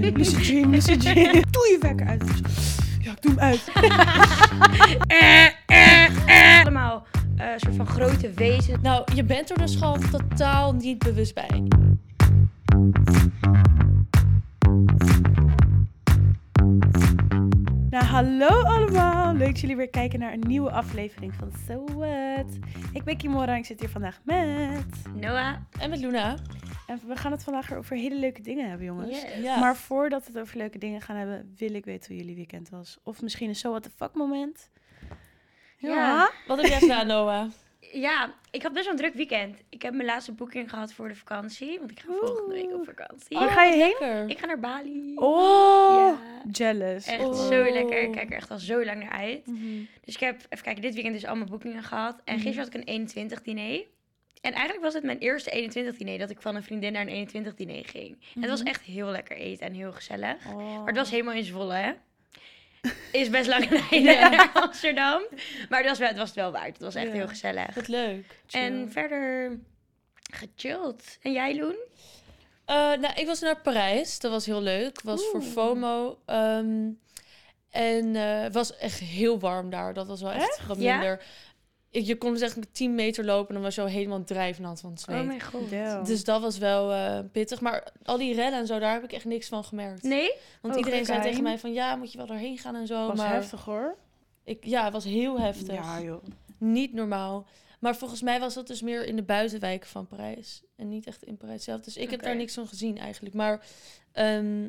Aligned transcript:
Lucid 0.00 0.44
dream, 0.44 0.70
lucid 0.70 1.00
dream. 1.00 1.32
Doe 1.50 1.68
je 1.70 1.78
wekker 1.80 2.06
uit. 2.06 2.24
Ja, 3.00 3.10
ik 3.10 3.22
doe 3.22 3.34
hem 3.36 3.40
uit. 3.40 3.70
Allemaal 6.64 7.06
eh, 7.36 7.46
een 7.52 7.60
soort 7.60 7.76
van 7.76 7.86
grote 7.86 8.30
wezen. 8.34 8.78
Nou, 8.82 9.14
je 9.14 9.24
bent 9.24 9.50
er 9.50 9.58
dus 9.58 9.76
gewoon 9.76 10.00
totaal 10.10 10.72
niet 10.72 10.98
bewust 10.98 11.34
bij. 11.34 11.62
Nou, 17.90 18.04
hallo 18.04 18.46
allemaal. 18.46 19.34
Leuk 19.34 19.48
dat 19.48 19.60
jullie 19.60 19.76
weer 19.76 19.90
kijken 19.90 20.18
naar 20.18 20.32
een 20.32 20.44
nieuwe 20.46 20.70
aflevering 20.70 21.34
van 21.34 21.52
So 21.66 21.84
What. 21.84 22.58
Ik 22.92 23.04
ben 23.04 23.16
Kimora 23.16 23.52
en 23.52 23.58
ik 23.58 23.64
zit 23.64 23.80
hier 23.80 23.88
vandaag 23.88 24.20
met... 24.24 24.86
Noah. 25.14 25.54
En 25.80 25.90
met 25.90 25.98
Luna. 25.98 26.36
En 26.86 27.00
we 27.06 27.16
gaan 27.16 27.32
het 27.32 27.42
vandaag 27.42 27.74
over 27.74 27.96
hele 27.96 28.18
leuke 28.18 28.42
dingen 28.42 28.68
hebben, 28.68 28.86
jongens. 28.86 29.22
Yes. 29.22 29.58
Maar 29.60 29.76
voordat 29.76 30.26
we 30.26 30.32
het 30.32 30.40
over 30.40 30.56
leuke 30.56 30.78
dingen 30.78 31.00
gaan 31.00 31.16
hebben, 31.16 31.54
wil 31.56 31.74
ik 31.74 31.84
weten 31.84 32.08
hoe 32.08 32.20
jullie 32.20 32.36
weekend 32.36 32.68
was. 32.68 32.98
Of 33.02 33.22
misschien 33.22 33.48
een 33.48 33.56
So 33.56 33.70
What 33.70 33.82
the 33.82 33.90
fuck 33.96 34.14
moment. 34.14 34.70
Ja. 35.76 35.88
Ja. 35.88 36.30
Wat 36.46 36.60
heb 36.60 36.66
jij 36.66 36.78
gedaan, 36.78 37.06
Noah? 37.06 37.50
Ja, 37.92 38.34
ik 38.50 38.62
had 38.62 38.72
best 38.72 38.84
wel 38.84 38.94
een 38.94 39.00
druk 39.00 39.14
weekend. 39.14 39.62
Ik 39.68 39.82
heb 39.82 39.92
mijn 39.94 40.06
laatste 40.06 40.32
boeking 40.32 40.70
gehad 40.70 40.92
voor 40.92 41.08
de 41.08 41.14
vakantie. 41.14 41.78
Want 41.78 41.90
ik 41.90 42.00
ga 42.00 42.12
volgende 42.20 42.54
week 42.54 42.74
op 42.74 42.84
vakantie. 42.84 43.38
Waar 43.38 43.48
ga 43.50 43.64
je 43.64 43.94
heen? 43.98 44.28
Ik 44.28 44.38
ga 44.38 44.46
naar 44.46 44.60
Bali. 44.60 45.12
Oh, 45.14 45.96
Ja. 45.96 46.18
jealous. 46.52 47.06
Echt 47.06 47.24
Oh. 47.24 47.46
zo 47.48 47.62
lekker. 47.72 48.02
Ik 48.02 48.12
kijk 48.12 48.30
er 48.30 48.36
echt 48.36 48.50
al 48.50 48.58
zo 48.58 48.84
lang 48.84 49.02
naar 49.02 49.12
uit. 49.12 49.46
Mhm. 49.46 49.82
Dus 50.04 50.14
ik 50.14 50.20
heb, 50.20 50.36
even 50.48 50.64
kijken, 50.64 50.82
dit 50.82 50.94
weekend 50.94 51.14
dus 51.14 51.26
al 51.26 51.36
mijn 51.36 51.50
boekingen 51.50 51.82
gehad. 51.82 52.20
En 52.24 52.34
Mhm. 52.34 52.42
gisteren 52.42 52.64
had 52.64 52.74
ik 52.74 52.80
een 52.80 52.86
21 52.94 53.42
diner. 53.42 53.84
En 54.40 54.52
eigenlijk 54.52 54.82
was 54.84 54.94
het 54.94 55.02
mijn 55.04 55.18
eerste 55.18 55.50
21 55.50 55.96
diner 55.96 56.18
dat 56.18 56.30
ik 56.30 56.40
van 56.40 56.54
een 56.56 56.62
vriendin 56.62 56.92
naar 56.92 57.02
een 57.02 57.08
21 57.08 57.54
diner 57.54 57.84
ging. 57.84 58.16
En 58.34 58.40
het 58.40 58.50
was 58.50 58.60
Mhm. 58.60 58.68
echt 58.68 58.82
heel 58.82 59.06
lekker 59.06 59.36
eten 59.36 59.66
en 59.66 59.72
heel 59.74 59.92
gezellig. 59.92 60.46
Oh. 60.46 60.76
Maar 60.78 60.86
het 60.86 60.96
was 60.96 61.10
helemaal 61.10 61.34
in 61.34 61.44
Zwolle, 61.44 61.74
hè? 61.74 61.92
Is 63.12 63.30
best 63.30 63.48
lang 63.48 63.68
rijden 63.90 64.02
Ja. 64.12 64.28
naar 64.28 64.50
Amsterdam. 64.54 65.22
Maar 65.68 65.78
het 65.78 65.88
was, 65.88 65.98
wel, 65.98 66.08
het 66.08 66.16
was 66.16 66.26
het 66.28 66.36
wel 66.36 66.52
waard. 66.52 66.66
Het 66.72 66.80
was 66.82 66.94
echt 66.94 67.06
Ja. 67.06 67.12
heel 67.12 67.28
gezellig. 67.28 67.74
Wat 67.74 67.88
leuk. 67.88 68.40
En 68.50 68.88
verder 68.92 69.58
gechilled. 70.32 71.18
En 71.22 71.32
jij, 71.32 71.56
Loen? 71.56 71.76
Eh, 72.64 72.74
nou, 72.76 73.08
ik 73.14 73.26
was 73.26 73.40
naar 73.40 73.60
Parijs. 73.60 74.18
Dat 74.18 74.30
was 74.30 74.46
heel 74.46 74.62
leuk. 74.62 75.00
was 75.02 75.24
voor. 75.30 75.42
FOMO. 75.42 76.18
Ehm, 76.26 76.88
en 77.70 78.16
eh, 78.16 78.40
het 78.42 78.54
was 78.54 78.76
echt 78.76 78.98
heel 78.98 79.38
warm 79.38 79.70
daar. 79.70 79.94
Dat 79.94 80.06
was 80.06 80.20
wel 80.22 80.30
echt 80.32 80.66
wat 80.66 80.78
Ja? 80.80 80.96
minder. 80.96 81.22
Ik, 81.90 82.04
je 82.04 82.16
kon 82.18 82.32
dus 82.32 82.40
echt 82.42 82.74
10 82.74 82.94
meter 82.94 83.24
lopen 83.24 83.48
en 83.48 83.54
dan 83.54 83.62
was 83.62 83.74
je 83.74 83.80
al 83.80 83.86
helemaal 83.86 84.24
drijfnat 84.24 84.80
van 84.80 84.90
het 84.90 85.00
zweet. 85.00 85.20
Oh 85.20 85.26
mijn 85.26 85.42
god. 85.42 85.70
Dus 86.06 86.24
dat 86.24 86.40
was 86.40 86.58
wel 86.58 86.92
eh, 86.92 87.18
pittig. 87.32 87.60
Maar 87.60 87.92
al 88.02 88.18
die 88.18 88.34
rellen 88.34 88.58
en 88.58 88.66
zo, 88.66 88.78
daar 88.78 88.92
heb 88.92 89.04
ik 89.04 89.12
echt 89.12 89.24
niks 89.24 89.48
van 89.48 89.64
gemerkt. 89.64 90.02
Nee? 90.02 90.32
Want 90.62 90.74
Oh, 90.74 90.80
iedereen 90.80 91.04
zei 91.04 91.22
tegen 91.22 91.42
mij 91.42 91.58
van, 91.58 91.72
ja, 91.72 91.96
moet 91.96 92.12
je 92.12 92.18
wel 92.18 92.26
doorheen 92.26 92.58
gaan 92.58 92.74
en 92.74 92.86
zo. 92.86 93.06
was 93.06 93.16
maar 93.16 93.32
heftig 93.32 93.64
hoor. 93.64 93.96
Ik, 94.44 94.64
ja, 94.64 94.84
het 94.84 94.92
was 94.92 95.04
heel 95.04 95.40
heftig. 95.40 95.74
Ja, 95.74 96.00
joh. 96.00 96.22
Niet 96.58 96.92
normaal. 96.92 97.46
Maar 97.78 97.96
volgens 97.96 98.22
mij 98.22 98.40
was 98.40 98.54
dat 98.54 98.66
dus 98.66 98.82
meer 98.82 99.04
in 99.06 99.16
de 99.16 99.22
buitenwijken 99.22 99.88
van 99.88 100.06
Parijs. 100.06 100.62
En 100.76 100.88
niet 100.88 101.06
echt 101.06 101.22
in 101.22 101.36
Parijs 101.36 101.64
zelf. 101.64 101.80
Dus 101.80 101.96
ik 101.96 102.10
heb 102.10 102.22
daar 102.22 102.36
niks 102.36 102.54
van 102.54 102.66
gezien 102.66 102.98
eigenlijk. 102.98 103.34
Maar 103.34 103.64
ehm, 104.12 104.68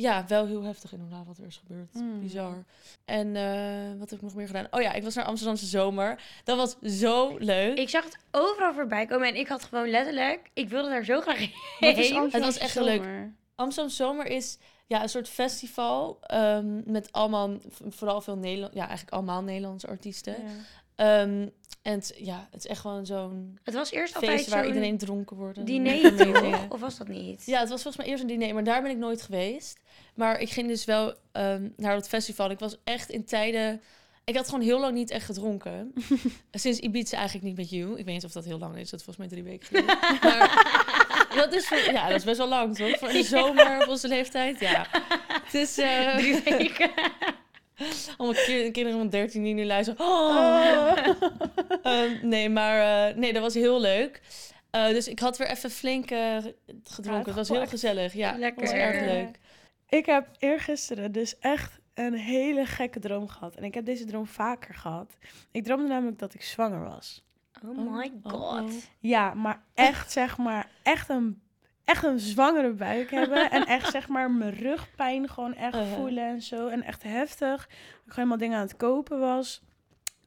ja, 0.00 0.24
wel 0.28 0.46
heel 0.46 0.62
heftig 0.62 0.92
inderdaad 0.92 1.26
wat 1.26 1.38
er 1.38 1.46
is 1.46 1.56
gebeurd. 1.66 1.94
Mm. 1.94 2.20
Bizar. 2.20 2.64
En 3.04 3.36
eh, 3.36 3.98
wat 3.98 4.10
heb 4.10 4.18
ik 4.18 4.24
nog 4.24 4.34
meer 4.34 4.46
gedaan? 4.46 4.66
Oh 4.70 4.80
ja, 4.80 4.92
ik 4.92 5.02
was 5.02 5.14
naar 5.14 5.24
Amsterdamse 5.24 5.66
zomer. 5.66 6.22
Dat 6.44 6.56
was 6.56 6.98
zo 7.00 7.36
leuk. 7.38 7.78
Ik 7.78 7.88
zag 7.88 8.04
het 8.04 8.18
overal 8.30 8.74
voorbij 8.74 9.06
komen 9.06 9.28
en 9.28 9.36
ik 9.36 9.48
had 9.48 9.64
gewoon 9.64 9.90
letterlijk... 9.90 10.50
Ik 10.54 10.68
wilde 10.68 10.88
daar 10.88 11.04
zo 11.04 11.20
graag 11.20 11.38
heen. 11.38 11.52
Is 11.96 12.10
Het 12.32 12.44
was 12.44 12.58
echt 12.58 12.74
leuk. 12.74 13.02
zomer? 13.02 13.34
Amsterdam 13.54 13.92
Zomer 13.92 14.26
is 14.26 14.58
ja, 14.86 15.02
een 15.02 15.08
soort 15.08 15.28
festival 15.28 16.18
ehm, 16.20 16.92
met 16.92 17.12
allemaal, 17.12 17.50
vooral 17.88 18.20
veel 18.20 18.36
Nederland, 18.36 18.74
ja, 18.74 18.80
eigenlijk 18.80 19.12
allemaal 19.12 19.42
Nederlandse 19.42 19.88
artiesten. 19.88 20.36
Ja. 20.96 21.20
Ehm, 21.20 21.48
en 21.82 21.92
het, 21.92 22.14
ja, 22.16 22.48
het 22.50 22.64
is 22.64 22.70
echt 22.70 22.80
gewoon 22.80 23.06
zo'n 23.06 23.58
Het 23.62 23.74
was 23.74 23.90
eerst 23.90 24.14
altijd 24.14 24.32
feest 24.32 24.48
waar 24.48 24.66
iedereen 24.66 24.98
dronken 24.98 25.36
wordt. 25.36 25.66
diner, 25.66 26.16
toch? 26.16 26.68
Of 26.68 26.80
was 26.80 26.96
dat 26.98 27.08
niet? 27.08 27.42
Ja, 27.46 27.60
het 27.60 27.68
was 27.68 27.82
volgens 27.82 27.96
mij 28.04 28.06
eerst 28.12 28.22
een 28.22 28.28
diner, 28.28 28.54
maar 28.54 28.64
daar 28.64 28.82
ben 28.82 28.90
ik 28.90 28.96
nooit 28.96 29.22
geweest. 29.22 29.78
Maar 30.14 30.40
ik 30.40 30.50
ging 30.50 30.68
dus 30.68 30.84
wel 30.84 31.14
ehm, 31.32 31.68
naar 31.76 31.94
dat 31.94 32.08
festival. 32.08 32.50
Ik 32.50 32.58
was 32.58 32.76
echt 32.84 33.10
in 33.10 33.24
tijden... 33.24 33.80
Ik 34.24 34.36
had 34.36 34.44
gewoon 34.48 34.60
heel 34.64 34.80
lang 34.80 34.94
niet 34.94 35.10
echt 35.10 35.24
gedronken. 35.24 35.92
Sinds 36.52 36.78
Ibiza 36.78 37.16
eigenlijk 37.16 37.46
niet 37.46 37.56
met 37.56 37.70
you. 37.70 37.90
Ik 37.98 38.04
weet 38.04 38.14
niet 38.14 38.24
of 38.24 38.32
dat 38.32 38.44
heel 38.44 38.58
lang 38.58 38.76
is. 38.76 38.90
Dat 38.90 39.02
volgens 39.02 39.16
mij 39.16 39.28
drie 39.28 39.42
weken 39.50 39.66
geleden. 39.66 39.86
maar 41.28 41.34
dat 41.36 41.52
is, 41.54 41.66
voor- 41.66 41.92
ja, 41.92 42.06
dat 42.08 42.16
is 42.16 42.24
best 42.24 42.38
wel 42.38 42.48
lang, 42.48 42.76
toch? 42.76 42.98
Voor 42.98 43.08
de 43.08 43.22
zomer, 43.22 43.82
op 43.82 43.88
onze 43.88 44.08
leeftijd, 44.08 44.60
ja. 44.60 44.86
Het 45.42 45.54
is... 45.54 45.78
eh, 45.78 46.16
Drie 46.16 46.40
weken. 46.44 46.90
allemaal 48.16 48.42
ki- 48.44 48.70
kinderen 48.70 48.98
van 48.98 49.08
13 49.08 49.42
die 49.42 49.54
nu 49.54 49.64
luisteren. 49.64 50.06
Oh. 50.06 50.96
Ehm, 51.82 52.28
nee, 52.28 52.48
maar 52.48 53.08
eh, 53.08 53.16
nee, 53.16 53.32
dat 53.32 53.42
was 53.42 53.54
heel 53.54 53.80
leuk. 53.80 54.20
Eh, 54.70 54.88
dus 54.88 55.08
ik 55.08 55.18
had 55.18 55.38
weer 55.38 55.48
even 55.48 55.70
flink 55.70 56.10
eh, 56.10 56.36
gedronken. 56.84 57.24
het 57.26 57.34
was 57.34 57.48
heel 57.48 57.66
gezellig. 57.66 58.12
Ja, 58.12 58.36
Lekker. 58.38 58.62
was 58.62 58.72
erg 58.72 59.00
leuk. 59.00 59.38
Ik 59.88 60.06
heb 60.06 60.28
eergisteren 60.38 61.12
dus 61.12 61.38
echt 61.38 61.78
een 61.94 62.14
hele 62.14 62.66
gekke 62.66 62.98
droom 63.00 63.28
gehad. 63.28 63.54
En 63.56 63.64
ik 63.64 63.74
heb 63.74 63.84
deze 63.84 64.04
droom 64.04 64.26
vaker 64.26 64.74
gehad. 64.74 65.16
Ik 65.50 65.64
droomde 65.64 65.88
namelijk 65.88 66.18
dat 66.18 66.34
ik 66.34 66.42
zwanger 66.42 66.84
was. 66.84 67.24
Oh 67.66 67.92
my 67.92 68.12
Oh, 68.22 68.32
god. 68.32 68.60
oh. 68.62 68.70
Ja, 68.98 69.34
maar 69.34 69.62
echt 69.74 70.12
zeg 70.12 70.38
maar, 70.38 70.68
echt 70.82 71.08
een, 71.08 71.42
echt 71.90 72.04
een 72.04 72.18
zwangere 72.18 72.72
buik 72.72 73.10
hebben. 73.20 73.50
En 73.50 73.66
echt 73.66 73.90
zeg 73.90 74.08
maar 74.08 74.30
mijn 74.30 74.54
rugpijn 74.54 75.28
gewoon 75.28 75.54
echt 75.54 75.74
Uh-huh. 75.74 75.92
voelen 75.92 76.24
en 76.28 76.42
zo. 76.42 76.68
En 76.68 76.82
echt 76.82 77.02
heftig. 77.02 77.56
Dat 77.66 77.66
ik 77.66 78.12
gewoon 78.12 78.14
helemaal 78.14 78.36
dingen 78.38 78.56
aan 78.56 78.66
het 78.66 78.76
kopen 78.76 79.18
was. 79.18 79.62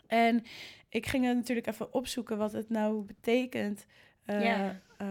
En 0.07 0.43
ik 0.89 1.05
ging 1.07 1.25
het 1.25 1.35
natuurlijk 1.35 1.67
even 1.67 1.93
opzoeken 1.93 2.37
wat 2.37 2.51
het 2.51 2.69
nou 2.69 3.05
betekent. 3.05 3.85
eh, 4.25 4.43
Ja. 4.43 4.79
eh, 4.97 5.07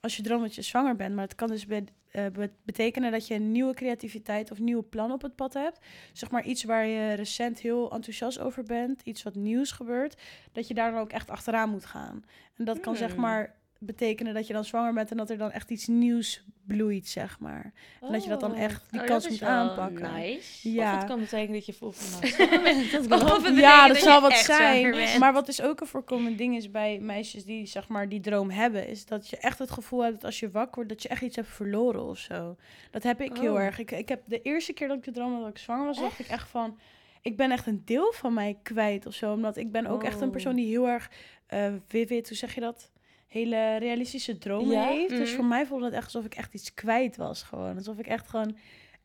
als 0.00 0.16
je 0.16 0.22
droomt 0.22 0.42
dat 0.42 0.54
je 0.54 0.62
zwanger 0.62 0.96
bent. 0.96 1.14
Maar 1.14 1.24
het 1.24 1.34
kan 1.34 1.48
dus 1.48 1.66
be- 1.66 1.84
eh, 2.10 2.26
be- 2.32 2.50
betekenen 2.64 3.12
dat 3.12 3.26
je 3.26 3.34
een 3.34 3.52
nieuwe 3.52 3.74
creativiteit 3.74 4.50
of 4.50 4.58
nieuwe 4.58 4.82
plan 4.82 5.12
op 5.12 5.22
het 5.22 5.34
pad 5.36 5.54
hebt. 5.54 5.78
Zeg 6.12 6.30
maar 6.30 6.44
iets 6.44 6.64
waar 6.64 6.86
je 6.86 7.12
recent 7.12 7.58
heel 7.60 7.92
enthousiast 7.92 8.38
over 8.38 8.62
bent. 8.64 9.02
Iets 9.02 9.22
wat 9.22 9.34
nieuws 9.34 9.70
gebeurt. 9.72 10.22
Dat 10.52 10.68
je 10.68 10.74
daar 10.74 10.90
dan 10.90 11.00
ook 11.00 11.10
echt 11.12 11.30
achteraan 11.30 11.70
moet 11.70 11.84
gaan. 11.86 12.24
En 12.56 12.64
dat 12.64 12.80
kan 12.80 12.96
zeg 12.96 13.12
Hmm. 13.12 13.20
maar 13.20 13.54
betekenen 13.80 14.34
dat 14.34 14.46
je 14.46 14.52
dan 14.52 14.64
zwanger 14.64 14.92
bent 14.92 15.10
en 15.10 15.16
dat 15.16 15.30
er 15.30 15.38
dan 15.38 15.50
echt 15.52 15.70
iets 15.70 15.86
nieuws 15.86 16.44
bloeit, 16.66 17.06
zeg 17.08 17.38
maar. 17.40 17.72
En 18.00 18.12
dat 18.12 18.22
je 18.24 18.28
dat 18.30 18.40
dan 18.40 18.50
Oh. 18.52 18.60
echt 18.60 18.84
die 18.90 19.00
Oh, 19.00 19.06
kans 19.06 19.22
dat 19.22 19.32
is 19.32 19.40
moet 19.40 19.48
aanpakken. 19.48 20.12
Nice. 20.12 20.68
Of 20.68 20.74
Ja. 20.74 20.96
het 20.96 21.04
kan 21.06 21.20
betekenen 21.20 21.52
dat 21.52 21.66
je 21.66 21.72
volgende 21.72 22.10
maand 22.64 22.90
dat 22.92 23.06
kan 23.06 23.22
Of 23.22 23.32
ook. 23.38 23.46
het 23.46 23.56
Ja, 23.56 23.86
dat 23.88 23.96
je 23.96 24.02
zal 24.02 24.20
wat 24.20 24.32
zijn. 24.36 25.18
Maar 25.18 25.32
wat 25.32 25.46
dus 25.46 25.60
ook 25.62 25.80
een 25.80 25.86
voorkomend 25.86 26.38
ding 26.38 26.56
is 26.56 26.70
bij 26.70 26.98
meisjes 26.98 27.44
die 27.44 27.66
zeg 27.66 27.88
maar 27.88 28.08
die 28.08 28.20
droom 28.20 28.50
hebben, 28.50 28.88
is 28.88 29.06
dat 29.06 29.28
je 29.28 29.36
echt 29.36 29.58
het 29.58 29.70
gevoel 29.70 30.00
hebt 30.02 30.14
dat 30.14 30.24
als 30.24 30.40
je 30.40 30.50
wakker 30.50 30.74
wordt, 30.74 30.88
dat 30.88 31.02
je 31.02 31.08
echt 31.08 31.22
iets 31.22 31.36
hebt 31.36 31.48
verloren 31.48 32.08
of 32.08 32.18
zo. 32.18 32.56
Dat 32.90 33.02
heb 33.02 33.20
ik 33.20 33.36
heel 33.36 33.52
Oh. 33.52 33.60
erg. 33.60 33.78
Ik, 33.78 33.90
ik 33.90 34.08
heb 34.08 34.22
de 34.26 34.42
eerste 34.42 34.72
keer 34.72 34.88
dat 34.88 34.96
ik 34.96 35.04
de 35.04 35.10
droom 35.12 35.32
had 35.32 35.40
dat 35.40 35.50
ik 35.50 35.58
zwanger 35.58 35.86
was, 35.86 35.98
dacht 35.98 36.18
ik 36.18 36.26
echt 36.26 36.48
van, 36.48 36.78
ik 37.22 37.36
ben 37.36 37.50
echt 37.50 37.66
een 37.66 37.82
deel 37.84 38.12
van 38.12 38.34
mij 38.34 38.58
kwijt 38.62 39.06
of 39.06 39.14
zo. 39.14 39.32
Omdat 39.32 39.56
ik 39.56 39.72
ben 39.72 39.86
ook 39.86 40.02
echt 40.04 40.20
een 40.20 40.30
persoon 40.30 40.54
die 40.56 40.66
heel 40.66 40.88
erg 40.88 41.10
eh 41.46 41.72
vivid, 41.86 42.28
hoe 42.28 42.36
zeg 42.36 42.54
je 42.54 42.60
dat? 42.60 42.90
Hele 43.26 43.76
realistische 43.76 44.38
dromen 44.38 44.74
Ja? 44.76 44.86
heeft. 44.86 45.08
Dus 45.16 45.28
Mhm. 45.28 45.36
voor 45.36 45.44
mij 45.44 45.66
voelde 45.66 45.84
het 45.84 45.94
echt 45.94 46.04
alsof 46.04 46.24
ik 46.24 46.34
echt 46.34 46.54
iets 46.54 46.74
kwijt 46.74 47.16
was 47.16 47.42
gewoon. 47.42 47.76
Alsof 47.76 47.98
ik 47.98 48.06
echt 48.06 48.28
gewoon 48.28 48.56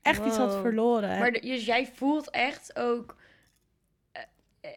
echt 0.02 0.26
iets 0.26 0.38
had 0.38 0.56
verloren. 0.62 1.20
Maar 1.20 1.32
de- 1.32 1.40
dus 1.40 1.66
jij 1.66 1.90
voelt 1.94 2.30
echt 2.30 2.76
ook... 2.80 3.16
eh, 4.12 4.22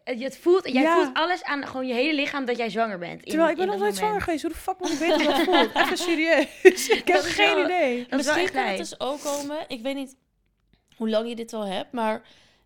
eh, 0.03 0.17
je 0.19 0.23
het 0.23 0.37
voelt, 0.37 0.67
jij 0.71 0.81
Ja. 0.81 0.95
voelt 0.95 1.17
alles 1.17 1.43
aan 1.43 1.67
gewoon 1.67 1.87
je 1.87 1.93
hele 1.93 2.13
lichaam 2.13 2.45
dat 2.45 2.57
jij 2.57 2.69
zwanger 2.69 2.97
bent. 2.97 3.23
in- 3.23 3.29
Terwijl 3.29 3.49
ik 3.49 3.57
ben 3.57 3.67
nog 3.67 3.77
nooit 3.79 3.95
zwanger 3.95 4.21
geweest. 4.21 4.41
Hoe 4.43 4.51
de 4.51 4.57
fuck 4.57 4.79
moet 4.79 4.91
ik 4.91 4.97
weten 4.99 5.15
hoe 5.23 5.25
dat 5.25 5.43
voelt? 5.55 5.75
Even 5.75 5.97
serieus. 5.97 6.47
Ik 6.99 7.07
heb 7.07 7.21
geen 7.21 7.55
wel- 7.55 7.65
idee. 7.65 8.07
Misschien 8.09 8.51
kan 8.51 8.63
het 8.65 8.77
dus 8.77 8.99
ook 8.99 9.19
komen. 9.21 9.57
Ik 9.67 9.81
weet 9.81 9.95
niet 9.95 10.15
hoe 10.95 11.09
lang 11.09 11.29
je 11.29 11.35
dit 11.35 11.53
al 11.53 11.65
hebt, 11.65 11.91
maar 11.91 12.21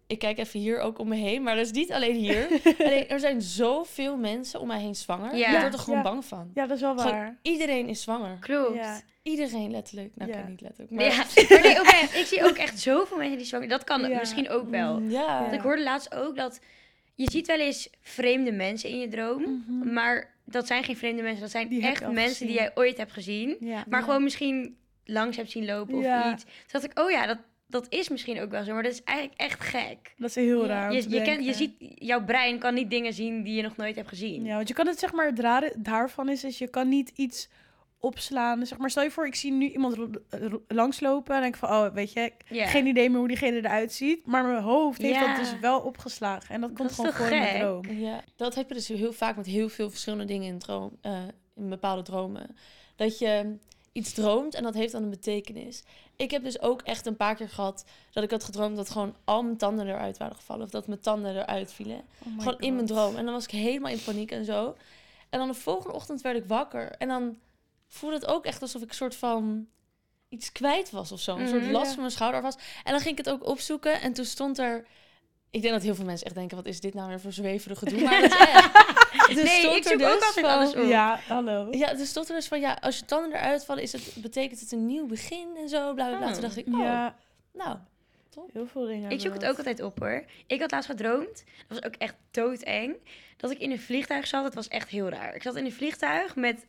ik 0.10 0.20
kijk 0.20 0.38
even 0.38 0.60
hier 0.60 0.80
ook 0.80 1.00
om 1.00 1.08
me 1.08 1.16
heen. 1.16 1.44
Maar 1.44 1.56
dat 1.56 1.66
is 1.66 1.72
niet 1.72 1.92
alleen 1.92 2.16
hier. 2.16 2.48
alleen, 2.86 3.08
er 3.10 3.20
zijn 3.20 3.42
zoveel 3.42 4.18
mensen 4.18 4.60
om 4.60 4.68
mij 4.68 4.80
heen 4.80 4.96
zwanger. 4.96 5.36
Ja. 5.36 5.52
Je 5.52 5.60
wordt 5.60 5.74
er 5.74 5.80
gewoon 5.82 6.00
Ja. 6.00 6.04
bang 6.06 6.26
van. 6.26 6.52
Ja, 6.54 6.66
dat 6.66 6.76
is 6.76 6.82
wel 6.82 6.98
Gewoon 6.98 7.12
waar. 7.12 7.38
iedereen 7.42 7.88
is 7.88 8.02
zwanger. 8.02 8.38
Klopt. 8.40 8.76
Ja. 8.76 9.02
Iedereen 9.24 9.72
letterlijk. 9.72 10.12
Nou, 10.16 10.32
Ja. 10.32 10.38
oké, 10.40 10.50
niet 10.50 10.62
letterlijk. 10.62 10.92
Maar 10.92 11.06
Ja, 11.06 11.16
maar 11.16 11.98
nee, 12.12 12.22
ik 12.22 12.26
zie 12.26 12.44
ook 12.46 12.58
echt 12.58 12.80
zoveel 12.80 13.18
mensen 13.18 13.38
die 13.38 13.46
zwanger 13.48 13.68
Dat 13.68 13.84
kan 13.84 14.10
Ja. 14.10 14.18
misschien 14.20 14.50
ook 14.50 14.70
wel. 14.70 15.00
Mm, 15.00 15.10
ja. 15.10 15.42
Want 15.42 15.54
ik 15.54 15.60
hoorde 15.62 15.84
laatst 15.84 16.16
ook 16.16 16.36
dat 16.36 16.60
je 17.16 17.32
ziet 17.32 17.48
wel 17.48 17.60
eens 17.60 17.90
vreemde 18.02 18.52
mensen 18.52 18.90
in 18.90 19.00
je 19.00 19.08
droom. 19.08 19.64
Mhm. 19.68 19.94
Maar 19.94 20.34
dat 20.46 20.68
zijn 20.68 20.84
geen 20.84 20.98
vreemde 20.98 21.22
mensen. 21.22 21.42
Dat 21.42 21.52
zijn 21.52 21.68
Die 21.68 21.82
echt 21.88 22.12
mensen 22.12 22.46
die 22.48 22.56
jij 22.56 22.72
ooit 22.76 22.98
hebt 22.98 23.12
gezien. 23.12 23.58
Ja. 23.60 23.84
Maar 23.90 24.00
Ja. 24.00 24.06
gewoon 24.06 24.24
misschien 24.24 24.78
langs 25.06 25.38
hebt 25.38 25.52
zien 25.52 25.66
lopen 25.66 25.94
of 25.98 26.04
Ja. 26.04 26.34
iets. 26.34 26.44
Toen 26.44 26.54
dacht 26.72 26.84
ik, 26.84 27.00
oh 27.00 27.12
ja, 27.12 27.26
dat, 27.26 27.38
dat 27.70 27.86
is 27.90 28.10
misschien 28.10 28.42
ook 28.42 28.50
wel 28.52 28.64
zo. 28.64 28.74
Maar 28.74 28.84
dat 28.84 28.92
is 28.92 29.04
eigenlijk 29.04 29.40
echt 29.40 29.60
gek. 29.62 30.14
Dat 30.18 30.30
is 30.30 30.36
heel 30.36 30.62
Ja. 30.62 30.68
raar 30.68 30.90
om 30.90 30.96
Je, 30.96 31.04
te 31.04 31.10
je, 31.10 31.22
kent, 31.22 31.46
je 31.46 31.54
ziet, 31.54 31.74
jouw 31.80 32.24
brein 32.26 32.60
kan 32.60 32.74
niet 32.74 32.90
dingen 32.90 33.14
zien 33.14 33.44
die 33.44 33.56
je 33.56 33.62
nog 33.62 33.78
nooit 33.78 33.96
hebt 33.96 34.10
gezien. 34.10 34.44
Ja, 34.44 34.56
want 34.56 34.68
je 34.68 34.74
kan 34.74 34.88
het 34.88 35.00
zeg 35.00 35.14
maar, 35.14 35.26
het 35.26 35.40
rare 35.40 35.74
daarvan 35.78 36.30
is, 36.30 36.44
is 36.44 36.58
je 36.58 36.68
kan 36.68 36.90
niet 36.90 37.12
iets 37.16 37.50
opslaan. 38.00 38.66
Zeg 38.66 38.78
maar, 38.78 38.90
stel 38.90 39.04
je 39.04 39.12
voor, 39.12 39.26
ik 39.28 39.36
zie 39.36 39.52
nu 39.52 39.70
iemand 39.70 39.98
langslopen 40.68 41.36
en 41.36 41.42
denk 41.42 41.54
ik 41.54 41.60
van, 41.60 41.70
oh, 41.70 41.94
weet 41.94 42.14
je, 42.14 42.32
geen 42.50 42.86
idee 42.86 43.10
meer 43.10 43.20
hoe 43.20 43.28
diegene 43.28 43.58
eruit 43.58 43.94
ziet. 43.94 44.26
Maar 44.26 44.44
mijn 44.46 44.64
hoofd 44.64 45.02
heeft 45.02 45.20
dat 45.20 45.36
dus 45.36 45.60
wel 45.60 45.80
opgeslagen. 45.80 46.56
En 46.56 46.62
dat 46.62 46.74
komt 46.74 46.92
gewoon 46.92 47.14
voor 47.14 47.26
in 47.30 47.40
mijn 47.40 47.60
droom. 47.60 47.86
Ja, 47.90 48.24
dat 48.36 48.56
heb 48.56 48.68
je 48.68 48.74
dus 48.74 48.88
heel 48.88 49.14
vaak 49.14 49.36
met 49.36 49.46
heel 49.46 49.70
veel 49.70 49.90
verschillende 49.90 50.26
dingen 50.26 50.48
in, 50.48 50.60
droom, 50.60 50.98
eh, 51.02 51.22
in 51.56 51.70
bepaalde 51.70 52.02
dromen. 52.02 52.56
Dat 52.96 53.20
je 53.20 53.56
iets 53.92 54.14
droomt 54.14 54.56
en 54.56 54.64
dat 54.64 54.74
heeft 54.74 54.92
dan 54.92 55.04
een 55.04 55.10
betekenis. 55.10 55.84
Ik 56.16 56.32
heb 56.32 56.44
dus 56.44 56.62
ook 56.62 56.82
echt 56.82 57.06
een 57.06 57.16
paar 57.16 57.36
keer 57.36 57.50
gehad 57.50 57.86
dat 58.12 58.24
ik 58.24 58.32
had 58.32 58.44
gedroomd 58.44 58.76
dat 58.76 58.90
gewoon 58.90 59.16
al 59.24 59.44
mijn 59.44 59.58
tanden 59.58 59.88
eruit 59.88 60.18
waren 60.18 60.36
gevallen. 60.36 60.64
Of 60.66 60.70
dat 60.72 60.88
mijn 60.88 61.00
tanden 61.00 61.36
eruit 61.36 61.74
vielen. 61.74 62.02
Oh 62.26 62.38
gewoon 62.38 62.60
in 62.60 62.74
mijn 62.76 62.86
droom. 62.86 63.16
En 63.16 63.26
dan 63.26 63.34
was 63.34 63.44
ik 63.44 63.52
helemaal 63.52 63.92
in 63.92 64.04
paniek 64.04 64.32
en 64.32 64.46
zo. 64.46 64.76
En 65.30 65.40
dan 65.40 65.48
de 65.48 65.54
volgende 65.54 65.96
ochtend 65.96 66.22
werd 66.22 66.38
ik 66.38 66.46
wakker. 66.48 66.92
En 66.92 67.08
dan 67.08 67.38
voelde 67.88 68.16
het 68.16 68.26
ook 68.26 68.46
echt 68.46 68.62
alsof 68.62 68.82
ik 68.82 68.90
een 68.90 68.96
soort 68.96 69.16
van 69.16 69.68
iets 70.30 70.52
kwijt 70.52 70.90
was 70.92 71.12
of 71.12 71.20
zo. 71.20 71.38
Een 71.38 71.48
soort 71.48 71.62
Mhm. 71.62 71.72
last 71.72 71.86
Ja. 71.86 71.92
van 71.92 72.00
mijn 72.00 72.12
schouder 72.12 72.42
was. 72.42 72.56
En 72.84 72.92
dan 72.92 73.00
ging 73.00 73.18
ik 73.18 73.26
het 73.26 73.34
ook 73.34 73.46
opzoeken. 73.48 74.02
En 74.02 74.14
toen 74.14 74.26
stond 74.26 74.58
er... 74.58 74.86
Ik 75.52 75.62
denk 75.62 75.74
dat 75.74 75.84
heel 75.84 75.96
veel 75.96 76.06
mensen 76.06 76.26
echt 76.26 76.36
denken, 76.36 76.58
wat 76.58 76.66
is 76.66 76.80
dit 76.80 76.94
nou 76.94 77.08
weer 77.08 77.20
voor 77.20 77.32
zweverig 77.34 77.80
gedoe? 77.80 78.02
Maar 78.04 78.22
het 78.22 78.32
is 78.32 78.40
echt. 78.40 78.99
Nee, 79.36 79.76
ik 79.76 79.84
zoek 79.84 79.94
ook 79.94 80.00
dus 80.00 80.08
altijd 80.08 80.34
van- 80.34 80.44
alles 80.44 80.76
op. 80.76 80.84
Ja, 80.84 81.20
hallo. 81.28 81.68
Ja, 81.72 81.90
er 81.92 82.06
stond 82.06 82.30
er 82.30 82.36
dus 82.36 82.48
van, 82.48 82.60
ja, 82.60 82.78
als 82.82 82.98
je 83.00 83.06
tanden 83.06 83.32
eruit 83.32 83.66
vallen, 83.66 83.84
is 83.84 83.92
het, 83.92 84.14
betekent 84.16 84.60
het 84.60 84.72
een 84.72 84.86
nieuw 84.86 85.06
begin 85.06 85.48
en 85.58 85.70
zo, 85.70 85.94
bla 85.94 86.08
bla 86.08 86.18
bla. 86.18 86.28
Oh. 86.28 86.34
Toen 86.34 86.42
dacht 86.42 86.58
ik, 86.58 86.68
oh, 86.68 86.80
Ja, 86.80 87.16
nou, 87.54 87.78
heel 88.54 88.68
veel 88.68 88.86
dingen. 88.86 89.12
Ik 89.12 89.20
zoek 89.20 89.34
het 89.34 89.46
ook 89.46 89.58
altijd 89.58 89.82
op 89.82 90.00
hoor. 90.00 90.24
Ik 90.48 90.60
had 90.60 90.72
laatst 90.72 90.90
gedroomd. 90.90 91.44
Dat 91.68 91.80
was 91.80 91.84
ook 91.84 91.96
echt 91.96 92.16
doodeng. 92.32 92.96
Dat 93.38 93.52
ik 93.52 93.60
in 93.60 93.72
een 93.72 93.80
vliegtuig 93.80 94.28
zat. 94.28 94.44
Het 94.44 94.54
was 94.54 94.68
echt 94.68 94.90
heel 94.90 95.10
raar. 95.10 95.36
Ik 95.36 95.42
zat 95.44 95.56
in 95.56 95.66
een 95.66 95.74
vliegtuig 95.74 96.36
met 96.36 96.66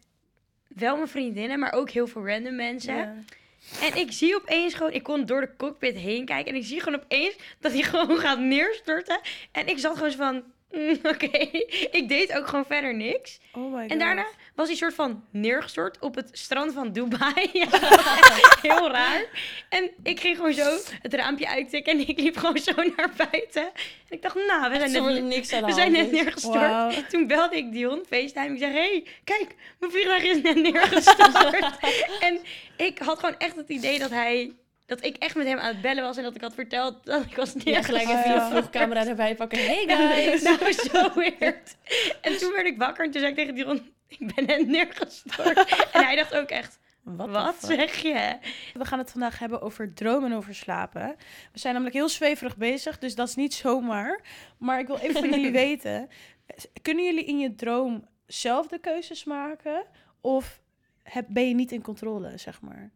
wel 0.69 0.97
mijn 0.97 1.09
vriendinnen, 1.09 1.59
maar 1.59 1.73
ook 1.73 1.91
heel 1.91 2.07
veel 2.07 2.27
random 2.27 2.57
mensen. 2.57 2.97
Ja. 2.97 3.15
En 3.81 3.97
ik 3.97 4.13
zie 4.13 4.37
opeens 4.37 4.75
gewoon, 4.75 4.93
ik 4.93 5.03
kon 5.03 5.27
door 5.27 5.41
de 5.41 5.57
cockpit 5.57 5.97
heen 5.97 6.25
kijken. 6.25 6.53
En 6.53 6.59
ik 6.59 6.67
zie 6.67 6.81
gewoon 6.81 7.01
opeens 7.03 7.37
dat 7.61 7.73
hij 7.73 7.83
gewoon 7.83 8.19
gaat 8.19 8.39
neerstorten. 8.39 9.21
En 9.53 9.67
ik 9.67 9.79
zat 9.79 9.95
gewoon 9.95 10.11
zo 10.11 10.17
van, 10.17 10.43
mm, 10.71 10.99
oké. 11.13 11.49
Ik 11.91 12.05
deed 12.09 12.37
ook 12.37 12.47
gewoon 12.49 12.65
verder 12.65 12.95
niks. 12.95 13.41
Oh 13.53 13.73
my 13.73 13.81
god. 13.81 13.91
En 13.91 13.99
daarna 13.99 14.27
was 14.55 14.69
hij 14.69 14.77
soort 14.77 14.95
van 14.95 15.25
neergestort 15.31 15.99
op 15.99 16.15
het 16.15 16.29
strand 16.33 16.73
van 16.73 16.93
Dubai. 16.93 17.51
Ja, 17.61 17.67
heel 18.63 18.91
raar. 18.91 19.25
En 19.69 19.91
ik 20.03 20.21
ging 20.21 20.37
gewoon 20.37 20.53
zo 20.53 20.79
het 21.03 21.15
raampje 21.15 21.49
uittikken 21.49 21.93
en 21.93 22.09
ik 22.09 22.19
liep 22.19 22.37
gewoon 22.37 22.59
zo 22.59 22.73
naar 22.97 23.13
buiten. 23.17 23.63
En 23.63 24.17
ik 24.17 24.23
dacht, 24.23 24.35
nou, 24.35 24.71
we 24.71 24.89
zijn 24.89 25.05
net, 25.05 25.25
niks 25.25 25.53
aan 25.53 25.65
we 25.65 25.73
zijn 25.73 25.93
net 25.93 26.13
neergestort. 26.13 27.11
Toen 27.11 27.27
belde 27.27 27.57
ik 27.57 27.73
Dion, 27.73 28.05
FaceTime. 28.09 28.53
Ik 28.53 28.59
zeg, 28.59 28.73
hey, 28.73 29.07
kijk, 29.25 29.55
mijn 29.79 29.93
vliegtuig 29.93 30.23
is 30.23 30.43
net 30.43 30.57
neergestort. 30.57 31.79
en 32.21 32.41
ik 32.77 32.99
had 32.99 33.19
gewoon 33.19 33.39
echt 33.39 33.57
het 33.57 33.69
idee 33.69 33.99
dat 33.99 34.11
hij... 34.11 34.53
Dat 34.91 35.05
ik 35.05 35.17
echt 35.17 35.35
met 35.35 35.47
hem 35.47 35.59
aan 35.59 35.69
het 35.73 35.81
bellen 35.81 36.03
was 36.03 36.17
en 36.17 36.23
dat 36.23 36.35
ik 36.35 36.41
had 36.41 36.55
verteld 36.55 37.05
dat 37.05 37.25
ik 37.25 37.37
was 37.37 37.53
Ja, 37.53 37.61
neergestort. 37.65 37.85
gelijk 37.85 38.09
Oh, 38.09 38.19
even 38.19 38.31
ja. 38.31 38.45
je 38.45 38.51
vlogcamera 38.51 39.07
erbij 39.07 39.35
pakken. 39.35 39.59
Hey 39.67 39.85
guys! 39.87 40.43
nou, 40.43 40.73
zo 40.93 41.15
weird. 41.15 41.77
En 42.21 42.37
toen 42.37 42.53
werd 42.53 42.67
ik 42.67 42.79
wakker 42.79 43.05
en 43.05 43.11
toen 43.11 43.21
zei 43.21 43.33
ik 43.33 43.39
tegen 43.39 43.55
Dion, 43.55 43.93
ik 44.09 44.35
ben 44.35 44.47
net 44.47 44.67
neergestort. 44.67 45.59
en 45.93 46.05
hij 46.05 46.17
dacht 46.17 46.35
ook 46.35 46.49
echt, 46.49 46.79
wat 47.03 47.57
zeg 47.65 47.97
je? 47.97 48.39
We 48.75 48.85
gaan 48.85 48.99
het 48.99 49.11
vandaag 49.11 49.39
hebben 49.39 49.61
over 49.61 49.95
dromen 49.95 50.31
en 50.31 50.37
over 50.37 50.55
slapen. 50.55 51.17
We 51.53 51.59
zijn 51.59 51.73
namelijk 51.73 51.97
heel 51.97 52.09
zweverig 52.09 52.57
bezig, 52.57 52.99
dus 52.99 53.15
dat 53.15 53.29
is 53.29 53.35
niet 53.35 53.55
zomaar. 53.55 54.21
Maar 54.59 54.79
ik 54.81 54.87
wil 54.87 54.99
even 54.99 55.21
van 55.21 55.31
jullie 55.31 55.53
weten: 55.67 56.09
kunnen 56.83 57.05
jullie 57.05 57.25
in 57.25 57.39
je 57.39 57.55
droom 57.55 58.09
zelf 58.27 58.67
de 58.67 58.79
keuzes 58.79 59.25
maken? 59.25 59.85
Of 60.21 60.61
heb, 61.03 61.27
ben 61.29 61.49
je 61.49 61.55
niet 61.55 61.73
in 61.73 61.83
controle, 61.83 62.33
zeg 62.39 62.61
maar? 62.61 62.91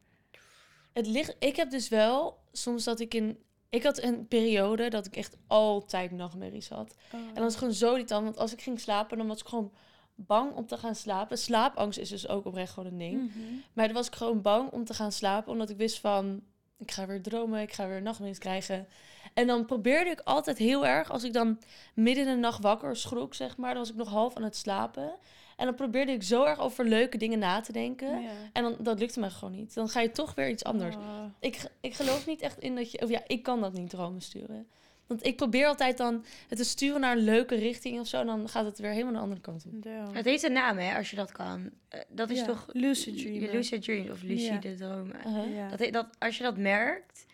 Het 0.94 1.06
ligt, 1.06 1.36
ik 1.38 1.56
heb 1.56 1.70
dus 1.70 1.88
wel 1.88 2.38
soms 2.52 2.84
dat 2.84 3.00
ik 3.00 3.14
in... 3.14 3.38
Ik 3.68 3.82
had 3.82 4.02
een 4.02 4.28
periode 4.28 4.88
dat 4.88 5.06
ik 5.06 5.16
echt 5.16 5.36
altijd 5.46 6.10
nachtmerries 6.10 6.68
had. 6.68 6.94
En 7.10 7.34
dat 7.34 7.42
was 7.42 7.56
gewoon 7.56 7.72
zo 7.72 7.90
irritant, 7.90 8.24
want 8.24 8.38
als 8.38 8.52
ik 8.52 8.62
ging 8.62 8.80
slapen, 8.80 9.18
dan 9.18 9.26
was 9.26 9.40
ik 9.40 9.46
gewoon 9.46 9.72
bang 10.14 10.52
om 10.52 10.66
te 10.66 10.76
gaan 10.76 10.94
slapen. 10.94 11.38
Slaapangst 11.38 11.98
is 11.98 12.08
dus 12.08 12.28
ook 12.28 12.44
oprecht 12.44 12.72
gewoon 12.72 12.92
een 12.92 12.98
ding. 12.98 13.14
Mhm. 13.14 13.40
Maar 13.72 13.86
dan 13.86 13.94
was 13.94 14.06
ik 14.06 14.14
gewoon 14.14 14.42
bang 14.42 14.70
om 14.70 14.84
te 14.84 14.94
gaan 14.94 15.12
slapen, 15.12 15.52
omdat 15.52 15.70
ik 15.70 15.76
wist 15.76 15.98
van... 16.00 16.42
Ik 16.78 16.90
ga 16.90 17.06
weer 17.06 17.22
dromen, 17.22 17.60
ik 17.60 17.72
ga 17.72 17.88
weer 17.88 18.02
nachtmerries 18.02 18.38
krijgen. 18.38 18.86
En 19.34 19.46
dan 19.46 19.64
probeerde 19.64 20.10
ik 20.10 20.20
altijd 20.24 20.58
heel 20.58 20.86
erg, 20.86 21.10
als 21.10 21.24
ik 21.24 21.32
dan 21.32 21.58
midden 21.94 22.26
in 22.26 22.30
de 22.30 22.36
nacht 22.36 22.62
wakker 22.62 22.96
schrok, 22.96 23.34
zeg 23.34 23.56
maar... 23.56 23.70
dan 23.70 23.78
was 23.82 23.90
ik 23.90 23.96
nog 23.96 24.08
half 24.08 24.36
aan 24.36 24.42
het 24.42 24.56
slapen. 24.56 25.14
En 25.56 25.66
dan 25.66 25.74
probeerde 25.74 26.12
ik 26.12 26.22
zo 26.22 26.44
erg 26.44 26.58
over 26.58 26.84
leuke 26.84 27.16
dingen 27.16 27.38
na 27.38 27.60
te 27.60 27.72
denken. 27.72 28.22
Ja. 28.22 28.28
En 28.52 28.62
dan, 28.62 28.76
dat 28.78 28.98
lukte 28.98 29.20
me 29.20 29.30
gewoon 29.30 29.54
niet. 29.54 29.74
Dan 29.74 29.88
ga 29.88 30.00
je 30.00 30.10
toch 30.10 30.34
weer 30.34 30.48
iets 30.48 30.64
anders. 30.64 30.96
Oh. 30.96 31.24
Ik, 31.40 31.60
ik 31.80 31.94
geloof 31.94 32.26
niet 32.26 32.40
echt 32.40 32.58
in 32.58 32.74
dat 32.74 32.90
je... 32.90 33.02
Of 33.02 33.08
ja, 33.08 33.22
ik 33.26 33.42
kan 33.42 33.60
dat 33.60 33.72
niet 33.72 33.90
dromen 33.90 34.22
sturen. 34.22 34.66
Want 35.06 35.26
ik 35.26 35.36
probeer 35.36 35.66
altijd 35.66 35.96
dan 35.96 36.24
het 36.48 36.58
te 36.58 36.64
sturen 36.64 37.00
naar 37.00 37.16
een 37.16 37.24
leuke 37.24 37.54
richting 37.54 38.00
of 38.00 38.06
zo. 38.06 38.20
En 38.20 38.26
dan 38.26 38.48
gaat 38.48 38.64
het 38.64 38.78
weer 38.78 38.90
helemaal 38.90 39.12
de 39.12 39.18
andere 39.18 39.40
kant 39.40 39.64
op. 39.66 39.82
Damn. 39.82 40.14
Het 40.14 40.24
heeft 40.24 40.42
een 40.42 40.52
naam, 40.52 40.78
hè, 40.78 40.96
als 40.96 41.10
je 41.10 41.16
dat 41.16 41.32
kan. 41.32 41.70
Eh, 41.88 42.00
dat 42.08 42.30
is 42.30 42.38
Ja, 42.38 42.44
toch... 42.44 42.66
lucid 42.72 43.20
Je 43.20 43.28
dreamen. 43.28 43.50
lucid 43.50 43.82
dreams 43.82 44.10
of 44.10 44.22
lucide 44.22 44.74
dromen. 44.74 45.16
Ja. 45.54 45.76
Dat, 45.76 45.92
dat, 45.92 46.06
als 46.18 46.36
je 46.36 46.42
dat 46.42 46.56
merkt, 46.56 47.26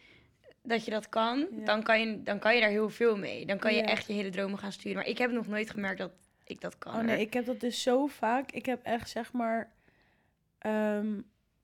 dat 0.71 0.85
je 0.85 0.91
dat 0.91 1.09
kan, 1.09 1.39
Ja. 1.39 1.65
dan, 1.65 1.83
kan 1.83 2.01
je, 2.01 2.23
dan 2.23 2.39
kan 2.39 2.55
je 2.55 2.61
daar 2.61 2.71
heel 2.71 2.91
veel 2.91 3.17
mee. 3.17 3.47
Dan 3.47 3.59
kan 3.59 3.75
je 3.75 3.81
Ja. 3.81 3.87
echt 3.87 4.07
je 4.07 4.13
hele 4.13 4.31
dromen 4.31 4.59
gaan 4.59 4.73
sturen. 4.73 4.97
Maar 4.97 5.07
ik 5.07 5.19
heb 5.19 5.31
nog 5.31 5.47
nooit 5.47 5.71
gemerkt 5.71 5.99
dat 5.99 6.13
ik 6.45 6.61
dat 6.61 6.79
kan. 6.79 6.95
Oh 6.95 7.01
nee, 7.01 7.21
ik 7.21 7.33
heb 7.33 7.47
dat 7.47 7.61
dus 7.61 7.83
zo 7.83 8.07
vaak. 8.07 8.51
Ik 8.53 8.67
heb 8.67 8.81
echt 8.83 9.11
zeg 9.11 9.33
maar. 9.33 9.73
ehm, 10.59 11.21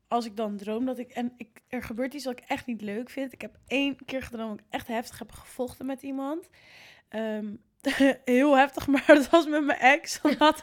als 0.08 0.25
ik 0.26 0.37
dan 0.37 0.56
droom 0.56 0.85
dat 0.85 0.99
ik. 0.99 1.11
En 1.11 1.32
ik, 1.37 1.49
er 1.69 1.82
gebeurt 1.82 2.14
iets 2.14 2.25
wat 2.25 2.38
ik 2.38 2.44
echt 2.49 2.67
niet 2.67 2.81
leuk 2.81 3.11
vind. 3.11 3.32
Ik 3.32 3.41
heb 3.41 3.56
één 3.67 3.97
keer 4.05 4.23
gedroomd 4.23 4.50
dat 4.58 4.67
ik 4.67 4.73
echt 4.75 4.87
heftig 4.87 5.19
heb 5.19 5.32
gevochten 5.32 5.87
met 5.87 6.03
iemand. 6.03 6.49
Ehm, 7.08 7.47
heel 8.25 8.56
heftig, 8.56 8.87
maar 8.87 9.05
dat 9.17 9.31
was 9.31 9.47
met 9.47 9.64
mijn 9.64 9.79
ex. 9.79 10.20
Omdat, 10.23 10.62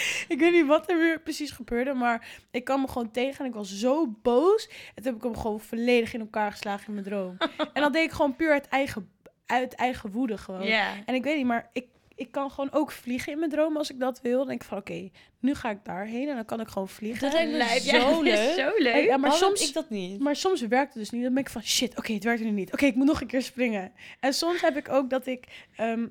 ik 0.28 0.38
weet 0.38 0.52
niet 0.52 0.66
wat 0.66 0.90
er 0.90 0.98
weer 0.98 1.20
precies 1.20 1.50
gebeurde, 1.50 1.92
maar 1.92 2.28
ik 2.50 2.64
kwam 2.64 2.80
me 2.80 2.88
gewoon 2.88 3.10
tegen 3.10 3.38
en 3.38 3.50
ik 3.50 3.56
was 3.56 3.78
zo 3.78 4.06
boos. 4.22 4.68
En 4.68 5.02
toen 5.02 5.04
heb 5.04 5.14
ik 5.14 5.22
hem 5.22 5.36
gewoon 5.36 5.60
volledig 5.60 6.14
in 6.14 6.20
elkaar 6.20 6.50
geslagen 6.50 6.86
in 6.86 6.92
mijn 6.92 7.06
droom. 7.06 7.36
en 7.74 7.82
dat 7.82 7.92
deed 7.92 8.04
ik 8.04 8.12
gewoon 8.12 8.36
puur 8.36 8.52
uit 8.52 8.68
eigen, 8.68 9.10
uit 9.46 9.74
eigen 9.74 10.10
woede 10.10 10.38
gewoon. 10.38 10.62
En 11.06 11.14
ik 11.14 11.22
weet 11.24 11.36
niet, 11.36 11.46
maar 11.46 11.68
ik, 11.72 11.86
ik 12.14 12.30
kan 12.30 12.50
gewoon 12.50 12.72
ook 12.72 12.90
vliegen 12.92 13.32
in 13.32 13.38
mijn 13.38 13.50
droom 13.50 13.76
als 13.76 13.90
ik 13.90 14.00
dat 14.00 14.20
wil. 14.20 14.38
Dan 14.38 14.46
denk 14.46 14.62
ik 14.62 14.68
van, 14.68 14.78
oké, 14.78 15.10
nu 15.40 15.54
ga 15.54 15.70
ik 15.70 15.78
daarheen 15.82 16.28
en 16.28 16.34
dan 16.34 16.44
kan 16.44 16.60
ik 16.60 16.68
gewoon 16.68 16.88
vliegen. 16.88 17.30
Dat 17.30 17.32
lijkt 17.32 17.84
me 17.84 17.90
zo 17.90 18.20
is 18.22 18.38
leuk. 18.38 18.54
zo 18.54 18.82
leuk. 18.82 18.92
Hey, 18.92 19.04
ja, 19.04 19.16
maar 19.16 19.30
Waarom 19.30 19.56
soms, 19.56 19.68
ik 19.68 19.74
dat 19.74 19.90
niet? 19.90 20.20
maar 20.20 20.36
soms 20.36 20.60
werkt 20.60 20.94
het 20.94 21.02
dus 21.02 21.10
niet. 21.10 21.22
Dan 21.22 21.34
ben 21.34 21.42
ik 21.42 21.50
van, 21.50 21.62
shit, 21.62 21.98
oké, 21.98 22.12
het 22.12 22.24
werkt 22.24 22.42
nu 22.42 22.50
niet. 22.50 22.72
Oké, 22.72 22.86
ik 22.86 22.94
moet 22.94 23.06
nog 23.06 23.20
een 23.20 23.26
keer 23.26 23.42
springen. 23.42 23.92
En 24.20 24.34
soms 24.34 24.60
heb 24.60 24.76
ik 24.76 24.88
ook 24.88 25.10
dat 25.10 25.26
ik 25.26 25.44
ehm, 25.76 26.06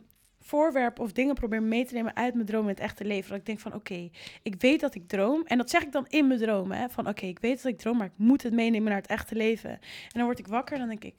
voorwerpen 0.51 1.03
of 1.03 1.12
dingen 1.12 1.36
probeer 1.36 1.63
mee 1.63 1.86
te 1.86 1.93
nemen 1.93 2.15
uit 2.15 2.34
mijn 2.34 2.46
droom 2.46 2.63
in 2.63 2.70
het 2.70 2.79
echte 2.79 3.05
leven. 3.05 3.29
Dat 3.29 3.39
ik 3.39 3.46
denk 3.46 3.60
van, 3.60 3.74
oké, 3.74 4.10
ik 4.41 4.55
weet 4.58 4.79
dat 4.79 4.96
ik 4.96 5.08
droom. 5.08 5.43
En 5.46 5.58
dat 5.58 5.70
zeg 5.70 5.81
ik 5.81 5.91
dan 5.91 6.05
in 6.10 6.27
mijn 6.27 6.39
droom, 6.39 6.72
hè. 6.72 6.89
Van, 6.89 7.08
oké, 7.08 7.25
ik 7.25 7.39
weet 7.39 7.63
dat 7.63 7.72
ik 7.72 7.77
droom, 7.77 7.98
maar 7.98 8.08
ik 8.08 8.17
moet 8.17 8.43
het 8.43 8.53
meenemen 8.53 8.89
naar 8.89 9.01
het 9.01 9.10
echte 9.10 9.36
leven. 9.36 9.70
En 9.70 9.79
dan 10.13 10.24
word 10.24 10.39
ik 10.39 10.48
wakker 10.48 10.74
en 10.74 10.79
dan 10.79 10.89
denk 10.89 11.03
ik, 11.03 11.15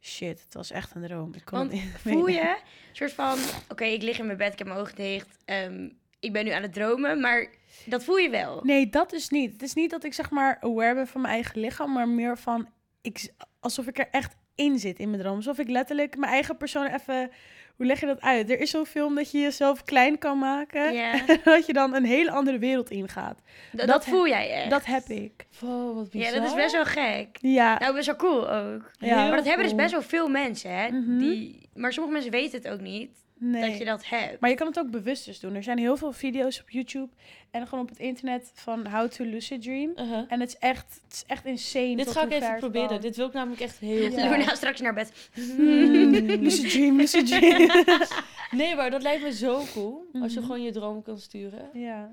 shit, 0.00 0.42
het 0.44 0.54
was 0.54 0.70
echt 0.70 0.94
een 0.94 1.02
droom. 1.02 1.34
Ik 1.34 1.44
kon 1.44 1.58
Want 1.58 1.72
het 1.72 2.00
Voel 2.00 2.26
je 2.26 2.40
een 2.40 2.56
soort 2.92 3.12
van, 3.12 3.38
oké, 3.68 3.84
ik 3.84 4.02
lig 4.02 4.18
in 4.18 4.26
mijn 4.26 4.38
bed, 4.38 4.52
ik 4.52 4.58
heb 4.58 4.66
mijn 4.66 4.80
ogen 4.80 4.94
dicht. 4.94 5.38
ehm, 5.44 5.88
ik 6.20 6.32
ben 6.32 6.44
nu 6.44 6.50
aan 6.50 6.62
het 6.62 6.72
dromen, 6.72 7.20
maar 7.20 7.48
dat 7.86 8.04
voel 8.04 8.16
je 8.16 8.30
wel. 8.30 8.60
Nee, 8.62 8.88
dat 8.88 9.12
is 9.12 9.28
niet. 9.28 9.52
Het 9.52 9.62
is 9.62 9.74
niet 9.74 9.90
dat 9.90 10.04
ik 10.04 10.14
zeg 10.14 10.30
maar 10.30 10.58
aware 10.60 10.94
ben 10.94 11.06
van 11.06 11.20
mijn 11.20 11.34
eigen 11.34 11.60
lichaam, 11.60 11.92
maar 11.92 12.08
meer 12.08 12.38
van 12.38 12.68
ik, 13.00 13.32
alsof 13.60 13.86
ik 13.86 13.98
er 13.98 14.08
echt 14.10 14.36
in 14.54 14.78
zit 14.78 14.98
in 14.98 15.10
mijn 15.10 15.22
droom. 15.22 15.36
Alsof 15.36 15.58
ik 15.58 15.68
letterlijk 15.68 16.16
mijn 16.16 16.32
eigen 16.32 16.56
persoon 16.56 16.86
even. 16.86 17.30
Hoe 17.76 17.86
leg 17.86 18.00
je 18.00 18.06
dat 18.06 18.20
uit? 18.20 18.50
Er 18.50 18.60
is 18.60 18.70
zo'n 18.70 18.86
film 18.86 19.14
dat 19.14 19.30
je 19.30 19.38
jezelf 19.38 19.84
klein 19.84 20.18
kan 20.18 20.38
maken. 20.38 20.94
En 21.26 21.40
dat 21.44 21.66
je 21.66 21.72
dan 21.72 21.94
een 21.94 22.04
hele 22.04 22.30
andere 22.30 22.58
wereld 22.58 22.90
ingaat. 22.90 23.38
dat, 23.70 23.80
Dat 23.80 23.86
dat 23.88 24.04
he- 24.04 24.10
voel 24.10 24.28
jij 24.28 24.50
echt. 24.50 24.70
Dat 24.70 24.84
heb 24.84 25.04
ik. 25.04 25.46
Wow, 25.60 25.94
wat 25.96 26.10
bizar. 26.10 26.32
Ja, 26.34 26.38
dat 26.40 26.48
is 26.48 26.54
best 26.54 26.72
wel 26.72 26.84
gek. 26.84 27.28
Ja. 27.40 27.78
Nou, 27.78 27.94
best 27.94 28.06
wel 28.06 28.16
cool 28.16 28.50
ook. 28.50 28.90
Ja. 28.98 29.26
maar 29.28 29.36
dat 29.36 29.44
hebben 29.46 29.64
dus 29.66 29.74
best 29.74 29.92
wel 29.92 30.02
veel 30.02 30.28
mensen, 30.28 30.70
hè. 30.78 30.88
Mhm. 30.90 31.18
Die, 31.18 31.68
maar 31.74 31.92
sommige 31.92 32.12
mensen 32.14 32.32
weten 32.32 32.58
het 32.62 32.68
ook 32.72 32.80
niet, 32.80 33.10
nee. 33.42 33.70
dat 33.70 33.78
je 33.78 33.84
dat 33.84 34.08
hebt. 34.08 34.40
Maar 34.40 34.50
je 34.50 34.56
kan 34.56 34.66
het 34.66 34.78
ook 34.78 34.90
bewust 34.90 35.24
dus 35.24 35.40
doen. 35.40 35.54
Er 35.54 35.62
zijn 35.62 35.78
heel 35.78 35.96
veel 35.96 36.12
video's 36.12 36.60
op 36.60 36.70
YouTube 36.70 37.08
en 37.50 37.66
gewoon 37.66 37.84
op 37.84 37.88
het 37.90 37.98
internet 37.98 38.50
van 38.54 38.86
how 38.86 39.08
to 39.10 39.24
lucid 39.24 39.62
dream. 39.62 39.90
Uh-huh. 39.96 40.24
En 40.28 40.40
het 40.40 40.48
is 40.48 40.56
echt, 40.58 41.00
het 41.04 41.12
is 41.12 41.24
echt 41.26 41.44
insane. 41.44 41.96
Dit 41.96 42.10
ga 42.10 42.22
ik 42.24 42.32
even 42.32 42.56
proberen. 42.58 42.88
kan. 42.88 43.00
Dit 43.00 43.16
wil 43.16 43.26
ik 43.26 43.32
namelijk 43.32 43.60
echt 43.60 43.78
heel 43.78 44.10
Ja. 44.10 44.30
Luna 44.30 44.54
straks 44.54 44.80
naar 44.80 44.94
bed. 44.94 45.30
Mm, 45.58 46.10
lucid 46.46 46.70
dream, 46.70 46.96
lucid 46.96 47.26
dream. 47.26 47.70
Nee, 48.50 48.74
maar 48.74 48.90
dat 48.90 49.02
lijkt 49.02 49.22
me 49.22 49.32
zo 49.32 49.62
cool. 49.72 50.04
Als 50.22 50.32
je 50.32 50.38
Mhm. 50.38 50.48
gewoon 50.48 50.62
je 50.62 50.72
droom 50.72 51.02
kan 51.02 51.18
sturen. 51.18 51.70
ja. 51.72 52.10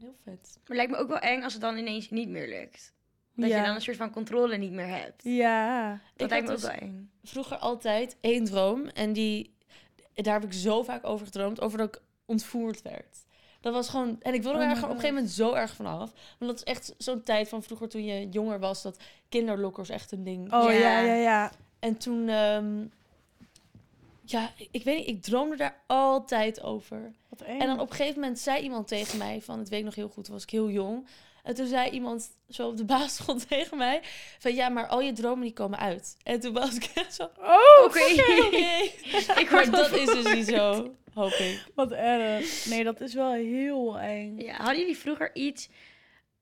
Heel 0.00 0.14
vet. 0.24 0.24
Maar 0.42 0.62
het 0.66 0.76
lijkt 0.76 0.90
me 0.90 0.96
ook 0.96 1.08
wel 1.08 1.18
eng 1.18 1.42
als 1.42 1.52
het 1.52 1.62
dan 1.62 1.76
ineens 1.76 2.10
niet 2.10 2.28
meer 2.28 2.48
lukt. 2.48 2.92
Dat 3.36 3.48
ja. 3.48 3.56
je 3.58 3.64
dan 3.66 3.74
een 3.74 3.80
soort 3.80 3.96
van 3.96 4.10
controle 4.10 4.56
niet 4.56 4.72
meer 4.72 4.86
hebt. 4.86 5.22
Ja. 5.24 5.90
Dat 6.16 6.26
Ik 6.26 6.28
lijkt 6.28 6.46
me 6.46 6.52
ook 6.52 6.60
dus- 6.60 6.68
wel 6.70 6.78
eng. 6.78 7.10
Vroeger 7.22 7.56
altijd 7.56 8.16
één 8.20 8.44
droom. 8.44 8.86
En 8.88 9.12
die, 9.12 9.53
daar 10.14 10.40
heb 10.40 10.44
ik 10.44 10.52
zo 10.52 10.82
vaak 10.82 11.06
over 11.06 11.26
gedroomd. 11.26 11.60
Over 11.60 11.78
dat 11.78 11.88
ik 11.88 12.00
ontvoerd 12.24 12.82
werd. 12.82 13.24
Dat 13.60 13.72
was 13.72 13.88
gewoon... 13.88 14.16
En 14.22 14.34
ik 14.34 14.42
wilde 14.42 14.58
Oh 14.58 14.64
er 14.64 14.70
op 14.70 14.82
een 14.82 14.88
gegeven 14.88 15.14
moment 15.14 15.30
zo 15.32 15.52
erg 15.52 15.74
van 15.74 15.86
af. 15.86 16.12
Want 16.38 16.50
dat 16.50 16.54
is 16.56 16.62
echt 16.64 16.94
zo'n 16.98 17.22
tijd 17.22 17.48
van 17.48 17.62
vroeger 17.62 17.88
toen 17.88 18.04
je 18.04 18.28
jonger 18.28 18.58
was... 18.58 18.82
dat 18.82 18.96
kinderlokkers 19.28 19.88
echt 19.88 20.12
een 20.12 20.24
ding 20.24 20.52
Oh 20.52 20.72
ja, 20.72 20.78
Ja. 20.78 21.00
ja, 21.00 21.14
ja. 21.14 21.52
En 21.78 21.96
toen, 21.96 22.28
ehm, 22.28 22.84
ja, 24.24 24.50
ik, 24.70 24.84
weet 24.84 24.96
niet, 24.98 25.08
ik 25.08 25.22
droomde 25.22 25.56
daar 25.56 25.80
altijd 25.86 26.62
over. 26.62 27.12
En 27.46 27.66
dan 27.66 27.80
op 27.80 27.90
een 27.90 27.96
gegeven 27.96 28.20
moment 28.20 28.38
zei 28.38 28.62
iemand 28.62 28.88
tegen 28.88 29.18
mij, 29.18 29.42
van 29.42 29.58
het 29.58 29.68
weet 29.68 29.78
ik 29.78 29.84
nog 29.84 29.94
heel 29.94 30.08
goed, 30.08 30.28
was 30.28 30.42
ik 30.42 30.50
heel 30.50 30.70
jong. 30.70 31.06
En 31.44 31.54
toen 31.54 31.66
zei 31.66 31.90
iemand 31.90 32.28
zo 32.48 32.68
op 32.68 32.76
de 32.76 32.84
basisschool 32.84 33.36
tegen 33.48 33.76
mij, 33.76 34.00
van 34.38 34.54
ja, 34.54 34.68
maar 34.68 34.86
al 34.86 35.00
je 35.00 35.12
dromen 35.12 35.44
die 35.44 35.52
komen 35.52 35.78
uit. 35.78 36.16
En 36.22 36.40
toen 36.40 36.52
was 36.52 36.74
ik 36.74 36.90
echt 36.94 37.14
zo, 37.14 37.22
Oh, 37.38 37.84
Oké. 37.84 38.00
oké. 38.46 38.56
Ik 39.40 39.50
Maar 39.50 39.70
dat 39.70 39.92
is 39.92 40.06
dus 40.06 40.34
niet 40.34 40.46
zo, 40.46 40.90
hoop 41.14 41.30
ik. 41.32 41.64
wat 41.74 41.92
erg. 41.92 42.64
Nee, 42.66 42.84
dat 42.84 43.00
is 43.00 43.14
wel 43.14 43.32
heel 43.32 43.98
eng. 43.98 44.40
Ja, 44.40 44.56
hadden 44.56 44.78
jullie 44.78 44.96
vroeger 44.96 45.30
iets 45.34 45.68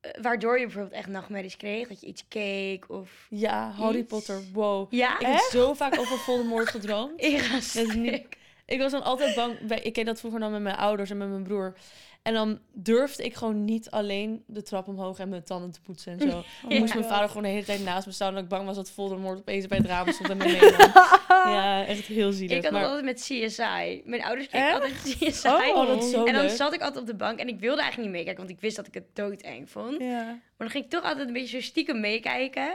eh, 0.01 0.11
waardoor 0.23 0.59
je 0.59 0.65
bijvoorbeeld 0.65 0.95
echt 0.95 1.09
nachtmerries 1.09 1.57
kreeg? 1.57 1.89
Dat 1.89 2.01
je 2.01 2.07
iets 2.07 2.25
keek 2.29 2.85
of... 2.91 3.27
Ja, 3.31 3.71
Harry 3.71 3.99
Iets? 3.99 4.09
Potter, 4.09 4.43
wow. 4.53 4.93
Ja? 4.93 5.19
Ik 5.21 5.27
heb 5.27 5.39
zo 5.51 5.73
vaak 5.75 5.99
over 5.99 6.19
Voldemort 6.19 6.69
gedroomd. 6.69 7.25
Ik 7.25 7.39
ga. 7.39 8.21
Ik 8.67 8.79
was 8.79 8.93
dan 8.93 9.03
altijd 9.03 9.35
bang. 9.35 9.59
bij- 9.67 9.81
Ik 9.81 9.93
ken 9.93 10.05
dat 10.05 10.19
vroeger 10.19 10.41
dan 10.41 10.53
met 10.53 10.63
mijn 10.63 10.77
ouders 10.77 11.11
en 11.11 11.17
met 11.17 11.29
mijn 11.29 11.43
broer. 11.43 11.75
En 12.23 12.35
dan 12.35 12.59
durfde 12.73 13.25
ik 13.25 13.35
gewoon 13.35 13.65
niet 13.65 13.91
alleen 13.91 14.45
de 14.47 14.63
trap 14.63 14.89
omhoog 14.89 15.19
en 15.19 15.29
mijn 15.29 15.45
tanden 15.45 15.71
te 15.71 15.81
poetsen 15.81 16.13
en 16.13 16.21
zo. 16.21 16.27
Dan 16.63 16.73
Oh 16.73 16.79
moest 16.79 16.95
my 16.95 17.01
mijn 17.01 17.13
vader 17.13 17.29
gewoon 17.29 17.43
de 17.43 17.49
hele 17.49 17.65
tijd 17.65 17.85
naast 17.85 18.07
me 18.07 18.13
staan. 18.13 18.35
Dat 18.35 18.43
ik 18.43 18.49
bang 18.49 18.67
was 18.67 18.77
dat 18.77 18.91
Voldemort 18.91 19.39
opeens 19.39 19.67
bij 19.67 19.79
het 19.79 19.87
raam 19.87 20.13
stond 20.13 20.31
en 20.31 20.37
me 20.39 20.45
meenam. 20.45 20.93
Ja, 21.29 21.87
echt 21.87 22.07
heel 22.07 22.33
zielig. 22.33 22.57
Ik 22.57 22.63
had 22.63 22.73
maar... 22.73 22.85
altijd 22.85 23.05
met 23.05 23.21
CSI. 23.21 24.03
Mijn 24.05 24.23
ouders 24.23 24.49
keken 24.49 24.73
altijd 24.73 25.03
CSI. 25.03 25.49
Oh, 25.49 25.87
dat 25.87 26.03
is 26.03 26.11
zo 26.11 26.25
en 26.25 26.33
dan 26.33 26.45
leuk. 26.45 26.57
zat 26.57 26.75
ik 26.75 26.81
altijd 26.81 27.01
op 27.01 27.07
de 27.07 27.17
bank 27.17 27.39
en 27.39 27.49
ik 27.49 27.61
wilde 27.61 27.81
eigenlijk 27.81 28.11
niet 28.11 28.19
meekijken, 28.19 28.45
want 28.45 28.57
ik 28.57 28.61
wist 28.61 28.77
dat 28.77 28.87
ik 28.87 28.95
het 28.95 29.07
doodeng 29.13 29.71
vond. 29.71 30.01
Ja. 30.01 30.25
Maar 30.25 30.41
dan 30.57 30.71
ging 30.71 30.85
ik 30.85 30.91
toch 30.91 31.03
altijd 31.05 31.27
een 31.27 31.33
beetje 31.33 31.61
zo 31.61 31.67
stiekem 31.67 32.01
meekijken. 32.01 32.75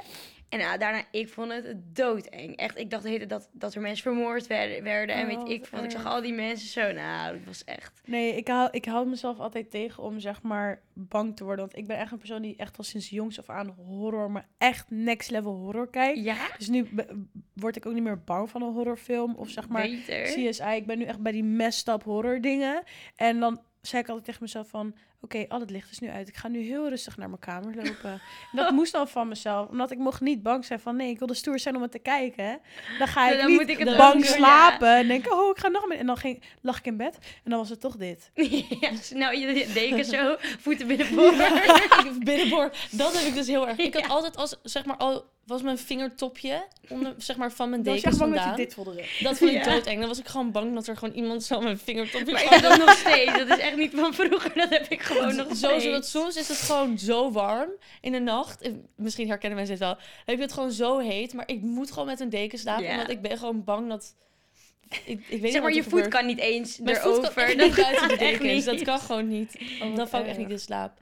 En 0.50 0.60
nou, 0.60 0.78
daarna, 0.78 1.04
ik 1.12 1.30
vond 1.30 1.52
het 1.52 1.96
doodeng. 1.96 2.56
Echt, 2.56 2.78
ik 2.78 2.90
dacht 2.90 3.04
de 3.04 3.10
hele 3.10 3.26
dat, 3.26 3.50
dat 3.52 3.76
er 3.76 3.82
mensen 3.82 4.04
vermoord 4.04 4.48
werden, 4.48 4.84
werden 4.84 5.16
en 5.16 5.32
Oh, 5.32 5.38
weet 5.38 5.50
ik 5.50 5.68
wat. 5.68 5.84
Ik 5.84 5.92
zag 5.92 6.06
al 6.06 6.22
die 6.22 6.34
mensen 6.34 6.68
zo, 6.68 6.92
nou, 6.92 7.34
dat 7.38 7.46
was 7.46 7.64
echt... 7.64 8.02
Nee, 8.06 8.36
ik 8.36 8.48
hou, 8.48 8.70
ik 8.72 8.86
hou 8.86 9.08
mezelf 9.08 9.40
altijd 9.40 9.72
tegen 9.72 10.04
om 10.04 10.20
zeg 10.20 10.42
maar 10.42 10.82
bang 10.94 11.36
te 11.36 11.44
worden. 11.44 11.66
Want 11.66 11.78
ik 11.78 11.88
ben 11.88 11.98
echt 11.98 12.12
een 12.12 12.18
persoon 12.18 12.42
die 12.42 12.56
echt 12.56 12.78
al 12.78 12.84
sinds 12.84 13.10
jongs 13.10 13.40
af 13.40 13.50
aan 13.50 13.76
horror, 13.88 14.32
maar 14.32 14.48
echt 14.58 14.90
next 14.90 15.30
level 15.30 15.56
horror 15.56 15.90
kijkt. 15.90 16.20
Ja, 16.20 16.36
Dus 16.58 16.70
nu 16.70 16.88
word 17.54 17.76
ik 17.76 17.86
ook 17.86 17.94
niet 17.94 18.04
meer 18.04 18.24
bang 18.24 18.50
van 18.50 18.62
een 18.62 18.74
horrorfilm. 18.74 19.36
Of 19.36 19.50
zeg 19.50 19.68
maar 19.68 19.82
beter. 19.82 20.24
CSI. 20.24 20.76
Ik 20.76 20.86
ben 20.86 20.98
nu 20.98 21.04
echt 21.04 21.20
bij 21.20 21.32
die 21.32 21.44
messed 21.44 21.88
up 21.88 22.04
horror 22.04 22.42
dingen. 22.42 22.84
En 23.16 23.40
dan 23.40 23.62
zei 23.82 24.02
ik 24.02 24.08
altijd 24.08 24.26
tegen 24.26 24.44
mezelf 24.44 24.70
van... 24.70 24.96
Oké, 25.22 25.46
al 25.48 25.60
het 25.60 25.70
licht 25.70 25.92
is 25.92 26.00
nu 26.00 26.10
uit. 26.10 26.28
Ik 26.28 26.36
ga 26.36 26.48
nu 26.48 26.62
heel 26.62 26.90
rustig 26.90 27.18
naar 27.18 27.28
mijn 27.30 27.40
kamer 27.40 27.76
lopen. 27.76 28.12
En 28.12 28.22
dat 28.54 28.72
moest 28.72 28.92
dan 28.92 29.08
van 29.08 29.28
mezelf. 29.28 29.70
Omdat 29.70 29.92
ik 29.92 29.98
mocht 29.98 30.22
niet 30.22 30.44
bang 30.44 30.66
zijn 30.66 30.80
van... 30.80 30.96
Nee, 30.96 31.10
ik 31.10 31.18
wilde 31.20 31.34
stoer 31.34 31.60
zijn 31.60 31.76
om 31.76 31.82
het 31.82 31.92
te 31.92 32.00
kijken. 32.00 32.60
Dan 32.98 33.08
ga 33.08 33.30
ik 33.32 33.38
Dan 33.38 33.48
niet 33.48 33.60
moet 33.60 33.70
ik 33.70 33.78
het 33.78 33.98
bang 33.98 34.14
doen, 34.14 34.22
ja. 34.24 34.28
slapen. 34.36 34.96
En 34.96 35.08
denk 35.08 35.34
oh, 35.34 35.50
ik 35.50 35.58
ga 35.58 35.68
nog 35.68 35.88
meer. 35.88 35.98
En 35.98 36.06
dan 36.06 36.18
ging, 36.18 36.44
lag 36.62 36.78
ik 36.78 36.86
in 36.86 36.98
bed. 36.98 37.18
En 37.44 37.50
dan 37.50 37.60
was 37.60 37.70
het 37.70 37.80
toch 37.82 37.96
dit. 37.96 38.32
ja, 38.82 38.90
nou, 39.14 39.38
je 39.38 39.68
deken 39.74 40.06
zo, 40.06 40.36
voeten 40.64 40.88
binnenboord. 40.88 41.36
binnenboord. 42.24 42.78
Dat 42.92 43.18
heb 43.18 43.28
ik 43.28 43.34
dus 43.34 43.48
heel 43.48 43.68
erg. 43.68 43.78
Ik 43.78 43.94
had 43.94 44.04
Ja. 44.04 44.08
altijd 44.10 44.38
als, 44.38 44.56
zeg 44.64 44.86
maar, 44.86 44.98
al 44.98 45.36
was 45.46 45.62
mijn 45.62 45.78
vingertopje 45.78 46.68
onder, 46.90 47.14
zeg 47.18 47.36
maar, 47.38 47.52
van 47.52 47.70
mijn 47.70 47.84
dekens 47.84 48.04
echt 48.04 48.18
bang 48.18 48.30
dat 48.34 48.40
je 48.40 48.48
vandaan. 48.50 48.66
dit 48.66 48.74
voelde. 48.74 49.06
Dat 49.20 49.38
vond 49.38 49.52
ik 49.52 49.64
Ja. 49.66 49.72
doodeng. 49.72 50.00
Dan 50.00 50.08
was 50.08 50.20
ik 50.20 50.28
gewoon 50.28 50.52
bang 50.52 50.74
dat 50.74 50.88
er 50.88 50.98
gewoon 50.98 51.16
iemand 51.16 51.44
zo 51.44 51.62
mijn 51.62 51.78
vingertopje 51.78 52.32
Maar 52.32 52.44
ik 52.56 52.62
dat 52.62 52.78
nog 52.78 52.92
steeds. 52.92 53.38
Dat 53.38 53.48
is 53.48 53.58
echt 53.58 53.76
niet 53.76 53.92
van 53.96 54.14
vroeger. 54.14 54.52
Dat 54.56 54.70
heb 54.70 54.88
ik 54.88 55.02
gewoon 55.08 55.36
nog 55.36 55.48
Zo, 55.48 55.54
steeds. 55.54 55.84
zodat 55.84 56.08
soms 56.08 56.36
is 56.36 56.48
het 56.48 56.58
gewoon 56.58 56.98
zo 57.00 57.32
warm 57.32 57.70
in 58.02 58.12
de 58.12 58.20
nacht. 58.20 58.62
Eh, 58.62 58.72
Misschien 58.96 59.28
herkennen 59.28 59.58
mensen 59.58 59.76
dit 59.78 59.86
wel. 59.86 59.96
Dan 59.96 60.04
heb 60.26 60.36
je 60.38 60.42
het 60.42 60.54
gewoon 60.54 60.72
zo 60.72 61.00
heet, 61.00 61.34
maar 61.34 61.48
ik 61.48 61.62
moet 61.62 61.92
gewoon 61.92 62.06
met 62.08 62.20
een 62.20 62.30
deken 62.30 62.60
slapen. 62.60 62.84
Ja. 62.86 62.92
Omdat 62.92 63.10
ik 63.10 63.22
ben 63.22 63.38
gewoon 63.38 63.64
bang 63.64 63.90
dat... 63.90 64.16
Ik, 64.90 65.00
ik 65.06 65.26
weet 65.30 65.42
niet 65.42 65.52
Zeg 65.52 65.62
maar, 65.62 65.74
je 65.74 65.84
voet 65.84 65.92
gebeurt. 65.92 66.08
kan 66.08 66.26
niet 66.26 66.40
eens 66.40 66.78
Mijn 66.78 66.96
voet 66.96 67.12
erover. 67.14 67.34
kan 67.34 67.44
echt 67.44 67.58
Dat 67.58 67.68
niet 67.68 67.76
buiten 67.76 68.08
de 68.08 68.18
dekens. 68.18 68.66
Dat 68.66 68.74
niet. 68.76 68.84
kan 68.84 69.00
gewoon 69.00 69.28
niet. 69.28 69.58
wat 69.80 69.96
Dan 69.96 70.08
val 70.08 70.20
ik 70.20 70.26
echt 70.28 70.36
erg. 70.38 70.46
niet 70.48 70.56
in 70.56 70.60
slaap. 70.64 70.98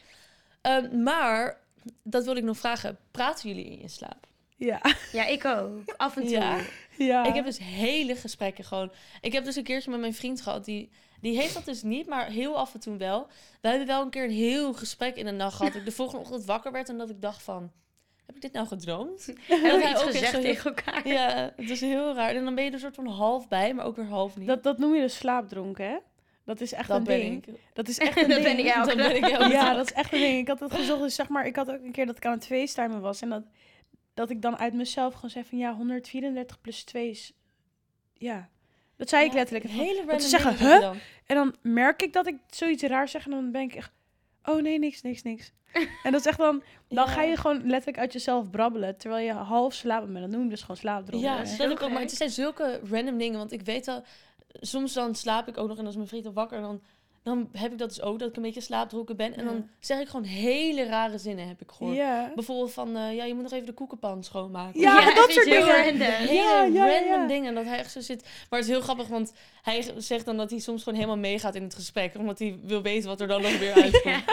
Ehm, 0.62 1.04
maar, 1.04 1.58
dat 2.04 2.26
wil 2.26 2.36
ik 2.36 2.44
nog 2.44 2.58
vragen. 2.58 2.98
Praten 3.12 3.50
jullie 3.50 3.66
in 3.66 3.80
je 3.82 3.88
slaap? 3.88 4.28
Ja. 4.58 4.82
Ja, 5.12 5.26
ik 5.26 5.46
ook. 5.46 5.94
Af 5.98 6.16
en 6.16 6.22
toe. 6.22 6.32
Ja. 6.32 6.60
ja. 6.98 7.26
Ik 7.26 7.34
heb 7.34 7.46
dus 7.46 7.58
hele 7.60 8.16
gesprekken 8.16 8.64
gewoon. 8.64 8.92
Ik 9.22 9.34
heb 9.34 9.46
dus 9.46 9.56
een 9.56 9.64
keertje 9.64 9.92
met 9.92 10.00
mijn 10.00 10.14
vriend 10.14 10.42
gehad. 10.42 10.66
Die, 10.66 10.90
die 11.22 11.38
heeft 11.38 11.54
dat 11.54 11.66
dus 11.66 11.84
niet, 11.84 12.08
maar 12.08 12.28
heel 12.28 12.58
af 12.58 12.74
en 12.74 12.80
toe 12.80 12.98
wel. 12.98 13.28
We 13.62 13.68
hebben 13.68 13.88
wel 13.88 14.02
een 14.02 14.10
keer 14.10 14.24
een 14.24 14.30
heel 14.32 14.74
gesprek 14.74 15.16
in 15.16 15.26
de 15.26 15.32
nacht 15.32 15.56
gehad. 15.56 15.72
Dat 15.72 15.82
ik 15.82 15.88
de 15.88 15.94
volgende 15.96 16.22
ochtend 16.22 16.46
wakker 16.46 16.72
werd 16.72 16.90
en 16.90 16.98
dat 16.98 17.10
ik 17.10 17.22
dacht 17.22 17.44
van... 17.44 17.72
Heb 18.26 18.36
ik 18.36 18.42
dit 18.42 18.52
nou 18.54 18.68
gedroomd? 18.68 19.26
Hebben 19.48 19.70
hij 19.70 19.80
we 19.80 19.90
iets 19.90 20.02
ook 20.02 20.08
echt 20.08 20.12
gezegd 20.18 20.32
heel- 20.32 20.42
tegen 20.42 20.76
elkaar? 20.76 21.08
Ja, 21.08 21.54
het 21.56 21.70
is 21.70 21.82
heel 21.82 22.14
raar. 22.16 22.36
En 22.36 22.44
dan 22.44 22.56
ben 22.56 22.64
je 22.64 22.72
er 22.72 22.80
soort 22.80 22.96
van 22.96 23.08
half 23.08 23.48
bij, 23.48 23.74
maar 23.74 23.86
ook 23.86 23.96
weer 23.96 24.06
half 24.08 24.38
niet. 24.38 24.48
Dat, 24.48 24.64
dat 24.64 24.78
noem 24.78 24.96
je 24.96 25.02
dus 25.02 25.16
slaapdronken, 25.18 25.86
hè? 25.90 25.98
Dat 26.46 26.62
is 26.62 26.74
echt 26.74 26.88
Dat 26.88 26.98
een 26.98 27.04
ding. 27.04 27.46
ik. 27.48 27.54
Dat 27.74 27.88
is 27.88 27.98
echt 28.08 28.18
een 28.22 28.30
Dat 28.30 28.42
ding. 28.44 28.56
ben 28.56 28.66
ik 28.66 28.72
elke 28.74 28.88
Dat 28.88 28.98
ben 29.08 29.16
ik 29.16 29.26
elke 29.28 29.54
Ja, 29.54 29.74
dat 29.74 29.86
is 29.86 29.94
echt 29.94 30.14
een 30.14 30.20
ding. 30.20 30.38
Ik 30.40 30.48
had 30.48 30.60
het 30.60 30.74
gezocht. 30.74 31.02
Dus 31.02 31.16
zeg 31.16 31.30
maar, 31.30 31.46
ik 31.46 31.56
had 31.56 31.72
ook 31.72 31.84
een 31.84 31.92
keer 31.92 32.06
dat 32.06 32.18
ik 32.18 32.26
aan 32.26 32.34
het 32.34 32.46
facetimen 32.46 33.02
was. 33.02 33.22
En 33.22 33.30
dat, 33.30 33.44
dat 34.14 34.30
ik 34.30 34.42
dan 34.42 34.58
uit 34.58 34.74
mezelf 34.74 35.14
gewoon 35.14 35.30
zei 35.30 35.46
van 35.46 35.58
ja, 35.58 35.74
134 35.76 36.62
plus 36.62 36.84
2 36.84 37.10
is... 37.10 37.34
Ja, 38.14 38.50
dat 38.98 39.10
zei 39.10 39.26
ik 39.26 39.34
letterlijk. 39.34 39.66
En, 39.70 39.72
Hele 39.78 39.98
random 39.98 40.18
te 40.18 40.28
zeggen, 40.28 40.58
huh? 40.58 40.80
dan. 40.82 40.98
en 41.26 41.36
dan 41.36 41.56
merk 41.62 42.02
ik 42.02 42.14
dat 42.14 42.28
ik 42.28 42.36
zoiets 42.50 42.84
raar 42.84 43.08
zeg. 43.08 43.26
En 43.26 43.32
dan 43.32 43.52
ben 43.52 43.62
ik 43.62 43.76
echt, 43.76 43.92
oh 44.44 44.62
nee, 44.62 44.80
niks, 44.80 45.02
niks, 45.02 45.22
niks. 45.22 45.52
en 46.04 46.12
dat 46.12 46.20
is 46.20 46.26
echt 46.26 46.38
dan, 46.38 46.64
dan 46.88 47.06
Ja. 47.06 47.12
ga 47.12 47.22
je 47.22 47.38
gewoon 47.38 47.58
letterlijk 47.66 47.98
uit 47.98 48.14
jezelf 48.14 48.50
brabbelen. 48.50 48.98
Terwijl 48.98 49.26
je 49.26 49.34
half 49.34 49.74
slapen 49.74 50.08
bent. 50.14 50.26
Dat 50.26 50.34
noem 50.34 50.44
je 50.44 50.50
dus 50.50 50.62
gewoon 50.62 50.78
slaapdronken. 50.78 51.30
Ja, 51.30 51.38
dat 51.58 51.72
ik 51.72 51.82
ook. 51.82 51.90
Maar 51.92 52.02
het 52.02 52.12
zijn 52.12 52.30
zulke 52.30 52.80
random 52.90 53.18
dingen. 53.18 53.38
Want 53.38 53.52
ik 53.52 53.62
weet 53.62 53.88
al, 53.88 54.04
soms 54.52 54.94
dan 54.94 55.16
slaap 55.16 55.48
ik 55.48 55.58
ook 55.58 55.68
nog 55.68 55.78
en 55.78 55.86
als 55.86 55.96
mijn 55.96 56.08
vriend 56.08 56.26
al 56.26 56.34
wakker, 56.34 56.62
dan, 56.62 56.82
dan 57.26 57.50
heb 57.52 57.72
ik 57.72 57.78
dat 57.78 57.90
dus 57.90 58.02
ook, 58.02 58.20
dat 58.20 58.30
ik 58.30 58.36
een 58.36 58.42
beetje 58.42 58.62
slaapdronken 58.62 59.16
ben. 59.16 59.36
En 59.36 59.44
Ja. 59.44 59.50
dan 59.52 59.70
zeg 59.80 60.00
ik 60.00 60.08
gewoon 60.08 60.26
hele 60.26 60.86
rare 60.86 61.18
zinnen, 61.18 61.48
heb 61.48 61.62
ik 61.62 61.72
gehoord. 61.72 61.96
Ja. 61.96 62.32
Bijvoorbeeld 62.36 62.72
van, 62.74 62.96
eh, 62.98 63.16
ja, 63.16 63.24
je 63.24 63.34
moet 63.34 63.44
nog 63.44 63.52
even 63.52 63.66
de 63.66 63.74
koekenpan 63.74 64.24
schoonmaken. 64.24 64.80
Ja, 64.80 65.14
dat 65.16 65.32
soort 65.32 65.46
dingen. 65.46 65.68
random. 65.68 66.00
Hele 66.08 66.34
Ja, 66.34 66.64
ja. 66.64 67.00
random 67.00 67.28
dingen. 67.28 67.56
Dat 67.56 67.66
hij 67.66 67.78
echt 67.78 67.92
zo 67.92 68.00
zit. 68.02 68.22
Maar 68.50 68.60
het 68.60 68.68
is 68.68 68.74
heel 68.76 68.82
grappig, 68.84 69.08
want 69.08 69.34
hij 69.62 69.86
zegt 69.98 70.26
dan 70.26 70.38
dat 70.38 70.50
hij 70.50 70.60
soms 70.60 70.84
gewoon 70.84 71.00
helemaal 71.00 71.18
meegaat 71.20 71.56
in 71.56 71.64
het 71.64 71.76
gesprek. 71.76 72.18
Omdat 72.18 72.40
hij 72.40 72.60
wil 72.64 72.82
weten 72.82 73.10
wat 73.10 73.22
er 73.22 73.28
dan 73.28 73.42
nog 73.42 73.58
weer 73.60 73.74
uitkomt. 73.84 74.24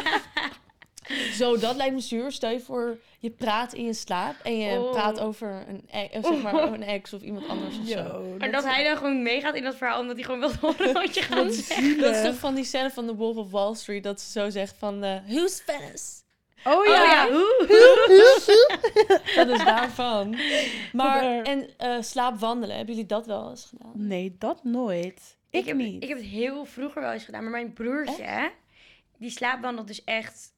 Zo, 1.42 1.56
dat 1.58 1.76
lijkt 1.76 1.94
me 1.94 2.00
zuur. 2.00 2.32
Stel 2.32 2.50
je 2.50 2.60
voor, 2.60 2.98
je 3.18 3.30
praat 3.30 3.72
in 3.72 3.84
je 3.84 3.94
slaap 3.94 4.34
en 4.42 4.58
je 4.58 4.78
Oh. 4.78 4.90
praat 4.90 5.20
over 5.20 5.64
een, 5.68 5.84
e- 5.90 6.06
eh, 6.12 6.24
zeg 6.24 6.42
maar, 6.42 6.54
een 6.54 6.82
ex 6.82 7.12
of 7.12 7.22
iemand 7.22 7.48
anders 7.48 7.78
of 7.78 7.86
zo. 7.88 7.98
Yo, 7.98 8.34
Maar 8.38 8.50
dat 8.50 8.64
hij 8.64 8.84
dan 8.84 8.96
gewoon 8.96 9.22
meegaat 9.22 9.54
in 9.54 9.62
dat 9.62 9.76
verhaal, 9.76 10.00
omdat 10.00 10.16
hij 10.16 10.24
gewoon 10.24 10.40
wil 10.40 10.50
horen 10.60 10.92
wat 10.92 11.14
je 11.14 11.22
gaat 11.22 11.54
zeggen. 11.54 11.98
Dat 12.00 12.14
is 12.16 12.22
toch 12.22 12.34
van 12.46 12.54
die 12.54 12.64
scène 12.64 12.90
van 12.90 13.06
The 13.06 13.14
Wolf 13.14 13.36
of 13.36 13.50
Wall 13.50 13.74
Street, 13.74 14.02
dat 14.02 14.20
ze 14.20 14.30
zo 14.30 14.50
zegt 14.50 14.74
van, 14.78 15.04
eh 15.04 15.16
who's 15.26 15.62
Venice? 15.66 16.20
Oh 16.64 16.72
Oh 16.76 16.86
ja. 16.86 17.04
ja, 17.04 17.30
hoe? 17.30 17.66
Dat 19.36 19.48
is 19.48 19.64
daarvan. 19.64 20.36
Maar, 20.92 21.42
en 21.42 21.68
eh 21.76 21.96
slaapwandelen, 22.00 22.76
hebben 22.76 22.94
jullie 22.94 23.08
dat 23.08 23.26
wel 23.26 23.50
eens 23.50 23.64
gedaan? 23.68 23.92
Nee, 23.94 24.36
dat 24.38 24.64
nooit. 24.64 25.36
Ik, 25.50 25.66
heb, 25.66 25.76
niet. 25.76 26.02
Ik 26.02 26.08
heb 26.08 26.18
het 26.18 26.26
heel 26.26 26.64
vroeger 26.64 27.02
wel 27.02 27.12
eens 27.12 27.24
gedaan, 27.24 27.42
maar 27.42 27.50
mijn 27.50 27.72
broertje, 27.72 28.50
die 29.18 29.30
slaapwandelt 29.30 29.86
dus 29.86 30.04
echt 30.04 30.51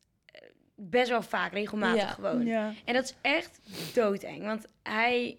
best 0.75 1.09
wel 1.09 1.23
vaak, 1.23 1.53
regelmatig 1.53 2.01
Ja. 2.03 2.09
gewoon. 2.09 2.47
Ja. 2.47 2.73
En 2.85 2.95
dat 2.95 3.05
is 3.05 3.15
echt 3.21 3.61
doodeng, 3.95 4.45
want 4.45 4.67
hij... 4.83 5.39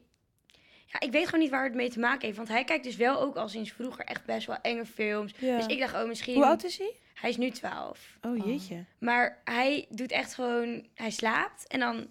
Ja, 0.86 1.00
ik 1.08 1.12
weet 1.12 1.26
gewoon 1.26 1.40
niet 1.40 1.50
waar 1.50 1.64
het 1.64 1.74
mee 1.74 1.90
te 1.90 2.00
maken 2.00 2.26
heeft, 2.26 2.38
want 2.38 2.50
hij 2.50 2.64
kijkt 2.64 2.84
dus 2.84 2.96
wel 2.96 3.22
ook 3.22 3.36
al 3.36 3.50
sinds 3.50 3.72
vroeger 3.72 4.06
echt 4.06 4.26
best 4.26 4.48
wel 4.48 4.58
enge 4.62 4.86
films. 4.86 5.34
Ja. 5.38 5.58
Dus 5.58 5.66
ik 5.66 5.80
dacht, 5.80 5.94
oh 5.96 6.08
misschien... 6.08 6.36
Hoe 6.36 6.46
oud 6.46 6.64
is 6.64 6.78
hij? 6.78 6.94
Hij 7.14 7.30
is 7.30 7.38
nu 7.38 7.50
12. 7.50 8.18
Oh 8.22 8.32
Oh. 8.32 8.46
jeetje. 8.46 8.86
Maar 9.00 9.42
hij 9.44 9.86
doet 9.90 10.12
echt 10.12 10.34
gewoon... 10.34 10.88
Hij 10.94 11.10
slaapt 11.12 11.68
en 11.68 11.80
dan... 11.80 12.08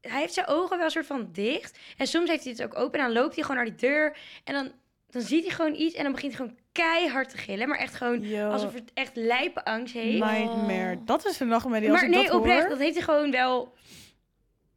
Hij 0.00 0.20
heeft 0.20 0.34
zijn 0.34 0.46
ogen 0.46 0.76
wel 0.76 0.84
een 0.84 0.90
soort 0.90 1.06
van 1.06 1.28
dicht. 1.32 1.78
En 1.96 2.06
soms 2.06 2.28
heeft 2.30 2.44
hij 2.44 2.52
het 2.52 2.62
ook 2.62 2.78
open 2.78 2.98
en 3.00 3.04
dan 3.04 3.14
loopt 3.14 3.34
hij 3.34 3.44
gewoon 3.44 3.56
naar 3.64 3.76
die 3.76 3.88
deur. 3.88 4.18
En 4.44 4.54
dan, 4.54 4.72
dan 5.10 5.22
ziet 5.22 5.44
hij 5.46 5.54
gewoon 5.54 5.74
iets 5.74 5.94
en 5.94 6.02
dan 6.02 6.12
begint 6.12 6.36
hij 6.36 6.40
gewoon 6.46 6.58
keihard 6.76 7.28
te 7.30 7.36
gillen. 7.36 7.68
Maar 7.68 7.78
echt 7.78 7.94
gewoon 7.94 8.20
Yo. 8.22 8.50
alsof 8.50 8.74
het 8.74 8.90
echt 8.94 9.16
lijpe 9.16 9.64
angst 9.64 9.94
heeft. 9.94 10.24
Nightmare. 10.24 10.98
Dat 11.04 11.26
is 11.26 11.40
een 11.40 11.48
nachtmerrie 11.48 11.90
als 11.90 12.00
maar 12.00 12.08
ik 12.10 12.16
nee, 12.16 12.26
dat 12.26 12.34
oprecht, 12.34 12.60
hoor. 12.60 12.68
dat 12.68 12.78
heeft 12.78 12.94
hij 12.94 13.04
gewoon 13.04 13.30
wel... 13.30 13.74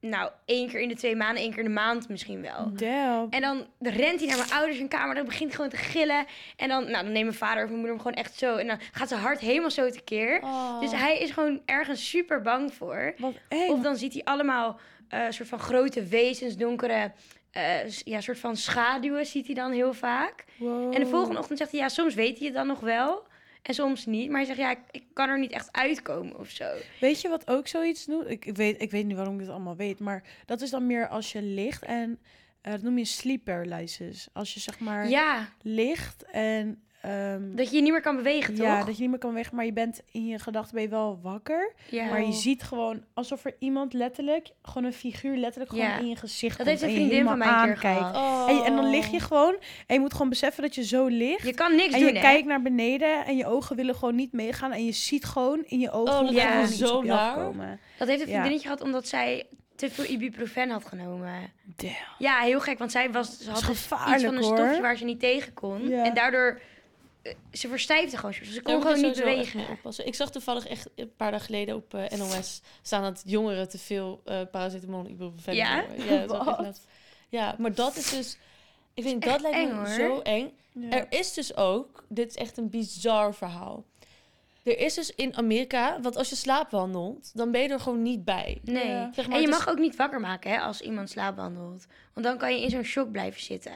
Nou, 0.02 0.32
één 0.46 0.70
keer 0.70 0.80
in 0.80 0.88
de 0.90 0.96
twee 0.96 1.16
maanden, 1.16 1.42
één 1.42 1.50
keer 1.50 1.60
in 1.60 1.66
de 1.66 1.72
maand 1.72 2.10
misschien 2.10 2.42
wel. 2.42 2.72
Damn. 2.74 3.28
En 3.30 3.42
dan 3.42 3.68
rent 3.80 4.20
hij 4.20 4.28
naar 4.28 4.38
mijn 4.38 4.52
ouders 4.52 4.78
hun 4.78 4.88
kamer. 4.88 5.16
Dan 5.16 5.26
begint 5.26 5.48
hij 5.48 5.56
gewoon 5.56 5.70
te 5.70 5.78
gillen. 5.78 6.26
En 6.56 6.68
dan, 6.70 6.84
nou, 6.84 7.04
dan 7.04 7.12
neemt 7.12 7.26
mijn 7.26 7.34
vader 7.38 7.64
of 7.64 7.70
mijn 7.70 7.82
moeder 7.82 7.90
hem 7.96 8.00
gewoon 8.00 8.18
echt 8.24 8.38
zo. 8.38 8.56
En 8.56 8.68
dan 8.68 8.80
gaat 8.92 9.08
zijn 9.08 9.20
hart 9.22 9.40
helemaal 9.40 9.72
zo 9.72 9.90
tekeer. 9.90 10.40
Oh. 10.42 10.80
Dus 10.80 10.92
hij 10.92 11.20
is 11.20 11.32
gewoon 11.32 11.62
ergens 11.66 12.10
super 12.10 12.42
bang 12.42 12.74
voor. 12.74 13.14
Wat 13.18 13.34
eng. 13.48 13.70
Of 13.70 13.82
dan 13.82 13.96
ziet 13.96 14.14
hij 14.14 14.24
allemaal 14.24 14.80
eh 15.10 15.26
soort 15.30 15.50
van 15.50 15.60
grote 15.60 16.04
wezens, 16.04 16.58
donkere, 16.58 17.12
s- 17.88 18.02
ja, 18.06 18.22
soort 18.22 18.40
van 18.40 18.58
schaduwen 18.58 19.26
ziet 19.26 19.46
hij 19.46 19.56
dan 19.56 19.72
heel 19.72 19.94
vaak. 19.94 20.46
Wow. 20.58 20.94
En 20.94 21.00
de 21.04 21.08
volgende 21.10 21.40
ochtend 21.40 21.58
zegt 21.58 21.72
hij, 21.72 21.80
ja, 21.80 21.90
soms 21.90 22.14
weet 22.16 22.38
hij 22.38 22.48
het 22.48 22.56
dan 22.56 22.68
nog 22.68 22.80
wel. 22.80 23.28
en 23.62 23.74
soms 23.74 24.06
niet. 24.06 24.28
Maar 24.30 24.38
hij 24.38 24.46
zegt, 24.46 24.60
ja, 24.60 24.72
ik, 24.72 24.80
ik 24.92 25.04
kan 25.14 25.30
er 25.30 25.40
niet 25.40 25.52
echt 25.52 25.70
uitkomen 25.72 26.40
of 26.40 26.50
zo. 26.50 26.66
Weet 27.00 27.22
je 27.22 27.30
wat 27.30 27.48
ook 27.50 27.68
zoiets 27.68 28.06
doet? 28.06 28.30
Ik, 28.30 28.46
ik, 28.46 28.56
weet, 28.56 28.82
ik 28.82 28.92
weet 28.92 29.06
niet 29.06 29.16
waarom 29.16 29.34
ik 29.34 29.40
dit 29.40 29.50
allemaal 29.50 29.76
weet, 29.76 30.00
maar 30.00 30.24
dat 30.46 30.62
is 30.62 30.70
dan 30.70 30.88
meer 30.88 31.08
als 31.08 31.32
je 31.32 31.42
ligt 31.42 31.84
en 31.84 32.20
eh, 32.62 32.72
dat 32.72 32.82
noem 32.82 32.98
je 32.98 33.06
sleep 33.06 33.44
paralysis. 33.44 34.28
Als 34.34 34.54
je 34.54 34.60
zeg 34.60 34.80
maar 34.80 35.10
Ja, 35.10 35.50
ligt 35.62 36.24
en 36.32 36.84
ehm, 37.02 37.56
dat 37.56 37.70
je 37.70 37.76
je 37.76 37.82
niet 37.82 37.92
meer 37.92 38.02
kan 38.02 38.16
bewegen, 38.16 38.54
toch? 38.56 38.66
ja, 38.66 38.84
dat 38.84 38.96
je 38.96 39.02
niet 39.02 39.10
meer 39.10 39.20
kan 39.20 39.34
weg, 39.34 39.52
maar 39.52 39.66
je 39.66 39.74
bent 39.74 40.02
in 40.12 40.26
je 40.26 40.40
gedachten 40.40 40.74
ben 40.74 40.84
je 40.84 40.90
wel 40.90 41.20
wakker. 41.22 41.74
Ja. 41.90 42.06
Maar 42.06 42.20
je 42.22 42.26
Oh. 42.28 42.34
ziet 42.34 42.64
gewoon 42.64 43.04
alsof 43.14 43.46
er 43.46 43.56
iemand 43.60 43.94
letterlijk, 43.94 44.48
gewoon 44.62 44.84
een 44.84 44.94
figuur 44.94 45.36
letterlijk 45.38 45.72
gewoon 45.72 45.86
Ja. 45.88 45.98
in 45.98 46.08
je 46.08 46.16
gezicht 46.16 46.58
Dat 46.58 46.68
komt 46.68 46.80
heeft 46.80 46.82
een 46.82 46.98
en 46.98 47.04
je 47.04 47.10
vriendin 47.10 47.28
van 47.28 47.38
mij 47.38 47.48
helemaal 47.48 47.68
een 47.70 47.80
keer 47.80 47.90
aankijkt. 47.90 48.16
gehad. 48.16 48.50
En, 48.50 48.56
je- 48.56 48.64
en 48.64 48.76
dan 48.76 48.90
lig 48.90 49.08
je 49.12 49.18
Oh. 49.18 49.24
gewoon 49.24 49.56
en 49.88 49.94
je 49.94 50.00
moet 50.00 50.14
gewoon 50.14 50.30
beseffen 50.30 50.64
dat 50.64 50.76
je 50.76 50.84
zo 50.86 51.06
ligt. 51.08 51.46
Je 51.46 51.54
kan 51.54 51.76
niks 51.76 51.94
en 51.94 52.00
doen, 52.00 52.08
je 52.10 52.16
hè? 52.16 52.22
kijkt 52.22 52.48
naar 52.48 52.62
beneden 52.62 53.26
en 53.26 53.38
je 53.38 53.46
ogen 53.46 53.76
willen 53.76 53.96
gewoon 53.96 54.16
niet 54.16 54.32
meegaan. 54.34 54.72
En 54.72 54.86
je 54.86 54.92
ziet 54.92 55.26
gewoon 55.26 55.64
in 55.66 55.80
je 55.80 55.92
ogen 55.92 56.14
Oh, 56.14 56.20
dat 56.26 56.36
er 56.36 56.62
iets 56.64 56.78
zo 56.78 57.04
je 57.04 57.14
afkomen. 57.14 57.80
Dat 57.98 58.08
heeft 58.08 58.22
een 58.22 58.28
Ja. 58.28 58.34
vriendinnetje 58.34 58.68
gehad 58.68 58.82
omdat 58.84 59.08
zij 59.08 59.48
te 59.76 59.90
veel 59.90 60.06
ibuprofen 60.06 60.70
had 60.70 60.86
genomen. 60.86 61.52
Damn. 61.76 61.94
Ja, 62.18 62.40
heel 62.40 62.60
gek, 62.60 62.78
want 62.78 62.92
zij 62.92 63.12
was, 63.12 63.38
ze 63.38 63.50
had 63.50 63.60
dus 63.60 63.70
iets 63.70 63.88
van 63.88 63.98
een 64.36 64.44
hoor. 64.44 64.58
stofje 64.58 64.82
waar 64.82 64.98
ze 64.98 65.06
niet 65.06 65.20
tegen 65.20 65.54
kon. 65.54 65.88
Ja. 65.90 66.04
En 66.06 66.14
daardoor, 66.14 66.60
ze 67.52 67.68
verstijfde 67.68 68.18
gewoon. 68.18 68.36
Dus 68.40 68.54
ze 68.54 68.62
kon 68.62 68.82
gewoon 68.82 69.02
niet 69.02 69.18
bewegen. 69.18 69.80
Ik 70.04 70.16
zag 70.16 70.32
toevallig 70.32 70.68
echt 70.68 70.90
een 70.96 71.16
paar 71.16 71.32
dagen 71.32 71.46
geleden 71.46 71.76
op 71.76 71.94
eh, 71.94 72.18
NOS 72.18 72.62
staan 72.82 73.04
dat 73.04 73.24
jongeren 73.26 73.70
te 73.70 73.78
veel 73.78 74.22
eh 74.26 74.42
paracetamol 74.52 75.00
en 75.00 75.10
ibuprofen 75.10 75.56
Ja? 75.56 75.86
Ja, 75.98 76.26
dat 76.28 76.82
ja, 77.30 77.56
maar 77.58 77.74
dat 77.74 77.96
is 77.96 78.10
dus... 78.10 78.38
Ik 78.94 79.04
vind 79.04 79.24
dat 79.24 79.42
lijkt 79.42 79.58
eng, 79.58 79.68
me 79.68 79.76
hoor. 79.76 79.88
zo 79.88 80.20
eng. 80.20 80.52
Ja. 80.74 80.90
Er 80.90 81.06
is 81.10 81.34
dus 81.34 81.56
ook, 81.56 82.04
dit 82.08 82.30
is 82.30 82.36
echt 82.36 82.58
een 82.58 82.70
bizar 82.70 83.34
verhaal. 83.34 83.86
Er 84.64 84.80
is 84.80 84.94
dus 84.94 85.16
in 85.16 85.36
Amerika, 85.36 86.02
want 86.02 86.16
als 86.18 86.30
je 86.30 86.36
slaapwandelt, 86.36 87.32
dan 87.34 87.52
ben 87.52 87.62
je 87.62 87.68
er 87.70 87.80
gewoon 87.80 88.02
niet 88.02 88.26
bij. 88.26 88.60
Nee. 88.64 88.88
Ja. 88.88 89.14
Zeg 89.14 89.28
maar, 89.28 89.36
en 89.36 89.42
je 89.42 89.48
het 89.48 89.58
mag 89.58 89.70
ook 89.70 89.80
niet 89.80 89.96
wakker 89.96 90.20
maken 90.20 90.52
hè, 90.52 90.60
als 90.60 90.82
iemand 90.82 91.10
slaapwandelt. 91.10 91.86
Want 92.14 92.26
dan 92.26 92.38
kan 92.38 92.56
je 92.56 92.62
in 92.62 92.70
zo'n 92.70 92.84
shock 92.84 93.12
blijven 93.12 93.42
zitten. 93.42 93.74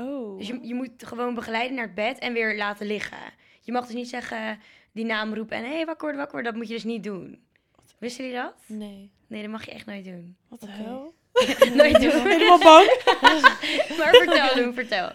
Oh. 0.00 0.38
Dus 0.38 0.46
je, 0.46 0.58
je 0.62 0.74
moet 0.74 0.90
gewoon 0.96 1.34
begeleiden 1.34 1.76
naar 1.76 1.86
het 1.86 1.94
bed 1.94 2.18
en 2.18 2.32
weer 2.32 2.56
laten 2.56 2.86
liggen. 2.86 3.18
Je 3.60 3.72
mag 3.72 3.86
dus 3.86 3.94
niet 3.94 4.08
zeggen 4.08 4.58
die 4.92 5.04
naam 5.04 5.34
roepen 5.34 5.56
en 5.56 5.64
hé, 5.64 5.74
hey, 5.74 5.84
wakker 5.84 6.00
worden, 6.00 6.16
wakker 6.20 6.32
worden. 6.34 6.52
Dat 6.52 6.60
moet 6.60 6.68
je 6.70 6.74
dus 6.74 6.84
niet 6.84 7.04
doen. 7.04 7.40
Wisten 7.98 8.24
jullie 8.24 8.40
dat? 8.40 8.54
Nee. 8.66 9.10
Nee, 9.26 9.42
dat 9.42 9.50
mag 9.50 9.64
je 9.64 9.70
echt 9.70 9.86
nooit 9.86 10.04
doen. 10.04 10.36
Wat 10.48 10.60
de 10.60 10.66
hel? 10.70 11.14
nooit 11.74 12.00
doen. 12.02 12.26
Helemaal 12.26 12.58
bang? 12.58 12.86
maar 13.98 14.14
vertel, 14.14 14.54
doen, 14.54 14.74
vertel. 14.74 15.12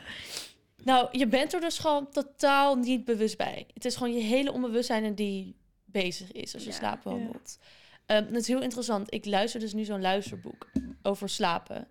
Nou, 0.83 1.07
je 1.11 1.27
bent 1.27 1.53
er 1.53 1.61
dus 1.61 1.79
gewoon 1.79 2.09
totaal 2.11 2.75
niet 2.75 3.05
bewust 3.05 3.37
bij. 3.37 3.65
Het 3.73 3.85
is 3.85 3.95
gewoon 3.95 4.13
je 4.13 4.21
hele 4.21 4.51
onbewustzijn 4.51 5.15
die 5.15 5.55
bezig 5.85 6.31
is 6.31 6.53
als 6.53 6.63
je 6.63 6.69
Ja. 6.69 6.75
slaapwandelt. 6.75 7.57
Ehm, 8.05 8.25
dat 8.25 8.41
is 8.41 8.47
heel 8.47 8.61
interessant. 8.61 9.13
Ik 9.13 9.25
luister 9.25 9.59
dus 9.59 9.73
nu 9.73 9.83
zo'n 9.83 10.01
luisterboek 10.01 10.67
over 11.01 11.29
slapen. 11.29 11.87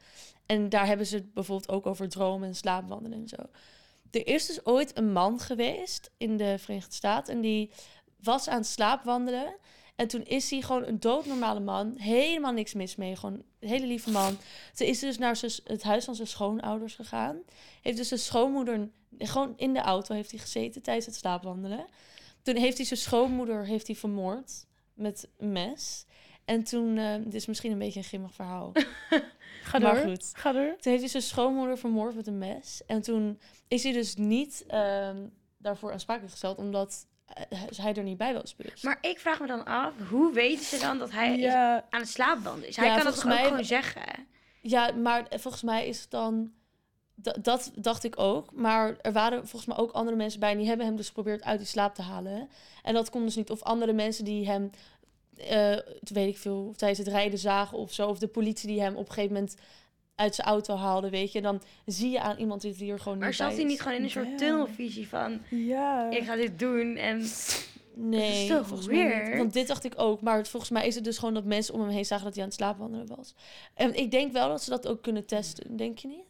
En 0.47 0.69
daar 0.69 0.87
hebben 0.87 1.07
ze 1.07 1.15
het 1.15 1.35
bijvoorbeeld 1.35 1.71
ook 1.71 1.87
over 1.87 2.09
dromen 2.09 2.49
en 2.49 2.55
slaapwandelen 2.55 3.21
en 3.21 3.29
zo. 3.29 3.37
Er 4.11 4.27
is 4.27 4.47
dus 4.47 4.67
ooit 4.67 4.97
een 4.97 5.13
man 5.13 5.41
geweest 5.41 6.11
in 6.17 6.37
de 6.37 6.59
Verenigde 6.59 6.95
Staten 6.95 7.35
en 7.35 7.41
die 7.41 7.71
was 8.21 8.49
aan 8.49 8.59
het 8.59 8.67
slaapwandelen. 8.67 9.57
En 9.95 10.09
toen 10.09 10.23
is 10.25 10.51
hij 10.51 10.61
gewoon 10.61 10.87
een 10.87 11.01
doodnormale 11.01 11.61
man. 11.61 11.95
Helemaal 11.97 12.53
niks 12.53 12.75
mis 12.75 12.97
mee. 12.97 13.17
Gewoon 13.17 13.43
een 13.61 13.69
hele 13.69 13.87
lieve 13.87 14.11
man. 14.11 14.39
Toen 14.75 14.87
is 14.87 14.99
dus 14.99 15.19
naar 15.19 15.41
het 15.65 15.83
huis 15.83 16.05
van 16.05 16.15
zijn 16.15 16.29
schoonouders 16.29 16.95
gegaan. 16.95 17.37
Heeft 17.83 17.97
dus 17.97 18.09
zijn 18.09 18.21
schoonmoeder... 18.21 18.89
Gewoon 19.19 19.53
in 19.57 19.73
de 19.73 19.81
auto 19.81 20.15
heeft 20.15 20.31
hij 20.31 20.41
gezeten 20.41 20.83
tijdens 20.83 21.07
het 21.07 21.15
slaapwandelen. 21.15 21.87
Toen 22.43 22.57
heeft 22.57 22.77
hij 22.77 22.87
zijn 22.87 23.01
schoonmoeder 23.01 23.67
heeft 23.67 23.87
hij 23.87 23.97
vermoord 23.97 24.67
met 24.95 25.29
een 25.39 25.53
mes. 25.53 26.05
En 26.45 26.65
toen... 26.65 26.99
eh, 26.99 27.15
dit 27.25 27.35
is 27.35 27.47
misschien 27.47 27.73
een 27.73 27.79
beetje 27.79 27.99
een 27.99 28.05
grimmig 28.05 28.35
verhaal. 28.35 28.73
Ga 29.63 29.79
Maar 29.79 29.95
door. 29.95 30.05
goed. 30.11 30.31
Ga 30.33 30.53
door. 30.53 30.77
Toen 30.81 30.91
heeft 30.93 31.01
hij 31.01 31.09
zijn 31.11 31.23
schoonmoeder 31.23 31.79
vermoord 31.79 32.15
met 32.15 32.27
een 32.27 32.39
mes. 32.39 32.83
En 32.87 33.03
toen 33.03 33.41
is 33.69 33.83
hij 33.83 33.93
dus 33.93 34.15
niet 34.17 34.65
ehm, 34.69 35.27
daarvoor 35.59 35.93
aansprakelijk 35.93 36.33
gesteld... 36.33 36.59
omdat 36.59 37.07
eh, 37.27 37.61
hij 37.77 37.95
er 37.95 38.03
niet 38.03 38.17
bij 38.19 38.35
was. 38.35 38.55
Dus. 38.57 38.83
Maar 38.83 38.99
ik 39.01 39.19
vraag 39.21 39.41
me 39.41 39.47
dan 39.47 39.65
af, 39.65 39.93
hoe 40.11 40.33
weten 40.33 40.65
ze 40.65 40.79
dan 40.79 40.99
dat 40.99 41.11
hij 41.11 41.39
Ja, 41.39 41.85
aan 41.91 42.01
het 42.01 42.09
slaapwandelen 42.09 42.69
is? 42.69 42.77
Hij 42.77 42.87
Ja, 42.87 42.97
kan 42.99 43.07
ook 43.13 43.25
mij- 43.25 43.45
gewoon 43.45 43.65
zeggen? 43.65 44.27
Ja, 44.61 44.93
maar 44.93 45.27
volgens 45.31 45.63
mij 45.63 45.87
is 45.87 46.01
het 46.01 46.11
dan... 46.11 46.53
da- 47.15 47.37
dat 47.43 47.71
dacht 47.75 48.05
ik 48.05 48.19
ook. 48.19 48.53
Maar 48.53 48.97
er 49.01 49.13
waren 49.13 49.39
volgens 49.49 49.67
mij 49.67 49.77
ook 49.77 49.91
andere 49.93 50.17
mensen 50.17 50.41
bij... 50.41 50.51
en 50.51 50.59
die 50.59 50.67
hebben 50.67 50.87
hem 50.87 50.97
dus 50.97 51.07
geprobeerd 51.07 51.43
uit 51.45 51.59
die 51.59 51.67
slaap 51.69 51.95
te 51.95 52.03
halen. 52.03 52.49
En 52.83 52.95
dat 52.95 53.11
kon 53.11 53.25
dus 53.25 53.37
niet. 53.37 53.51
Of 53.51 53.63
andere 53.63 53.93
mensen 53.93 54.25
die 54.25 54.47
hem... 54.47 54.71
eh, 55.39 55.77
weet 56.01 56.29
ik 56.29 56.39
veel, 56.39 56.73
tijdens 56.77 56.99
het 57.01 57.09
rijden 57.09 57.39
zagen 57.39 57.79
of 57.79 57.93
zo. 57.93 58.09
Of 58.09 58.19
de 58.19 58.29
politie 58.29 58.69
die 58.69 58.81
hem 58.81 58.95
op 58.97 59.07
een 59.09 59.13
gegeven 59.13 59.35
moment 59.35 59.57
uit 60.15 60.35
zijn 60.35 60.47
auto 60.47 60.75
haalde, 60.75 61.11
weet 61.11 61.33
je. 61.33 61.41
Dan 61.43 61.63
zie 61.87 62.11
je 62.11 62.21
aan 62.21 62.37
iemand 62.39 62.61
die 62.61 62.93
er 62.93 62.99
gewoon 63.01 63.19
Maar 63.19 63.27
niet 63.27 63.37
zat 63.37 63.47
bij 63.47 63.57
hij 63.57 63.65
is. 63.65 63.71
niet 63.71 63.81
gewoon 63.81 63.97
in 63.97 64.05
een 64.05 64.11
soort 64.11 64.39
tunnelvisie 64.39 65.09
van... 65.09 65.41
ja. 65.51 66.11
Ik 66.11 66.25
ga 66.25 66.37
dit 66.37 66.59
doen 66.59 66.97
en... 66.97 67.25
Nee, 67.97 68.49
toch 68.49 68.67
volgens 68.67 68.89
mij 68.89 69.25
niet. 69.29 69.37
Want 69.39 69.53
dit 69.53 69.67
dacht 69.67 69.85
ik 69.85 69.93
ook. 69.97 70.21
Maar 70.21 70.37
het- 70.37 70.49
volgens 70.49 70.71
mij 70.73 70.87
is 70.87 70.95
het 70.95 71.05
dus 71.05 71.19
gewoon 71.19 71.35
dat 71.35 71.45
mensen 71.45 71.75
om 71.75 71.81
hem 71.81 71.89
heen 71.89 72.05
zagen 72.05 72.25
dat 72.25 72.35
hij 72.35 72.43
aan 72.43 72.49
het 72.49 72.59
slaapwandelen 72.59 73.17
was. 73.17 73.35
En 73.75 73.95
ik 73.95 74.11
denk 74.11 74.33
wel 74.33 74.49
dat 74.49 74.63
ze 74.63 74.71
dat 74.71 74.87
ook 74.89 75.03
kunnen 75.03 75.27
testen. 75.27 75.77
Denk 75.77 75.99
je 75.99 76.09
niet? 76.09 76.25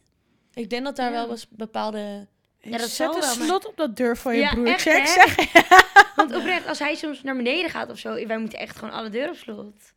Ik 0.53 0.69
denk 0.69 0.83
dat 0.83 0.95
daar 0.95 1.11
Ja. 1.11 1.21
wel 1.21 1.29
eens 1.31 1.47
bepaalde... 1.49 2.27
Ja, 2.71 2.77
dat 2.77 2.89
Zet 2.89 3.07
een 3.07 3.19
wel, 3.19 3.35
maar- 3.37 3.45
slot 3.47 3.67
op 3.67 3.77
dat 3.77 3.95
deur 3.97 4.17
van 4.17 4.35
je 4.35 4.41
Ja, 4.41 4.53
broertje. 4.53 4.91
echt, 4.91 5.15
ik 5.17 5.21
zeg 5.35 5.35
Want 6.15 6.35
oprecht, 6.39 6.67
als 6.67 6.79
hij 6.79 6.95
soms 6.95 7.23
naar 7.23 7.35
beneden 7.35 7.69
gaat 7.69 7.89
of 7.89 7.97
zo... 7.99 8.25
Wij 8.27 8.37
moeten 8.37 8.59
echt 8.59 8.77
gewoon 8.77 8.93
alle 8.93 9.09
deuren 9.09 9.29
op 9.31 9.35
slot. 9.37 9.93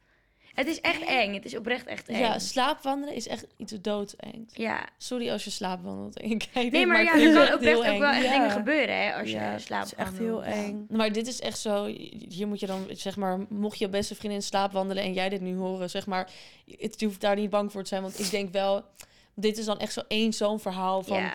Het 0.55 0.67
is 0.67 0.81
echt 0.81 1.01
eng. 1.05 1.35
Het 1.35 1.45
is 1.45 1.57
oprecht 1.57 1.87
echt 1.87 2.09
eng. 2.09 2.19
Ja, 2.19 2.39
slaapwandelen 2.39 3.15
is 3.15 3.29
echt 3.29 3.47
iets 3.57 3.73
doodeng. 3.81 4.49
Ja. 4.53 4.85
Sorry 4.97 5.31
als 5.31 5.45
je 5.45 5.51
slaapwandelt 5.51 6.21
en 6.21 6.29
je 6.29 6.37
kijkt. 6.53 6.73
Nee, 6.73 6.87
maar 6.87 7.03
ja, 7.03 7.13
er 7.15 7.21
het 7.21 7.33
kan 7.35 7.43
echt 7.43 7.55
oprecht 7.55 7.83
heel 7.83 7.93
ook 7.93 7.99
wel 7.99 8.11
echt 8.11 8.23
Ja. 8.25 8.33
dingen 8.33 8.51
gebeuren, 8.51 9.03
hè, 9.03 9.15
als 9.15 9.31
Ja, 9.31 9.45
je 9.47 9.51
het 9.53 9.63
slaapt. 9.63 9.87
is 9.87 9.95
echt 9.95 10.19
heel 10.19 10.45
eng. 10.45 10.87
Maar 10.91 11.13
dit 11.13 11.27
is 11.27 11.41
echt 11.41 11.59
zo, 11.59 11.85
hier 12.29 12.49
moet 12.49 12.61
je 12.61 12.67
dan, 12.67 12.87
zeg 12.91 13.17
maar, 13.17 13.39
mocht 13.49 13.79
je 13.79 13.89
beste 13.89 14.15
vriendin 14.15 14.43
slaapwandelen 14.43 15.03
en 15.03 15.13
jij 15.13 15.29
dit 15.29 15.41
nu 15.41 15.57
horen, 15.57 15.91
zeg 15.91 16.07
maar, 16.07 16.31
het, 16.79 17.01
je 17.01 17.07
hoeft 17.07 17.21
daar 17.21 17.37
niet 17.37 17.51
bang 17.51 17.73
voor 17.73 17.83
te 17.83 17.89
zijn. 17.89 18.03
Want 18.03 18.19
ik 18.19 18.31
denk 18.31 18.53
wel, 18.53 18.85
dit 19.35 19.59
is 19.59 19.65
dan 19.65 19.79
echt 19.79 19.93
zo 19.93 20.01
één 20.09 20.33
zo'n 20.33 20.61
verhaal 20.61 21.03
van 21.03 21.19
Ja. 21.21 21.33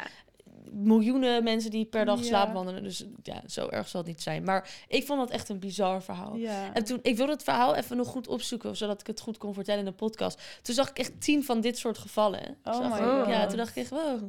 Miljoenen 0.73 1.43
mensen 1.43 1.71
die 1.71 1.85
per 1.85 2.05
dag 2.05 2.19
Ja. 2.19 2.25
slaapwandelen. 2.25 2.83
Dus 2.83 3.05
ja, 3.23 3.41
zo 3.47 3.67
erg 3.67 3.87
zal 3.87 3.99
het 3.99 4.09
niet 4.09 4.21
zijn. 4.21 4.43
Maar 4.43 4.69
ik 4.87 5.05
vond 5.05 5.19
dat 5.19 5.29
echt 5.29 5.49
een 5.49 5.59
bizar 5.59 6.03
verhaal. 6.03 6.35
Ja. 6.35 6.73
En 6.73 6.83
toen, 6.83 6.99
ik 7.01 7.17
wilde 7.17 7.31
het 7.31 7.43
verhaal 7.43 7.75
even 7.75 7.97
nog 7.97 8.07
goed 8.07 8.27
opzoeken, 8.27 8.75
zodat 8.75 9.01
ik 9.01 9.07
het 9.07 9.19
goed 9.19 9.37
kon 9.37 9.53
vertellen 9.53 9.79
in 9.79 9.85
de 9.85 9.91
podcast. 9.91 10.41
Toen 10.61 10.75
zag 10.75 10.89
ik 10.89 10.97
echt 10.99 11.21
tien 11.21 11.43
van 11.43 11.61
dit 11.61 11.77
soort 11.77 11.97
gevallen. 11.97 12.57
Oh 12.63 12.79
my 12.79 12.97
God. 12.97 13.27
Ja, 13.27 13.45
toen 13.45 13.57
dacht 13.57 13.69
ik 13.69 13.75
echt, 13.75 13.89
wow. 13.89 14.23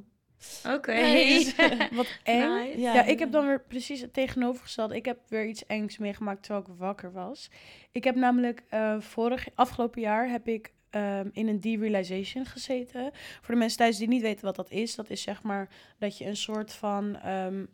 Oké. 0.74 0.92
Nee, 0.92 1.44
dus- 1.44 1.54
Wat 1.96 2.06
eng. 2.22 2.48
Nice. 2.54 2.80
Ja, 2.80 3.04
ik 3.04 3.18
heb 3.18 3.32
dan 3.32 3.46
weer 3.46 3.60
precies 3.62 4.00
het 4.00 4.12
tegenovergestelde. 4.12 4.96
Ik 4.96 5.04
heb 5.04 5.18
weer 5.28 5.46
iets 5.46 5.66
engs 5.66 5.98
meegemaakt 5.98 6.42
terwijl 6.42 6.64
ik 6.66 6.72
wakker 6.78 7.12
was. 7.12 7.50
Ik 7.92 8.04
heb 8.04 8.14
namelijk 8.14 8.62
eh, 8.68 9.00
vorig, 9.00 9.46
afgelopen 9.54 10.00
jaar 10.00 10.28
heb 10.30 10.48
ik 10.48 10.72
ehm, 10.94 11.28
in 11.32 11.48
een 11.48 11.60
derealization 11.60 12.44
gezeten. 12.46 13.10
Voor 13.40 13.54
de 13.54 13.60
mensen 13.60 13.78
thuis 13.78 13.96
die 13.96 14.08
niet 14.08 14.22
weten 14.22 14.44
wat 14.44 14.56
dat 14.56 14.70
is, 14.70 14.94
dat 14.94 15.10
is 15.10 15.22
zeg 15.22 15.42
maar 15.42 15.68
dat 15.98 16.18
je 16.18 16.26
een 16.26 16.36
soort 16.36 16.72
van 16.72 17.16
ehm, 17.16 17.64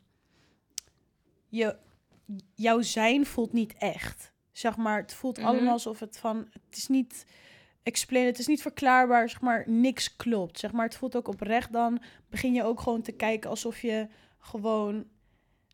je, 1.49 1.77
jouw 2.55 2.81
zijn 2.81 3.27
voelt 3.27 3.53
niet 3.53 3.75
echt. 3.79 4.33
Zeg 4.53 4.77
maar, 4.77 5.01
het 5.01 5.15
voelt 5.15 5.37
Mhm. 5.39 5.47
allemaal 5.47 5.73
alsof 5.73 6.01
het 6.01 6.19
van, 6.19 6.49
het 6.69 6.77
is 6.77 6.89
niet 6.89 7.27
explain, 7.83 8.27
het 8.27 8.39
is 8.39 8.47
niet 8.47 8.63
verklaarbaar, 8.63 9.29
zeg 9.29 9.41
maar, 9.41 9.65
niks 9.67 10.17
klopt. 10.17 10.59
Zeg 10.59 10.73
maar, 10.73 10.85
het 10.85 10.97
voelt 10.97 11.17
ook 11.17 11.29
oprecht 11.29 11.73
dan 11.73 12.03
begin 12.29 12.55
je 12.55 12.65
ook 12.65 12.81
gewoon 12.81 13.03
te 13.03 13.13
kijken 13.13 13.51
alsof 13.51 13.81
je 13.81 14.09
gewoon 14.39 15.05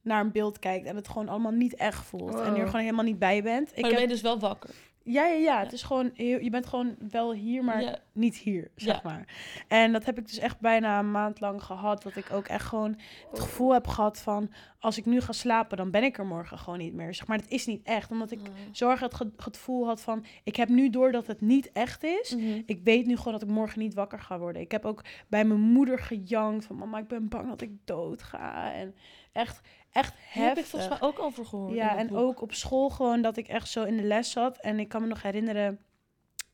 naar 0.02 0.20
een 0.20 0.32
beeld 0.32 0.58
kijkt 0.58 0.86
en 0.86 0.96
het 0.96 1.08
gewoon 1.08 1.28
allemaal 1.28 1.52
niet 1.52 1.74
echt 1.74 2.04
voelt 2.04 2.40
en 2.40 2.54
je 2.54 2.60
er 2.60 2.66
gewoon 2.66 2.80
helemaal 2.80 3.04
niet 3.04 3.18
bij 3.18 3.42
bent. 3.42 3.66
Maar 3.68 3.76
Ik 3.76 3.82
dan 3.82 3.90
ben 3.92 4.00
je 4.00 4.08
dus 4.08 4.20
wel 4.20 4.38
wakker. 4.38 4.70
Ja, 5.06 5.24
ja, 5.26 5.34
ja, 5.34 5.58
het 5.60 5.72
is 5.72 5.82
gewoon 5.82 6.10
heel, 6.14 6.40
je 6.40 6.50
bent 6.50 6.66
gewoon 6.66 6.96
wel 7.10 7.32
hier, 7.32 7.64
maar 7.64 7.82
Ja. 7.82 7.98
niet 8.12 8.36
hier, 8.36 8.70
zeg 8.74 8.94
Ja. 8.94 9.00
maar. 9.04 9.24
En 9.68 9.92
dat 9.92 10.04
heb 10.04 10.18
ik 10.18 10.26
dus 10.26 10.38
echt 10.38 10.60
bijna 10.60 10.98
een 10.98 11.10
maand 11.10 11.40
lang 11.40 11.62
gehad, 11.62 12.02
dat 12.02 12.16
ik 12.16 12.32
ook 12.32 12.46
echt 12.46 12.64
gewoon 12.64 12.98
het 13.30 13.40
gevoel 13.40 13.72
heb 13.72 13.86
gehad 13.86 14.18
van 14.20 14.50
als 14.78 14.98
ik 14.98 15.04
nu 15.06 15.20
ga 15.20 15.32
slapen, 15.32 15.76
dan 15.76 15.90
ben 15.90 16.02
ik 16.02 16.18
er 16.18 16.26
morgen 16.26 16.58
gewoon 16.58 16.78
niet 16.78 16.94
meer. 16.94 17.14
Zeg 17.14 17.26
maar, 17.26 17.38
het 17.38 17.48
is 17.50 17.66
niet 17.66 17.82
echt, 17.82 18.10
omdat 18.10 18.30
ik 18.30 18.40
zo 18.72 18.90
erg 18.90 19.00
het 19.00 19.14
ge- 19.14 19.32
gevoel 19.36 19.86
had 19.86 20.00
van 20.02 20.24
ik 20.44 20.56
heb 20.56 20.68
nu 20.68 20.90
door 20.90 21.12
dat 21.12 21.26
het 21.26 21.40
niet 21.40 21.72
echt 21.72 22.04
is. 22.04 22.34
Mhm. 22.36 22.62
Ik 22.66 22.80
weet 22.84 23.06
nu 23.06 23.16
gewoon 23.16 23.32
dat 23.32 23.42
ik 23.42 23.48
morgen 23.54 23.78
niet 23.80 23.94
wakker 23.94 24.20
ga 24.20 24.38
worden. 24.38 24.62
Ik 24.62 24.70
heb 24.72 24.84
ook 24.84 25.04
bij 25.28 25.44
mijn 25.44 25.60
moeder 25.60 25.98
gejankt 25.98 26.64
van 26.64 26.76
mama, 26.76 26.98
ik 26.98 27.08
ben 27.08 27.28
bang 27.28 27.48
dat 27.48 27.60
ik 27.60 27.70
dood 27.84 28.22
ga. 28.22 28.72
En 28.72 28.94
echt, 29.32 29.60
echt 29.96 30.14
heb 30.28 30.58
ik 30.58 30.64
volgens 30.64 30.90
mij 30.90 31.08
ook 31.08 31.18
over 31.18 31.46
gehoord. 31.46 31.74
Ja, 31.74 31.96
en 31.96 32.06
boek. 32.06 32.16
ook 32.16 32.40
op 32.42 32.52
school 32.54 32.88
gewoon 32.90 33.22
dat 33.22 33.36
ik 33.36 33.48
echt 33.48 33.68
zo 33.68 33.84
in 33.84 33.96
de 33.96 34.02
les 34.02 34.30
zat. 34.30 34.58
En 34.58 34.78
ik 34.78 34.88
kan 34.88 35.02
me 35.02 35.08
nog 35.08 35.22
herinneren, 35.22 35.78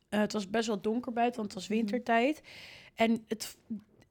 eh, 0.08 0.20
het 0.20 0.32
was 0.32 0.50
best 0.50 0.66
wel 0.66 0.80
donker 0.80 1.12
buiten, 1.12 1.40
want 1.40 1.52
het 1.52 1.60
was 1.60 1.68
Mhm. 1.70 1.78
wintertijd. 1.78 2.42
En 2.94 3.24
het, 3.28 3.56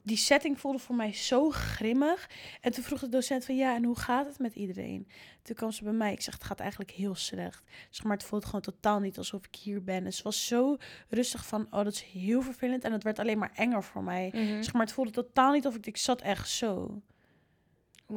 die 0.04 0.18
setting 0.18 0.60
voelde 0.60 0.80
voor 0.80 0.96
mij 0.96 1.14
zo 1.14 1.50
grimmig. 1.50 2.30
En 2.62 2.72
toen 2.72 2.84
vroeg 2.84 3.00
de 3.00 3.10
docent 3.10 3.46
van 3.46 3.56
ja, 3.56 3.76
en 3.76 3.84
hoe 3.84 4.00
gaat 4.00 4.26
het 4.26 4.40
met 4.40 4.56
iedereen? 4.56 5.08
Toen 5.42 5.56
kwam 5.56 5.72
ze 5.72 5.84
bij 5.84 5.94
mij. 5.94 6.12
Ik 6.12 6.22
zeg, 6.22 6.34
het 6.34 6.44
gaat 6.44 6.60
eigenlijk 6.60 6.92
heel 6.92 7.16
slecht. 7.16 7.64
Zeg 7.90 8.04
maar, 8.06 8.18
het 8.18 8.26
voelt 8.26 8.46
gewoon 8.46 8.62
totaal 8.62 9.00
niet 9.00 9.18
alsof 9.18 9.46
ik 9.46 9.56
hier 9.56 9.84
ben. 9.84 10.06
En 10.06 10.14
ze 10.14 10.24
was 10.24 10.48
zo 10.48 10.78
rustig 11.10 11.46
van, 11.46 11.62
oh, 11.70 11.84
dat 11.84 11.94
is 11.94 12.02
heel 12.02 12.42
vervelend. 12.42 12.84
En 12.84 12.92
het 12.92 13.04
werd 13.04 13.20
alleen 13.20 13.38
maar 13.38 13.52
enger 13.56 13.84
voor 13.84 14.04
mij. 14.04 14.30
Mhm. 14.34 14.62
Zeg 14.64 14.74
maar, 14.74 14.82
het 14.82 14.92
voelde 14.94 15.12
totaal 15.12 15.52
niet 15.52 15.66
of 15.68 15.76
ik, 15.76 15.86
ik 15.86 15.98
zat 15.98 16.22
echt 16.22 16.50
zo. 16.50 17.02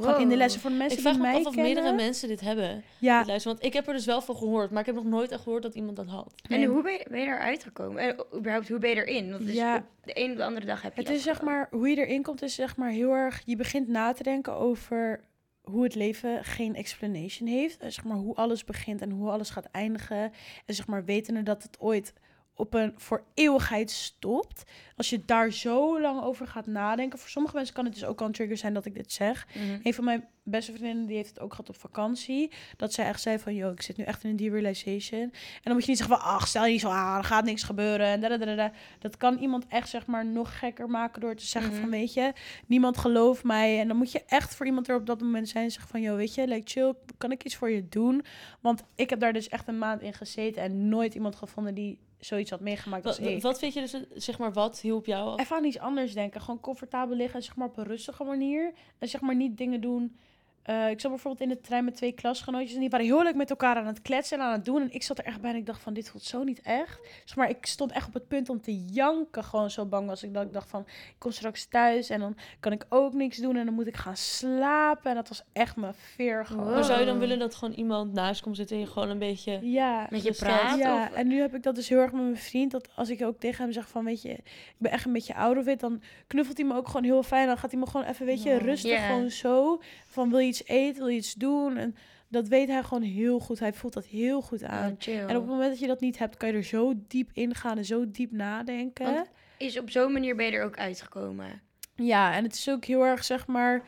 Gewoon 0.01 0.21
in 0.21 0.29
de 0.29 0.37
lessen 0.37 0.61
voor 0.61 0.71
de 0.71 0.77
mensen 0.77 0.97
Ik 0.99 1.03
vraag 1.03 1.15
die 1.15 1.23
me 1.23 1.29
mij 1.29 1.39
af 1.41 1.47
of 1.47 1.57
meerdere 1.57 1.93
mensen 1.93 2.29
dit 2.29 2.41
hebben. 2.41 2.83
Ja, 2.99 3.19
dit 3.19 3.27
luisteren. 3.27 3.57
Want 3.57 3.67
ik 3.69 3.73
heb 3.73 3.87
er 3.87 3.93
dus 3.95 4.05
wel 4.05 4.21
van 4.21 4.37
gehoord, 4.37 4.71
maar 4.71 4.81
ik 4.81 4.87
heb 4.87 4.95
nog 4.95 5.05
nooit 5.05 5.31
echt 5.31 5.43
gehoord 5.43 5.63
dat 5.63 5.75
iemand 5.75 5.97
dat 5.97 6.07
had. 6.07 6.35
En 6.49 6.59
Nee. 6.59 6.69
hoe 6.69 6.83
ben 6.83 6.93
je, 6.93 7.07
ben 7.11 7.21
je 7.21 7.27
eruit 7.27 7.63
gekomen? 7.63 8.03
En 8.03 8.25
überhaupt, 8.37 8.69
hoe 8.69 8.79
ben 8.79 8.91
je 8.91 8.97
erin? 8.97 9.31
Want 9.31 9.47
dus 9.47 9.55
Ja. 9.55 9.85
de 10.05 10.21
een 10.23 10.31
op 10.31 10.37
de 10.37 10.45
andere 10.45 10.67
dag 10.67 10.83
heb 10.83 10.95
je 10.95 11.01
Het 11.01 11.11
is 11.11 11.23
zeg 11.23 11.43
maar, 11.43 11.69
hoe 11.71 11.89
je 11.89 11.97
erin 11.97 12.23
komt, 12.23 12.43
is 12.43 12.55
zeg 12.55 12.77
maar 12.77 12.91
heel 12.91 13.11
erg. 13.13 13.43
Je 13.45 13.57
begint 13.57 13.89
na 13.89 14.13
te 14.13 14.23
denken 14.23 14.53
over 14.53 15.21
hoe 15.63 15.83
het 15.83 15.95
leven 15.95 16.45
geen 16.45 16.75
explanation 16.75 17.49
heeft. 17.49 17.81
En 17.81 17.93
zeg 17.93 18.05
maar 18.05 18.17
hoe 18.17 18.35
alles 18.35 18.65
begint 18.65 19.01
en 19.01 19.11
hoe 19.11 19.31
alles 19.31 19.51
gaat 19.51 19.69
eindigen. 19.71 20.33
En 20.67 20.75
zeg 20.75 20.87
maar 20.87 21.05
wetende 21.05 21.43
dat 21.43 21.63
het 21.63 21.81
ooit 21.81 22.13
op 22.57 22.75
een 22.75 22.93
voor 22.97 23.25
eeuwigheid 23.35 23.91
stopt. 23.91 24.63
Als 24.97 25.11
je 25.11 25.25
daar 25.25 25.51
zo 25.53 26.01
lang 26.01 26.23
over 26.23 26.47
gaat 26.47 26.67
nadenken. 26.67 27.19
Voor 27.19 27.29
sommige 27.29 27.55
mensen 27.55 27.75
kan 27.75 27.85
het 27.85 27.95
dus 27.95 28.05
ook 28.05 28.21
al 28.21 28.27
een 28.27 28.33
trigger 28.33 28.57
zijn 28.57 28.75
dat 28.75 28.85
ik 28.85 28.95
dit 28.95 29.13
zeg. 29.13 29.47
Mhm. 29.55 29.79
Een 29.83 29.95
van 29.95 30.05
mijn 30.05 30.29
beste 30.43 30.73
vriendinnen 30.73 31.07
die 31.07 31.17
heeft 31.17 31.29
het 31.29 31.41
ook 31.41 31.51
gehad 31.51 31.69
op 31.69 31.77
vakantie. 31.81 32.51
Dat 32.77 32.93
zij 32.93 33.07
echt 33.07 33.21
zei 33.21 33.39
van, 33.39 33.55
yo, 33.55 33.71
ik 33.71 33.83
zit 33.83 33.97
nu 33.97 34.05
echt 34.05 34.25
in 34.25 34.31
een 34.31 34.37
derealization. 34.37 35.21
En 35.21 35.31
dan 35.63 35.73
moet 35.73 35.85
je 35.85 35.89
niet 35.91 35.99
zeggen 35.99 36.17
van, 36.19 36.27
ach, 36.27 36.47
stel 36.49 36.65
je 36.65 36.71
niet 36.73 36.81
zo 36.81 36.89
aan, 36.89 37.19
er 37.19 37.25
gaat 37.25 37.45
niks 37.45 37.63
gebeuren. 37.63 38.07
En 38.07 38.21
dadadadada. 38.21 38.73
Dat 38.99 39.17
kan 39.17 39.39
iemand 39.39 39.67
echt, 39.69 39.89
zeg 39.89 40.07
maar, 40.07 40.27
nog 40.27 40.59
gekker 40.59 40.89
maken 40.91 41.21
door 41.21 41.35
te 41.35 41.47
zeggen 41.47 41.71
Mhm. 41.73 41.81
van, 41.81 41.91
weet 41.91 42.15
je, 42.15 42.33
niemand 42.67 42.99
gelooft 42.99 43.45
mij. 43.45 43.81
En 43.81 43.89
dan 43.89 43.97
moet 43.97 44.13
je 44.13 44.23
echt 44.27 44.55
voor 44.55 44.67
iemand 44.67 44.89
er 44.89 44.97
op 44.97 45.07
dat 45.07 45.21
moment 45.21 45.49
zijn 45.49 45.65
en 45.65 45.71
zeggen 45.71 45.91
van, 45.91 46.01
yo, 46.01 46.17
weet 46.17 46.35
je, 46.35 46.47
like, 46.49 46.71
chill, 46.71 46.95
kan 47.19 47.33
ik 47.33 47.45
iets 47.45 47.57
voor 47.57 47.71
je 47.71 47.89
doen? 47.89 48.25
Want 48.61 48.83
ik 48.95 49.11
heb 49.11 49.21
daar 49.21 49.33
dus 49.33 49.49
echt 49.49 49.69
een 49.69 49.79
maand 49.79 50.03
in 50.03 50.13
gezeten 50.15 50.63
en 50.63 50.89
nooit 50.89 51.15
iemand 51.15 51.37
gevonden 51.37 51.75
die 51.75 51.99
zoiets 52.25 52.51
had 52.51 52.61
meegemaakt 52.61 53.07
als 53.07 53.19
Wat, 53.19 53.29
ik. 53.29 53.43
wat 53.43 53.59
vind 53.59 53.75
je 53.75 53.81
dus, 53.81 53.97
zeg 54.15 54.39
maar, 54.39 54.53
wat 54.53 54.81
hielp 54.81 55.07
jou? 55.07 55.29
af? 55.31 55.41
Even 55.41 55.57
aan 55.57 55.65
iets 55.65 55.79
anders 55.79 56.15
denken. 56.15 56.41
Gewoon 56.41 56.61
comfortabel 56.61 57.17
liggen, 57.17 57.43
zeg 57.43 57.57
maar 57.57 57.69
op 57.69 57.77
een 57.77 57.85
rustige 57.85 58.25
manier. 58.25 58.73
En 58.99 59.09
zeg 59.09 59.21
maar 59.21 59.37
niet 59.37 59.59
dingen 59.59 59.81
doen. 59.81 60.17
Eh, 60.65 60.91
ik 60.91 61.01
zat 61.01 61.11
bijvoorbeeld 61.11 61.43
in 61.51 61.57
de 61.57 61.61
trein 61.61 61.85
met 61.85 61.97
twee 61.97 62.13
klasgenootjes 62.13 62.75
en 62.75 62.81
die 62.81 62.89
waren 62.91 63.07
heel 63.07 63.23
leuk 63.23 63.35
met 63.35 63.51
elkaar 63.51 63.77
aan 63.77 63.87
het 63.87 64.03
kletsen 64.03 64.39
en 64.39 64.45
aan 64.45 64.53
het 64.53 64.65
doen. 64.65 64.81
En 64.83 64.93
ik 64.93 65.03
zat 65.03 65.19
er 65.19 65.25
echt 65.25 65.41
bij 65.41 65.51
en 65.51 65.57
ik 65.57 65.67
dacht 65.67 65.83
van, 65.83 65.95
dit 65.95 66.11
voelt 66.11 66.25
zo 66.25 66.43
niet 66.43 66.61
echt. 66.63 66.99
Zeg 67.25 67.37
maar, 67.37 67.49
ik 67.49 67.67
stond 67.67 67.93
echt 67.93 68.07
op 68.07 68.15
het 68.15 68.29
punt 68.29 68.49
om 68.49 68.61
te 68.61 68.85
janken. 68.85 69.45
Gewoon 69.45 69.71
zo 69.71 69.87
bang 69.87 70.07
was 70.07 70.23
ik 70.23 70.35
dat 70.35 70.43
ik 70.43 70.53
dacht 70.53 70.71
van, 70.71 70.81
ik 70.87 71.15
kom 71.19 71.31
straks 71.31 71.65
thuis 71.67 72.11
en 72.11 72.21
dan 72.21 72.37
kan 72.61 72.73
ik 72.73 72.87
ook 72.89 73.13
niks 73.13 73.37
doen. 73.37 73.57
En 73.57 73.65
dan 73.65 73.75
moet 73.75 73.87
ik 73.87 73.97
gaan 73.97 74.17
slapen. 74.17 75.11
En 75.11 75.17
dat 75.17 75.29
was 75.29 75.43
echt 75.53 75.77
mijn 75.77 75.95
veer 75.95 76.47
gewoon. 76.47 76.65
Wow. 76.65 76.75
Maar 76.75 76.85
zou 76.85 77.01
je 77.01 77.07
dan 77.07 77.19
willen 77.19 77.39
dat 77.39 77.55
gewoon 77.55 77.75
iemand 77.75 78.13
naast 78.13 78.43
komt 78.43 78.57
zitten 78.57 78.77
en 78.77 78.83
je 78.83 78.89
gewoon 78.89 79.09
een 79.09 79.19
beetje... 79.19 79.59
Ja, 79.63 80.07
Met 80.11 80.23
je 80.23 80.33
praat? 80.33 80.79
ja, 80.79 81.03
of- 81.09 81.13
en 81.15 81.27
nu 81.27 81.41
heb 81.41 81.55
ik 81.55 81.63
dat 81.63 81.75
dus 81.75 81.89
heel 81.89 81.99
erg 81.99 82.13
met 82.13 82.23
mijn 82.23 82.37
vriend. 82.37 82.71
Dat 82.71 82.89
als 82.97 83.11
ik 83.11 83.23
ook 83.23 83.41
tegen 83.41 83.63
hem 83.65 83.73
zeg 83.73 83.89
van, 83.89 84.05
weet 84.05 84.23
je, 84.23 84.29
ik 84.33 84.75
ben 84.79 84.91
echt 84.91 85.05
een 85.07 85.13
beetje 85.13 85.35
out 85.35 85.57
of 85.57 85.67
it. 85.67 85.81
Dan 85.81 86.03
knuffelt 86.27 86.57
hij 86.59 86.67
me 86.67 86.75
ook 86.75 86.87
gewoon 86.87 87.05
heel 87.05 87.23
fijn. 87.23 87.47
Dan 87.47 87.59
gaat 87.59 87.71
hij 87.71 87.81
me 87.81 87.87
gewoon 87.87 88.07
even, 88.07 88.27
weet 88.27 88.43
je, 88.43 88.57
rustig 88.59 88.91
gewoon 89.07 89.31
zo. 89.31 89.81
Van, 90.15 90.31
wil 90.31 90.39
je 90.39 90.47
iets 90.47 90.65
eten, 90.65 90.99
wil 90.99 91.09
je 91.09 91.17
iets 91.17 91.35
doen? 91.35 91.77
En 91.77 91.97
dat 92.29 92.49
weet 92.49 92.69
hij 92.69 92.83
gewoon 92.83 93.03
heel 93.03 93.39
goed. 93.39 93.59
Hij 93.59 93.73
voelt 93.73 93.93
dat 93.93 94.07
heel 94.07 94.43
goed 94.43 94.65
aan. 94.65 94.97
Oh. 95.07 95.15
En 95.15 95.25
op 95.25 95.43
het 95.43 95.47
moment 95.47 95.71
dat 95.71 95.79
je 95.79 95.87
dat 95.87 96.01
niet 96.01 96.19
hebt, 96.19 96.37
kan 96.37 96.49
je 96.49 96.55
er 96.55 96.63
zo 96.65 96.93
diep 97.09 97.31
in 97.33 97.55
gaan 97.55 97.77
en 97.77 97.85
zo 97.85 98.11
diep 98.11 98.33
nadenken. 98.33 99.15
Want- 99.15 99.31
Is 99.59 99.79
op 99.79 99.91
zo'n 99.91 100.13
manier 100.13 100.37
ben 100.37 100.47
je 100.47 100.53
er 100.53 100.65
ook 100.65 100.77
uitgekomen. 100.79 101.63
Ja, 101.97 102.35
en 102.35 102.45
het 102.45 102.55
is 102.55 102.71
ook 102.71 102.85
heel 102.85 103.05
erg, 103.05 103.25
zeg 103.25 103.47
maar... 103.47 103.87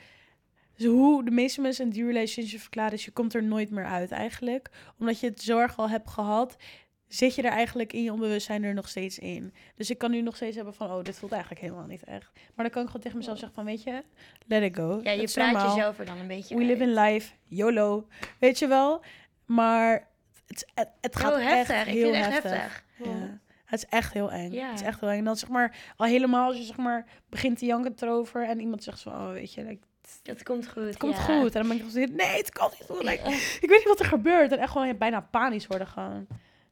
zo 0.76 0.88
hoe 0.90 1.24
de 1.24 1.30
meeste 1.30 1.60
mensen 1.60 1.84
een 1.86 1.92
dear 1.92 2.06
relationship 2.06 2.60
verklaren 2.60 2.92
is... 2.92 3.04
je 3.04 3.10
komt 3.10 3.34
er 3.34 3.42
nooit 3.42 3.70
meer 3.70 3.86
uit 3.86 4.10
eigenlijk. 4.10 4.70
Omdat 4.98 5.20
je 5.20 5.26
het 5.26 5.42
zo 5.42 5.58
erg 5.58 5.76
al 5.78 5.88
hebt 5.88 6.10
gehad... 6.10 6.56
zit 7.08 7.34
je 7.34 7.42
er 7.42 7.50
eigenlijk 7.50 7.92
in 7.92 8.02
je 8.02 8.12
onbewustzijn 8.12 8.64
er 8.64 8.74
nog 8.74 8.88
steeds 8.88 9.18
in. 9.18 9.54
Dus 9.76 9.90
ik 9.90 9.98
kan 9.98 10.10
nu 10.10 10.20
nog 10.20 10.36
steeds 10.36 10.56
hebben 10.56 10.74
van... 10.74 10.90
oh, 10.90 11.02
dit 11.02 11.18
voelt 11.18 11.32
eigenlijk 11.32 11.62
helemaal 11.62 11.86
niet 11.86 12.04
echt. 12.04 12.30
Maar 12.34 12.64
dan 12.64 12.70
kan 12.70 12.82
ik 12.82 12.86
gewoon 12.86 13.02
tegen 13.02 13.18
mezelf 13.18 13.38
zeggen 13.38 13.56
van... 13.56 13.64
weet 13.64 13.82
je, 13.82 14.02
let 14.46 14.62
it 14.62 14.76
go. 14.76 15.00
Ja, 15.02 15.10
je 15.10 15.30
praat 15.32 15.52
normaal. 15.52 15.74
jezelf 15.74 15.98
er 15.98 16.06
dan 16.06 16.18
een 16.18 16.26
beetje 16.26 16.56
We 16.56 16.64
live 16.64 16.82
in 16.82 16.94
life, 16.94 17.32
YOLO. 17.44 18.06
Weet 18.38 18.58
je 18.58 18.66
wel? 18.66 19.00
Maar 19.44 20.08
het, 20.46 20.66
het, 20.74 20.88
het 21.00 21.16
gaat 21.16 21.36
Heel 21.36 21.46
heftig. 21.46 21.76
echt 21.76 21.86
ik 21.86 21.92
heel 21.92 22.12
vind 22.12 22.24
het 22.24 22.34
echt 22.34 22.42
heftig. 22.42 22.84
heftig. 22.96 23.20
Ja. 23.20 23.40
Het 23.64 23.78
is 23.78 23.86
echt 23.88 24.12
heel 24.12 24.30
eng. 24.30 24.52
Ja. 24.52 24.70
Het 24.70 24.80
is 24.80 24.86
echt 24.86 25.00
heel 25.00 25.08
eng. 25.08 25.18
En 25.18 25.24
dan 25.24 25.36
zeg 25.36 25.48
maar, 25.48 25.76
al 25.96 26.06
helemaal 26.06 26.46
als 26.46 26.56
je 26.56 26.62
zeg 26.62 26.76
maar 26.76 27.06
begint 27.28 27.58
te 27.58 27.66
janken 27.66 27.94
erover 28.00 28.48
en 28.48 28.60
iemand 28.60 28.82
zegt 28.82 29.00
van, 29.00 29.12
oh 29.12 29.32
weet 29.32 29.54
je, 29.54 29.64
like, 29.64 29.86
Het 30.22 30.42
komt 30.42 30.68
goed. 30.68 30.84
het 30.84 30.96
komt 30.96 31.16
ja. 31.16 31.22
goed. 31.22 31.54
En 31.54 31.60
dan 31.66 31.68
ben 31.68 31.86
ik 31.86 31.90
zo, 31.90 31.98
nee, 31.98 32.36
het 32.36 32.50
kan 32.50 32.70
niet 32.78 32.88
goed. 32.88 33.02
Like, 33.10 33.30
ik 33.60 33.68
weet 33.68 33.78
niet 33.78 33.88
wat 33.88 34.00
er 34.00 34.06
gebeurt. 34.06 34.52
En 34.52 34.58
echt 34.58 34.72
gewoon 34.72 34.98
bijna 34.98 35.20
panisch 35.20 35.66
worden 35.66 35.86
gewoon. 35.86 36.26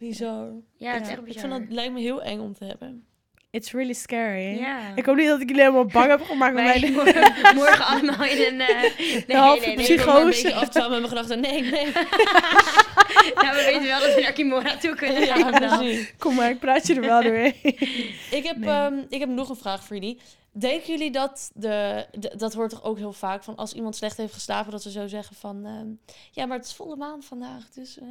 Bizar. 0.08 0.48
Ja, 0.76 0.92
het 0.92 1.02
is 1.02 1.08
echt 1.08 1.18
Ik 1.24 1.38
vind 1.40 1.52
dat 1.52 1.60
lijkt 1.68 1.92
me 1.92 2.00
heel 2.00 2.22
eng 2.22 2.40
om 2.40 2.54
te 2.54 2.64
hebben. 2.64 3.04
It's 3.50 3.72
really 3.72 3.92
scary. 3.92 4.58
Ja. 4.58 4.78
Ik 4.94 5.06
hoop 5.06 5.16
niet 5.16 5.26
dat 5.28 5.40
ik 5.40 5.48
jullie 5.48 5.62
helemaal 5.62 5.86
bang 5.86 6.10
heb 6.10 6.22
gemaakt 6.22 6.54
Wij 6.54 6.80
mijn... 6.80 6.92
morgen, 7.04 7.32
morgen 7.60 7.84
allemaal 7.86 8.24
in 8.26 8.38
een... 8.54 8.60
eh 8.60 8.82
nee, 9.26 9.36
halve 9.36 9.66
nee, 9.66 9.76
nee, 9.76 9.86
Ik 9.86 9.96
Psychose. 9.96 10.24
beetje 10.42 10.54
afdwalen 10.54 10.90
met 10.90 11.00
mijn 11.00 11.08
gedachten. 11.24 11.40
Nee, 11.40 11.62
nee. 11.62 11.84
Nou, 13.34 13.54
we 13.56 13.62
weten 13.66 13.82
wel 13.86 14.00
dat 14.00 14.14
we 14.14 14.20
naar 14.20 14.32
Kimora 14.32 14.76
toe 14.76 14.94
kunnen. 14.94 15.24
Ja, 15.26 15.50
precies. 15.50 16.12
Kom 16.18 16.34
maar, 16.34 16.50
ik 16.50 16.58
praat 16.58 16.86
je 16.86 16.94
er 16.94 17.00
wel 17.00 17.22
doorheen. 17.22 17.54
Ik 18.30 18.44
heb, 18.44 18.56
Nee. 18.56 18.68
ehm, 18.70 18.94
ik 19.08 19.20
heb 19.20 19.28
nog 19.28 19.48
een 19.48 19.56
vraag 19.56 19.84
voor 19.84 19.96
jullie. 19.96 20.20
Denken 20.56 20.86
jullie 20.86 21.10
dat 21.10 21.50
de, 21.54 22.06
de- 22.18 22.32
dat 22.36 22.54
hoort 22.54 22.70
toch 22.70 22.82
ook 22.84 22.96
heel 22.96 23.12
vaak 23.12 23.42
van 23.42 23.56
als 23.56 23.72
iemand 23.72 23.96
slecht 23.96 24.16
heeft 24.16 24.32
geslapen 24.34 24.70
dat 24.72 24.82
ze 24.82 24.90
zo 24.90 25.06
zeggen 25.06 25.36
van 25.36 25.64
ehm, 25.66 25.86
ja 26.30 26.46
maar 26.46 26.56
het 26.56 26.66
is 26.66 26.74
volle 26.74 26.96
maan 26.96 27.22
vandaag 27.22 27.68
dus 27.70 27.98
eh, 27.98 28.06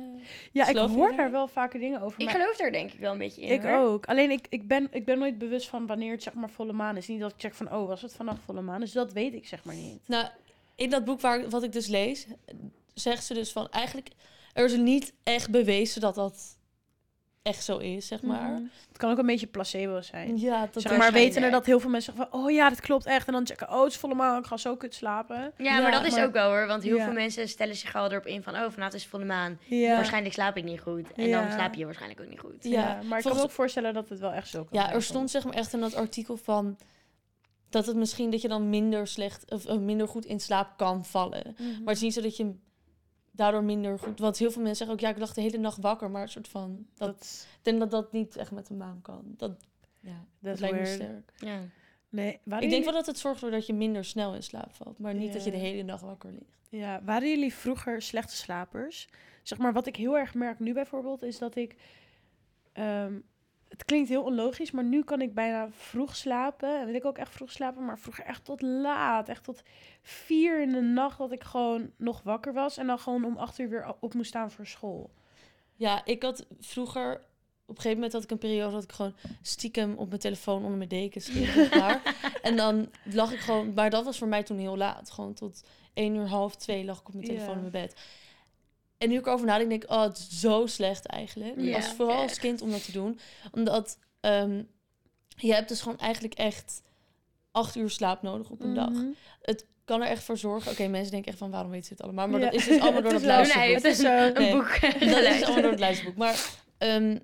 Ja, 0.52 0.68
ik 0.68 0.78
hoor 0.78 1.16
daar? 1.16 1.32
wel 1.32 1.48
vaker 1.48 1.80
dingen 1.80 2.02
over. 2.02 2.20
Ik 2.20 2.26
maar 2.26 2.36
geloof 2.36 2.58
daar 2.58 2.72
denk 2.72 2.92
ik 2.92 3.00
wel 3.00 3.12
een 3.12 3.18
beetje 3.18 3.42
in. 3.42 3.52
ik 3.54 3.62
hoor. 3.62 3.78
ook. 3.78 4.06
Alleen 4.06 4.32
ik, 4.32 4.48
ik, 4.50 4.68
ben, 4.68 4.88
ik 4.92 5.06
ben 5.06 5.20
nooit 5.20 5.38
bewust 5.38 5.68
van 5.68 5.86
wanneer 5.88 6.12
het 6.12 6.24
zeg 6.24 6.34
maar 6.34 6.50
volle 6.50 6.74
maan 6.74 6.98
is. 6.98 7.08
Niet 7.08 7.20
dat 7.20 7.32
ik 7.32 7.40
check 7.40 7.54
van, 7.54 7.74
oh, 7.74 7.88
was 7.88 8.02
het 8.02 8.14
vannacht 8.14 8.40
volle 8.46 8.62
maan? 8.62 8.80
Dus 8.80 8.92
dat 8.92 9.14
weet 9.14 9.34
ik 9.34 9.48
zeg 9.48 9.64
maar 9.64 9.76
niet. 9.76 10.00
nou 10.08 10.26
in 10.76 10.90
dat 10.90 11.06
boek 11.06 11.22
waar 11.22 11.50
wat 11.50 11.64
ik 11.64 11.72
dus 11.72 11.88
lees 11.88 12.28
zegt 12.94 13.26
ze 13.26 13.34
dus 13.34 13.52
van 13.52 13.70
eigenlijk 13.70 14.10
er 14.54 14.66
is 14.66 14.76
niet 14.78 15.14
echt 15.24 15.50
bewezen 15.52 16.02
dat 16.02 16.16
dat 16.16 16.58
echt 17.44 17.64
zo 17.64 17.78
is 17.78 18.08
zeg 18.08 18.22
maar 18.22 18.52
Mhm. 18.52 18.64
Het 18.88 18.98
kan 18.98 19.12
ook 19.12 19.18
een 19.18 19.26
beetje 19.26 19.48
placebo 19.48 20.02
zijn. 20.02 20.38
ja 20.40 20.68
dat 20.72 20.82
zeg 20.84 20.98
maar 20.98 21.12
weten 21.12 21.44
er 21.44 21.52
dat 21.52 21.66
heel 21.66 21.80
veel 21.80 21.90
mensen 21.90 22.14
zeggen 22.14 22.32
van, 22.32 22.42
oh 22.42 22.52
ja, 22.52 22.70
dat 22.70 22.80
klopt 22.80 23.06
echt. 23.06 23.28
En 23.28 23.34
dan 23.34 23.46
checken, 23.48 23.70
oh, 23.72 23.84
het 23.84 23.92
is 23.92 23.98
volle 23.98 24.14
maan, 24.16 24.40
ik 24.40 24.46
ga 24.46 24.58
zo 24.58 24.76
kut 24.76 24.94
slapen. 24.96 25.38
Ja, 25.38 25.52
Ja, 25.58 25.82
maar 25.82 25.92
dat 25.92 26.06
is 26.06 26.18
ook 26.18 26.32
wel 26.34 26.50
hoor. 26.50 26.68
Want 26.68 26.84
heel 26.84 26.96
Ja. 26.98 27.04
veel 27.04 27.14
mensen 27.14 27.48
stellen 27.50 27.76
zich 27.76 27.96
al 27.96 28.12
erop 28.12 28.26
in 28.26 28.44
van... 28.44 28.54
Oh, 28.56 28.62
vanavond 28.70 28.94
is 28.94 29.06
volle 29.08 29.26
maan. 29.26 29.60
Ja, 29.66 29.96
Waarschijnlijk 29.96 30.34
slaap 30.34 30.58
ik 30.58 30.64
niet 30.64 30.80
goed. 30.82 31.12
En 31.14 31.28
Ja. 31.28 31.42
dan 31.42 31.52
slaap 31.52 31.74
je 31.74 31.86
waarschijnlijk 31.86 32.22
ook 32.22 32.30
niet 32.30 32.40
goed. 32.40 32.56
Ja, 32.60 32.70
ja, 32.70 32.86
maar 32.86 32.96
ik 32.96 33.10
kan 33.10 33.22
volgens- 33.22 33.36
me 33.42 33.44
ook 33.44 33.52
voorstellen 33.52 33.94
dat 33.94 34.10
het 34.10 34.20
wel 34.20 34.32
echt 34.34 34.48
zo 34.50 34.60
kan 34.64 34.68
ja 34.72 34.82
zijn 34.84 34.96
er 34.96 35.04
stond 35.04 35.32
zeg 35.32 35.44
maar 35.44 35.54
echt 35.54 35.74
in 35.74 35.80
dat 35.80 35.96
artikel 35.96 36.38
van 36.38 36.78
dat 37.70 37.86
het 37.86 37.96
misschien 37.96 38.30
dat 38.30 38.42
je 38.42 38.48
dan 38.48 38.70
minder 38.70 39.08
slecht 39.08 39.52
of 39.52 39.66
eh, 39.66 39.78
minder 39.78 40.08
goed 40.08 40.26
in 40.26 40.40
slaap 40.40 40.78
kan 40.78 41.06
vallen 41.06 41.56
Mhm. 41.58 41.70
Maar 41.70 41.80
het 41.94 41.96
is 41.96 42.02
niet 42.02 42.14
zo 42.14 42.22
dat 42.22 42.38
je 42.38 42.56
daardoor 43.36 43.64
minder 43.64 44.00
goed... 44.00 44.20
Want 44.20 44.38
heel 44.38 44.52
veel 44.52 44.62
mensen 44.62 44.78
zeggen 44.78 44.96
ook, 44.96 45.02
ja, 45.02 45.10
ik 45.10 45.18
lag 45.18 45.34
de 45.34 45.42
hele 45.42 45.58
nacht 45.58 45.78
wakker. 45.78 46.12
Maar 46.12 46.22
een 46.22 46.30
soort 46.30 46.48
van... 46.48 46.86
Dat, 46.96 47.18
dat, 47.18 47.48
ik 47.58 47.64
denk 47.64 47.80
dat 47.80 47.92
dat 47.92 48.12
niet 48.12 48.36
echt 48.36 48.52
met 48.52 48.68
de 48.68 48.74
maan 48.74 49.02
kan. 49.02 49.24
Dat, 49.38 49.52
ja, 50.00 50.26
dat 50.40 50.60
lijkt 50.60 50.80
me 50.80 50.86
sterk. 50.86 51.34
Ja. 51.38 51.60
nee, 52.10 52.40
waren 52.44 52.44
Ik 52.44 52.50
denk 52.50 52.62
jullie, 52.70 52.84
wel 52.84 52.94
dat 52.94 53.06
het 53.06 53.18
zorgt 53.18 53.42
doordat 53.42 53.66
je 53.66 53.74
minder 53.74 54.06
snel 54.06 54.36
in 54.36 54.44
slaap 54.44 54.74
valt. 54.74 55.00
Maar 55.00 55.14
niet 55.14 55.34
dat 55.34 55.44
je 55.44 55.52
de 55.52 55.58
hele 55.58 55.86
dag 55.86 56.02
wakker 56.02 56.32
ligt. 56.32 56.58
ja, 56.70 57.02
waren 57.04 57.30
jullie 57.30 57.54
vroeger 57.54 58.02
slechte 58.02 58.36
slapers? 58.36 59.10
Zeg 59.44 59.58
maar, 59.58 59.74
wat 59.74 59.88
ik 59.88 59.96
heel 59.96 60.18
erg 60.18 60.34
merk 60.34 60.60
nu 60.60 60.74
bijvoorbeeld, 60.74 61.24
is 61.24 61.38
dat 61.38 61.56
ik... 61.56 61.76
ehm, 62.72 63.20
het 63.74 63.86
klinkt 63.86 64.10
heel 64.10 64.24
onlogisch, 64.24 64.72
maar 64.72 64.84
nu 64.84 65.04
kan 65.04 65.22
ik 65.22 65.34
bijna 65.34 65.70
vroeg 65.72 66.16
slapen. 66.16 66.80
En 66.80 66.86
wil 66.86 66.96
ik 66.96 67.06
ook 67.06 67.18
echt 67.18 67.32
vroeg 67.32 67.52
slapen, 67.52 67.86
maar 67.86 68.00
vroeger 68.00 68.26
echt 68.26 68.46
tot 68.46 68.62
laat. 68.62 69.30
Echt 69.30 69.44
tot 69.44 69.64
vier 70.02 70.62
in 70.62 70.72
de 70.72 70.82
nacht 70.82 71.18
dat 71.18 71.32
ik 71.32 71.44
gewoon 71.44 71.92
nog 71.98 72.22
wakker 72.22 72.54
was. 72.54 72.78
En 72.78 72.88
dan 72.88 73.00
gewoon 73.00 73.26
om 73.26 73.38
acht 73.38 73.60
uur 73.60 73.70
weer 73.70 73.94
op 74.00 74.14
moest 74.14 74.30
staan 74.30 74.52
voor 74.52 74.68
school. 74.68 75.12
Ja, 75.76 76.06
ik 76.06 76.24
had 76.24 76.46
vroeger... 76.60 77.22
Op 77.66 77.76
een 77.76 77.82
gegeven 77.82 77.98
moment 77.98 78.14
had 78.14 78.24
ik 78.24 78.32
een 78.32 78.50
periode 78.50 78.72
dat 78.72 78.84
ik 78.84 78.92
gewoon 78.92 79.16
stiekem 79.42 79.94
op 79.98 80.08
mijn 80.08 80.20
telefoon 80.20 80.64
onder 80.64 80.88
mijn 80.88 81.12
zeg 81.22 81.76
maar. 81.80 82.16
en 82.42 82.56
dan 82.56 82.90
lag 83.04 83.32
ik 83.32 83.40
gewoon... 83.40 83.74
Maar 83.74 83.90
dat 83.90 84.06
was 84.06 84.18
voor 84.18 84.28
mij 84.28 84.44
toen 84.44 84.58
heel 84.58 84.78
laat. 84.78 85.12
Gewoon 85.12 85.34
tot 85.34 85.64
één 85.94 86.16
uur, 86.16 86.28
half 86.28 86.56
twee 86.56 86.86
lag 86.86 87.00
ik 87.00 87.08
op 87.08 87.14
mijn 87.14 87.26
telefoon 87.26 87.56
in 87.56 87.60
mijn 87.60 87.72
bed. 87.72 87.96
En 88.98 89.10
nu 89.10 89.18
ik 89.18 89.26
erover 89.26 89.46
nadenk, 89.46 89.70
denk 89.70 89.84
ik, 89.84 89.90
oh, 89.92 90.02
het 90.02 90.18
is 90.18 90.40
zo 90.40 90.66
slecht 90.66 91.06
eigenlijk. 91.06 91.54
Ja, 91.58 91.76
als, 91.76 91.88
vooral 91.88 92.22
als 92.22 92.40
kind 92.40 92.62
om 92.62 92.72
dat 92.72 92.86
te 92.86 92.92
doen. 92.92 93.20
Omdat 93.52 93.98
ehm, 94.20 94.64
je 95.28 95.54
hebt 95.54 95.68
dus 95.70 95.82
gewoon 95.82 95.98
eigenlijk 96.00 96.34
echt 96.34 96.82
acht 97.52 97.76
uur 97.76 97.90
slaap 97.90 98.22
nodig 98.22 98.50
op 98.50 98.62
een 98.62 98.74
dag. 98.74 98.90
Mhm. 98.90 99.06
Het 99.42 99.66
kan 99.86 100.02
er 100.02 100.08
echt 100.08 100.24
voor 100.24 100.38
zorgen. 100.38 100.72
Oké, 100.72 100.88
mensen 100.88 101.12
denken 101.12 101.30
echt 101.30 101.40
van, 101.40 101.52
waarom 101.52 101.72
weet 101.72 101.86
ze 101.86 101.94
het 101.94 102.02
allemaal? 102.02 102.28
Maar 102.28 102.40
Ja. 102.40 102.46
dat 102.46 102.54
is 102.54 102.66
dus 102.66 102.80
allemaal 102.80 103.02
door 103.12 103.14
Het 103.14 103.24
luisterboek. 103.24 103.66
heeft 103.68 103.84
Het 103.84 103.92
is 103.92 104.00
een, 104.00 104.34
Nee. 104.34 104.52
boek 104.52 104.82
Dat 104.82 105.24
is 105.24 105.44
allemaal 105.44 105.62
door 105.62 105.72
het 105.78 105.80
luisterboek. 105.80 106.16
Maar 106.16 106.50
ehm, 106.78 107.18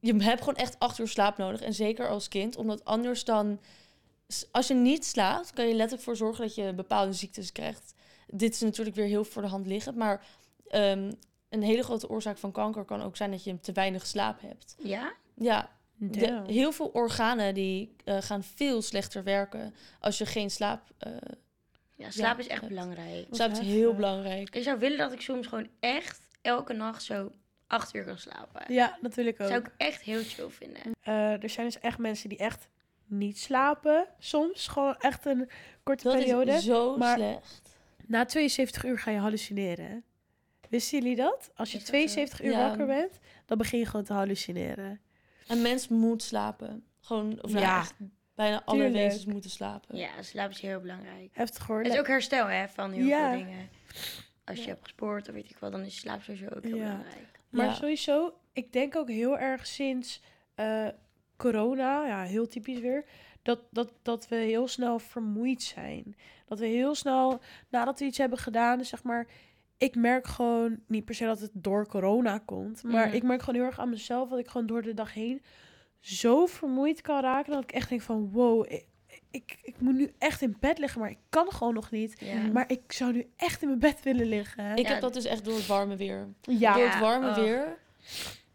je 0.00 0.14
hebt 0.22 0.38
gewoon 0.38 0.56
echt 0.56 0.78
acht 0.78 0.98
uur 0.98 1.08
slaap 1.08 1.36
nodig. 1.38 1.60
En 1.60 1.74
zeker 1.74 2.08
als 2.08 2.28
kind, 2.28 2.56
omdat 2.56 2.84
anders 2.84 3.24
dan 3.24 3.60
als 4.52 4.66
je 4.66 4.74
niet 4.74 5.04
slaapt, 5.04 5.52
kan 5.52 5.66
je 5.66 5.74
letterlijk 5.74 6.02
voor 6.02 6.16
zorgen 6.16 6.44
dat 6.46 6.54
je 6.54 6.72
bepaalde 6.74 7.12
ziektes 7.12 7.52
krijgt. 7.52 7.94
Dit 8.26 8.54
is 8.54 8.60
natuurlijk 8.60 8.96
weer 8.96 9.06
heel 9.06 9.24
voor 9.24 9.42
de 9.42 9.48
hand 9.48 9.66
liggend, 9.66 9.96
maar 9.96 10.24
ehm, 10.74 11.12
een 11.48 11.62
hele 11.62 11.82
grote 11.82 12.08
oorzaak 12.08 12.38
van 12.38 12.52
kanker 12.52 12.84
kan 12.84 13.02
ook 13.02 13.16
zijn 13.16 13.30
dat 13.30 13.44
je 13.44 13.60
te 13.60 13.72
weinig 13.72 14.06
slaap 14.06 14.40
hebt. 14.40 14.74
Ja? 14.78 15.12
Ja, 15.34 15.70
de- 15.96 16.42
heel 16.46 16.72
veel 16.72 16.86
organen 16.92 17.54
die 17.54 17.96
eh, 18.04 18.16
gaan 18.20 18.42
veel 18.44 18.82
slechter 18.82 19.24
werken 19.24 19.74
als 20.00 20.18
je 20.18 20.26
geen 20.26 20.50
slaap. 20.50 20.82
eh 20.98 21.12
Ja, 21.96 22.10
slaap 22.10 22.36
Ja, 22.36 22.42
is 22.42 22.46
echt 22.48 22.60
het- 22.60 22.68
belangrijk. 22.68 23.26
slaap 23.30 23.50
is 23.50 23.58
heel 23.58 23.94
belangrijk. 23.94 24.54
Ik 24.54 24.62
zou 24.62 24.78
willen 24.78 24.98
dat 24.98 25.12
ik 25.12 25.20
soms 25.20 25.46
gewoon 25.46 25.68
echt 25.80 26.20
elke 26.42 26.72
nacht 26.72 27.02
zo 27.02 27.32
acht 27.66 27.94
uur 27.94 28.04
kan 28.04 28.18
slapen. 28.18 28.72
Ja, 28.72 28.98
dat 29.02 29.14
wil 29.14 29.26
ik 29.26 29.40
ook. 29.40 29.48
zou 29.48 29.60
ik 29.60 29.70
echt 29.76 30.02
heel 30.02 30.22
chill 30.22 30.48
vinden. 30.48 30.82
Eh, 31.00 31.42
er 31.42 31.50
zijn 31.50 31.66
dus 31.66 31.78
echt 31.80 31.98
mensen 31.98 32.28
die 32.28 32.38
echt 32.38 32.68
niet 33.06 33.38
slapen. 33.38 34.06
Soms 34.18 34.68
gewoon 34.68 34.96
echt 34.98 35.26
een 35.26 35.48
korte 35.82 36.04
Dat 36.04 36.16
periode. 36.16 36.52
is 36.52 36.64
zo 36.64 36.96
maar- 36.96 37.16
slecht. 37.16 37.62
Na 38.06 38.24
72 38.24 38.84
uur 38.84 38.98
ga 38.98 39.10
je 39.10 39.18
hallucineren. 39.18 40.04
Wisten 40.70 40.98
jullie 40.98 41.16
dat? 41.16 41.50
Als 41.54 41.72
je 41.72 41.76
Is 41.78 41.84
dat 41.84 41.94
zo? 41.94 42.00
72 42.06 42.42
uur 42.42 42.50
Ja. 42.50 42.68
wakker 42.68 42.86
bent, 42.86 43.18
dan 43.46 43.58
begin 43.58 43.78
je 43.78 43.86
gewoon 43.86 44.04
te 44.04 44.12
hallucineren. 44.12 45.00
Een 45.46 45.62
mens 45.62 45.88
moet 45.88 46.22
slapen. 46.22 46.84
Gewoon, 47.00 47.42
of 47.42 47.50
nou, 47.52 47.64
Ja, 47.64 47.78
echt 47.78 47.94
bijna 48.34 48.62
alle 48.64 48.90
wezens 48.90 49.24
moeten 49.24 49.50
slapen. 49.50 49.96
Ja, 49.96 50.22
slaap 50.22 50.50
is 50.50 50.60
heel 50.60 50.80
belangrijk. 50.80 51.28
Heftig 51.32 51.66
hoor. 51.66 51.82
Het 51.82 51.92
is 51.92 51.98
ook 51.98 52.06
herstel 52.06 52.46
hè, 52.46 52.68
van 52.68 52.92
heel 52.92 53.06
Ja. 53.06 53.30
veel 53.30 53.38
dingen. 53.38 53.68
Als 54.44 54.56
je 54.58 54.62
Ja. 54.64 54.68
hebt 54.68 54.82
gesport 54.82 55.28
of 55.28 55.34
weet 55.34 55.50
ik 55.50 55.56
wel, 55.58 55.70
dan 55.70 55.80
is 55.82 55.96
slaap 55.98 56.22
sowieso 56.22 56.46
ook 56.56 56.64
heel 56.64 56.76
Ja. 56.76 56.82
belangrijk. 56.84 57.40
Maar 57.50 57.66
Ja. 57.66 57.72
sowieso, 57.74 58.34
ik 58.52 58.72
denk 58.72 58.96
ook 58.96 59.08
heel 59.08 59.38
erg 59.38 59.66
sinds 59.66 60.20
eh, 60.54 60.88
corona, 61.36 62.06
ja, 62.06 62.22
heel 62.22 62.46
typisch 62.48 62.78
weer, 62.80 63.04
dat, 63.42 63.60
dat, 63.70 63.92
dat 64.02 64.28
we 64.28 64.36
heel 64.36 64.68
snel 64.68 64.98
vermoeid 64.98 65.62
zijn. 65.62 66.16
Dat 66.46 66.58
we 66.58 66.66
heel 66.66 66.94
snel, 66.94 67.40
nadat 67.68 67.98
we 67.98 68.04
iets 68.04 68.18
hebben 68.18 68.38
gedaan, 68.38 68.78
dus 68.78 68.88
zeg 68.88 69.02
maar, 69.02 69.26
ik 69.78 69.94
merk 69.94 70.26
gewoon, 70.26 70.78
niet 70.86 71.04
per 71.04 71.14
se 71.14 71.24
dat 71.24 71.40
het 71.40 71.50
door 71.52 71.86
corona 71.86 72.38
komt, 72.38 72.82
maar 72.82 73.06
Mhm. 73.06 73.16
ik 73.16 73.22
merk 73.22 73.40
gewoon 73.40 73.54
heel 73.60 73.64
erg 73.68 73.78
aan 73.80 73.90
mezelf 73.90 74.28
dat 74.28 74.38
ik 74.38 74.48
gewoon 74.48 74.66
door 74.66 74.82
de 74.82 74.94
dag 74.94 75.14
heen 75.14 75.42
zo 76.00 76.46
vermoeid 76.46 77.00
kan 77.00 77.20
raken, 77.20 77.52
dat 77.52 77.62
ik 77.62 77.72
echt 77.72 77.88
denk 77.88 78.00
van, 78.02 78.30
wow, 78.32 78.64
ik, 78.72 78.86
ik, 79.30 79.58
ik 79.62 79.80
moet 79.80 79.94
nu 79.94 80.12
echt 80.18 80.42
in 80.42 80.56
bed 80.60 80.78
liggen, 80.78 81.00
maar 81.00 81.10
ik 81.10 81.18
kan 81.28 81.52
gewoon 81.52 81.74
nog 81.74 81.90
niet. 81.90 82.20
Mhm. 82.20 82.52
Maar 82.52 82.64
ik 82.70 82.92
zou 82.92 83.12
nu 83.12 83.26
echt 83.36 83.62
in 83.62 83.68
mijn 83.68 83.80
bed 83.80 84.02
willen 84.02 84.26
liggen. 84.26 84.76
Ik 84.76 84.86
Ja. 84.86 84.92
heb 84.92 85.00
dat 85.00 85.14
dus 85.14 85.24
echt 85.24 85.44
door 85.44 85.54
het 85.54 85.66
warme 85.66 85.96
weer. 85.96 86.28
ja. 86.40 86.74
Door 86.74 86.84
het 86.88 86.98
warme 86.98 87.28
oh. 87.28 87.34
weer 87.34 87.78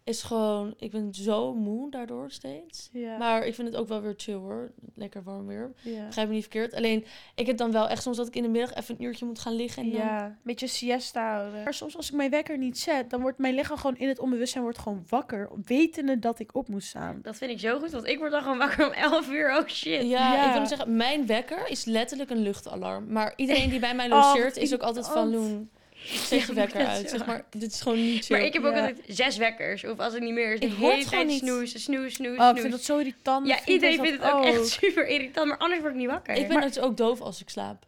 is 0.03 0.23
gewoon... 0.23 0.73
Ik 0.77 0.91
ben 0.91 1.13
zo 1.13 1.53
moe 1.53 1.91
daardoor 1.91 2.31
steeds. 2.31 2.89
ja. 2.91 3.17
Maar 3.17 3.45
ik 3.45 3.55
vind 3.55 3.67
het 3.67 3.77
ook 3.77 3.87
wel 3.87 4.01
weer 4.01 4.13
chill 4.17 4.33
hoor. 4.35 4.71
Lekker 4.95 5.23
warm 5.23 5.47
weer. 5.47 5.71
ja. 5.81 6.05
Begrijp 6.05 6.27
me 6.27 6.33
niet 6.33 6.43
verkeerd. 6.43 6.73
Alleen, 6.73 7.05
ik 7.35 7.47
heb 7.47 7.57
dan 7.57 7.71
wel 7.71 7.87
echt 7.89 8.01
soms 8.03 8.17
dat 8.17 8.27
ik 8.27 8.35
in 8.35 8.43
de 8.43 8.49
middag 8.49 8.73
even 8.73 8.95
een 8.97 9.03
uurtje 9.05 9.25
moet 9.25 9.39
gaan 9.39 9.53
liggen. 9.55 9.83
En 9.83 9.89
dan, 9.91 9.99
Ja, 9.99 10.25
een 10.25 10.37
beetje 10.43 10.67
siesta 10.67 11.35
houden. 11.35 11.63
Maar 11.63 11.73
soms 11.73 11.97
als 11.97 12.09
ik 12.09 12.15
mijn 12.15 12.29
wekker 12.29 12.57
niet 12.57 12.79
zet, 12.79 13.09
dan 13.09 13.21
wordt 13.21 13.37
mijn 13.37 13.53
lichaam 13.55 13.77
gewoon 13.77 13.97
in 13.97 14.07
het 14.07 14.19
onbewustzijn 14.19 14.63
wordt 14.63 14.77
gewoon 14.79 15.03
wakker, 15.09 15.49
wetende 15.65 16.19
dat 16.19 16.39
ik 16.39 16.55
op 16.55 16.67
moet 16.67 16.83
staan. 16.83 17.19
Dat 17.21 17.35
vind 17.37 17.51
ik 17.51 17.59
zo 17.59 17.79
goed, 17.79 17.91
want 17.91 18.07
ik 18.07 18.17
word 18.19 18.31
dan 18.31 18.41
gewoon 18.41 18.57
wakker 18.57 18.85
om 18.87 18.91
11 18.93 19.29
uur. 19.31 19.57
Oh 19.57 19.67
shit. 19.67 20.01
Ja, 20.03 20.33
Ja. 20.33 20.47
ik 20.47 20.57
wil 20.57 20.67
zeggen, 20.67 20.95
mijn 20.95 21.25
wekker 21.25 21.67
is 21.69 21.85
letterlijk 21.85 22.29
een 22.29 22.41
luchtalarm. 22.41 23.11
Maar 23.11 23.33
iedereen 23.35 23.69
die 23.69 23.79
bij 23.79 23.95
mij 23.95 24.05
Oh, 24.11 24.11
logeert 24.11 24.57
is 24.57 24.73
ook 24.73 24.81
altijd 24.81 25.07
van 25.07 25.27
irritant. 25.27 25.49
Loen. 25.51 25.69
Je 26.03 26.35
Ja, 26.47 26.53
wekker 26.53 26.85
uit. 26.87 27.09
Zeg 27.09 27.25
maar, 27.25 27.45
dit 27.49 27.71
is 27.73 27.81
gewoon 27.81 27.97
niet 27.97 28.25
chill. 28.25 28.37
Maar 28.37 28.45
ik 28.45 28.53
heb 28.53 28.63
ook 28.63 28.73
Ja. 28.75 28.79
altijd 28.87 29.01
zes 29.07 29.37
wekkers. 29.37 29.85
Of 29.85 29.99
als 29.99 30.13
het 30.13 30.23
niet 30.23 30.33
meer 30.33 30.53
is, 30.53 30.59
de 30.59 30.65
Ik 30.65 30.71
hele 30.71 30.81
word 30.81 30.93
gewoon 30.95 31.09
tijd 31.09 31.27
niet- 31.27 31.39
snoezen, 31.39 31.79
snoezen, 31.79 32.11
snoezen, 32.11 32.43
Oh, 32.43 32.49
ik 32.55 32.61
vind 32.61 32.71
dat 32.71 32.83
zo 32.83 32.97
irritant. 32.97 33.47
Ja, 33.47 33.65
iedereen 33.65 33.99
vindt 34.01 34.23
het 34.23 34.31
ook 34.31 34.43
echt 34.45 34.67
super 34.67 35.07
irritant, 35.07 35.47
maar 35.47 35.57
anders 35.57 35.81
word 35.81 35.93
ik 35.93 35.99
niet 35.99 36.09
wakker. 36.09 36.35
Ik 36.35 36.47
ben 36.47 36.61
dus 36.61 36.79
ook 36.79 36.97
doof 36.97 37.21
als 37.21 37.41
ik 37.41 37.49
slaap. 37.49 37.87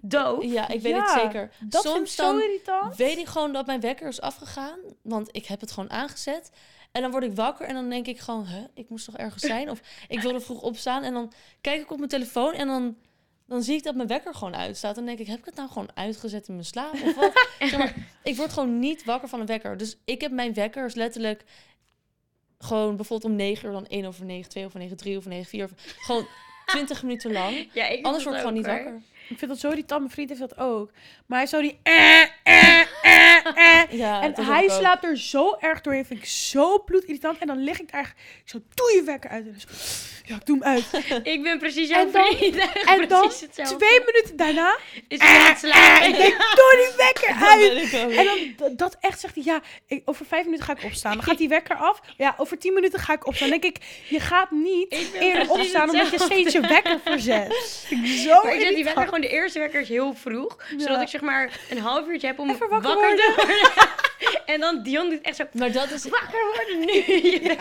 doof. 0.00 0.44
Ja, 0.44 0.68
ik 0.68 0.80
weet 0.80 0.92
Ja, 0.92 1.00
het 1.02 1.20
zeker. 1.22 1.50
Dat 1.60 1.82
vind 1.82 1.94
ik 1.94 2.00
Soms 2.00 2.14
zo 2.14 2.22
dan 2.22 2.40
irritant. 2.42 2.96
weet 2.96 3.18
ik 3.18 3.26
gewoon 3.26 3.52
dat 3.52 3.66
mijn 3.66 3.80
wekker 3.80 4.08
is 4.08 4.20
afgegaan. 4.20 4.78
Want 5.02 5.28
ik 5.32 5.46
heb 5.46 5.60
het 5.60 5.70
gewoon 5.72 5.90
aangezet. 5.90 6.50
En 6.92 7.02
dan 7.02 7.10
word 7.10 7.24
ik 7.24 7.32
wakker 7.34 7.66
en 7.66 7.74
dan 7.74 7.88
denk 7.90 8.06
ik 8.06 8.18
gewoon... 8.18 8.46
Huh, 8.46 8.56
ik 8.74 8.88
moest 8.88 9.04
toch 9.04 9.16
ergens 9.16 9.42
zijn? 9.42 9.70
Of 9.70 9.80
ik 10.08 10.20
wilde 10.20 10.40
vroeg 10.40 10.62
opstaan. 10.62 11.02
En 11.02 11.12
dan 11.12 11.32
kijk 11.60 11.80
ik 11.80 11.90
op 11.90 11.96
mijn 11.98 12.10
telefoon 12.10 12.52
en 12.52 12.66
dan... 12.66 12.96
Dan 13.50 13.62
zie 13.62 13.76
ik 13.76 13.82
dat 13.82 13.94
mijn 13.94 14.08
wekker 14.08 14.34
gewoon 14.34 14.56
uitstaat. 14.56 14.94
Dan 14.94 15.04
denk 15.04 15.18
ik, 15.18 15.26
heb 15.26 15.38
ik 15.38 15.44
het 15.44 15.54
nou 15.54 15.68
gewoon 15.68 15.88
uitgezet 15.94 16.48
in 16.48 16.54
mijn 16.54 16.66
slaap? 16.66 16.92
Of 16.92 17.14
wat? 17.14 17.46
zeg 17.70 17.78
maar, 17.78 17.94
ik 18.22 18.36
word 18.36 18.52
gewoon 18.52 18.78
niet 18.78 19.04
wakker 19.04 19.28
van 19.28 19.40
een 19.40 19.46
wekker. 19.46 19.76
Dus 19.76 19.96
ik 20.04 20.20
heb 20.20 20.32
mijn 20.32 20.54
wekkers 20.54 20.94
letterlijk... 20.94 21.44
Gewoon 22.58 22.96
bijvoorbeeld 22.96 23.30
om 23.30 23.36
9 23.36 23.66
uur, 23.66 23.72
dan 23.72 23.86
1 23.86 24.04
over 24.04 24.24
9, 24.24 24.50
2 24.50 24.64
over 24.64 24.78
9, 24.78 24.96
3 24.96 25.16
over 25.16 25.30
9, 25.30 25.46
4 25.46 25.64
over... 25.64 25.76
Gewoon 25.96 26.26
20 26.66 27.02
minuten 27.04 27.32
lang. 27.32 27.68
Ja, 27.72 27.86
ik 27.86 28.04
Anders 28.04 28.24
word 28.24 28.36
ik 28.36 28.42
gewoon 28.42 28.56
niet 28.56 28.66
wakker. 28.66 29.02
Ik 29.28 29.38
vind 29.38 29.50
dat 29.50 29.60
zo 29.60 29.68
irritant. 29.68 30.00
Mijn 30.00 30.12
vriend 30.12 30.28
heeft 30.28 30.40
dat 30.40 30.58
ook. 30.58 30.92
Maar 31.26 31.38
hij 31.38 31.46
zou 31.46 31.62
die... 31.62 31.78
eh, 31.82 32.22
eh, 32.22 32.69
eh, 33.02 33.36
eh. 33.54 33.90
Ja, 33.90 34.22
En 34.22 34.44
hij 34.44 34.68
slaapt 34.68 35.04
er 35.04 35.18
zo 35.18 35.56
erg 35.60 35.80
doorheen. 35.80 36.04
Vind 36.04 36.20
ik 36.20 36.26
zo 36.28 36.78
bloedirritant. 36.78 37.38
En 37.38 37.46
dan 37.46 37.62
lig 37.64 37.80
ik 37.80 37.92
daar... 37.92 38.14
Ik 38.44 38.50
zo, 38.50 38.58
doe 38.74 38.92
je 38.94 39.02
wekker 39.02 39.30
uit. 39.30 39.44
En 39.46 39.50
dan 39.50 39.60
zo, 39.60 39.68
ja, 40.24 40.34
ik 40.36 40.46
doe 40.46 40.58
hem 40.60 40.66
uit. 40.74 40.84
Ik 41.34 41.42
ben 41.42 41.58
precies 41.58 41.88
jouw 41.88 42.00
En 42.06 42.10
dan- 42.12 42.26
vriend. 42.36 42.56
En 43.00 43.08
dan 43.08 43.28
twee 43.54 44.00
minuten 44.06 44.36
daarna... 44.36 44.76
Is 45.08 45.18
hij 45.20 45.38
aan 45.38 45.46
het 45.46 45.58
slapen? 45.72 46.08
Ik 46.08 46.16
denk, 46.16 46.36
doe 46.38 46.86
die 46.86 46.96
wekker 46.96 47.34
uit. 47.48 47.92
En 48.18 48.54
dan 48.56 48.76
dat 48.76 48.96
echt 49.00 49.20
zegt 49.20 49.34
hij, 49.34 49.44
ja, 49.44 49.60
ik, 49.86 50.02
over 50.04 50.26
vijf 50.26 50.44
minuten 50.44 50.64
ga 50.64 50.72
ik 50.72 50.84
opstaan. 50.84 51.12
Dan 51.12 51.22
gaat 51.22 51.38
die 51.38 51.48
wekker 51.48 51.76
af. 51.76 52.00
Ja, 52.16 52.34
over 52.36 52.58
tien 52.58 52.72
minuten 52.74 52.98
ga 53.00 53.12
ik 53.12 53.26
opstaan. 53.26 53.50
Dan 53.50 53.60
denk 53.60 53.76
ik, 53.76 53.84
je 54.08 54.20
gaat 54.20 54.50
niet 54.50 54.96
eerder 55.20 55.50
opstaan 55.50 55.90
omdat 55.90 56.10
je 56.10 56.18
steeds 56.18 56.52
je 56.52 56.60
wekker 56.60 57.00
verzet. 57.04 57.86
Ik 57.90 58.06
zo 58.06 58.42
Maar 58.42 58.54
ik 58.54 58.60
zet 58.60 58.74
die 58.74 58.84
wekker 58.84 59.04
gewoon 59.04 59.20
de 59.20 59.28
eerste 59.28 59.58
wekker 59.58 59.80
is 59.80 59.88
heel 59.88 60.14
vroeg. 60.14 60.56
Ja. 60.70 60.78
Zodat 60.78 61.00
ik 61.00 61.08
zeg 61.08 61.20
maar 61.20 61.60
een 61.70 61.78
half 61.78 62.06
uurtje 62.08 62.26
heb 62.26 62.38
om 62.38 62.46
wakker 62.68 62.68
te 62.90 63.32
worden. 63.36 63.98
en 64.46 64.60
dan 64.60 64.82
Dion 64.82 65.10
doet 65.10 65.20
echt 65.20 65.36
zo, 65.36 65.44
Maar 65.52 65.72
dat 65.72 65.90
is... 65.90 66.08
wakker 66.08 66.52
worden 66.54 66.78
nu. 66.78 66.92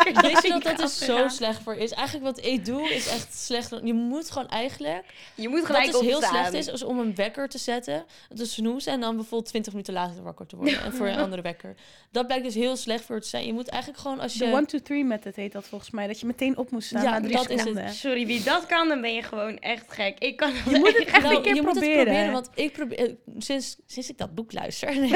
Is 0.09 0.21
Weet 0.21 0.41
je 0.41 0.49
dat 0.49 0.63
dat 0.77 0.79
is 0.79 0.97
zo 0.97 1.27
slecht 1.27 1.61
voor 1.63 1.75
is? 1.75 1.91
Eigenlijk 1.91 2.25
wat 2.25 2.45
ik 2.45 2.65
doe 2.65 2.89
is 2.93 3.07
echt 3.07 3.37
slecht. 3.37 3.69
Je 3.83 3.93
moet 3.93 4.31
gewoon 4.31 4.47
eigenlijk... 4.47 5.03
Je 5.35 5.49
moet 5.49 5.59
Wat 5.59 5.67
gelijk 5.67 5.91
dus 5.91 6.01
heel 6.01 6.21
slecht 6.21 6.53
is, 6.53 6.67
is 6.67 6.83
om 6.83 6.99
een 6.99 7.15
wekker 7.15 7.49
te 7.49 7.57
zetten, 7.57 8.05
te 8.35 8.45
snoezen 8.45 8.93
en 8.93 8.99
dan 8.99 9.15
bijvoorbeeld 9.15 9.49
20 9.49 9.71
minuten 9.71 9.93
later 9.93 10.23
wakker 10.23 10.45
te 10.45 10.55
worden. 10.55 10.81
En 10.81 10.93
voor 10.93 11.07
een 11.07 11.19
andere 11.25 11.41
wekker. 11.41 11.75
Dat 12.11 12.25
blijkt 12.25 12.45
dus 12.45 12.55
heel 12.55 12.75
slecht 12.75 13.03
voor 13.03 13.15
het 13.15 13.25
zijn. 13.25 13.45
Je 13.45 13.53
moet 13.53 13.67
eigenlijk 13.67 14.01
gewoon 14.01 14.19
als 14.19 14.33
je... 14.33 14.39
De 14.39 14.45
1, 14.45 14.65
2, 14.65 14.81
3 14.81 15.03
method 15.03 15.35
heet 15.35 15.51
dat 15.51 15.67
volgens 15.67 15.91
mij. 15.91 16.07
Dat 16.07 16.19
je 16.19 16.25
meteen 16.25 16.57
op 16.57 16.71
moest 16.71 16.87
staan 16.87 17.03
Ja, 17.03 17.09
na 17.09 17.21
drie 17.21 17.35
dat 17.35 17.49
is 17.49 17.63
het. 17.63 17.93
Sorry, 17.93 18.25
wie 18.25 18.43
dat 18.43 18.65
kan, 18.65 18.87
dan 18.87 19.01
ben 19.01 19.13
je 19.13 19.23
gewoon 19.23 19.57
echt 19.59 19.85
gek. 19.87 20.19
Ik 20.19 20.37
kan 20.37 20.51
Je 20.69 20.77
moet 20.79 20.97
het 20.97 21.07
echt 21.07 21.21
Nou, 21.21 21.35
een 21.35 21.41
keer 21.41 21.55
je 21.55 21.61
moet 21.61 21.69
het 21.69 21.79
proberen. 21.79 22.03
proberen, 22.03 22.31
want 22.31 22.49
ik 22.55 22.71
probeer... 22.71 23.15
Sinds, 23.37 23.77
sinds 23.85 24.09
ik 24.09 24.17
dat 24.17 24.35
boek 24.35 24.53
luister... 24.53 24.99
Nee, 24.99 25.09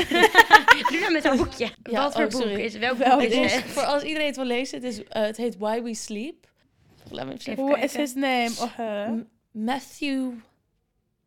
Doe 0.90 1.00
dat 1.00 1.12
met 1.12 1.26
een 1.34 1.44
boekje. 1.44 1.72
Ja, 1.84 2.04
Wat 2.04 2.14
voor 2.14 2.26
oh, 2.26 2.32
boek 2.32 2.58
is 2.58 2.78
welk 2.78 2.98
Welk 2.98 3.20
boek 3.20 3.30
is 3.30 3.54
het 3.54 3.66
is, 3.66 3.72
voor 3.72 3.84
als 3.84 4.04
iedereen 4.04 4.28
het 4.28 4.36
wil 4.36 4.46
lezen, 4.46 4.82
het, 4.82 4.88
is, 4.88 5.04
eh, 5.04 5.22
het 5.22 5.38
heet 5.38 5.58
Why 5.58 5.82
We 5.82 5.94
Sleep. 5.94 6.48
Laat 7.10 7.26
me 7.26 7.32
even 7.32 7.44
zeggen. 7.44 7.66
What 7.66 7.84
is 7.84 7.96
his 7.96 8.14
name? 8.14 8.52
Oh, 8.60 8.80
uh, 8.80 9.22
Matthew 9.52 10.32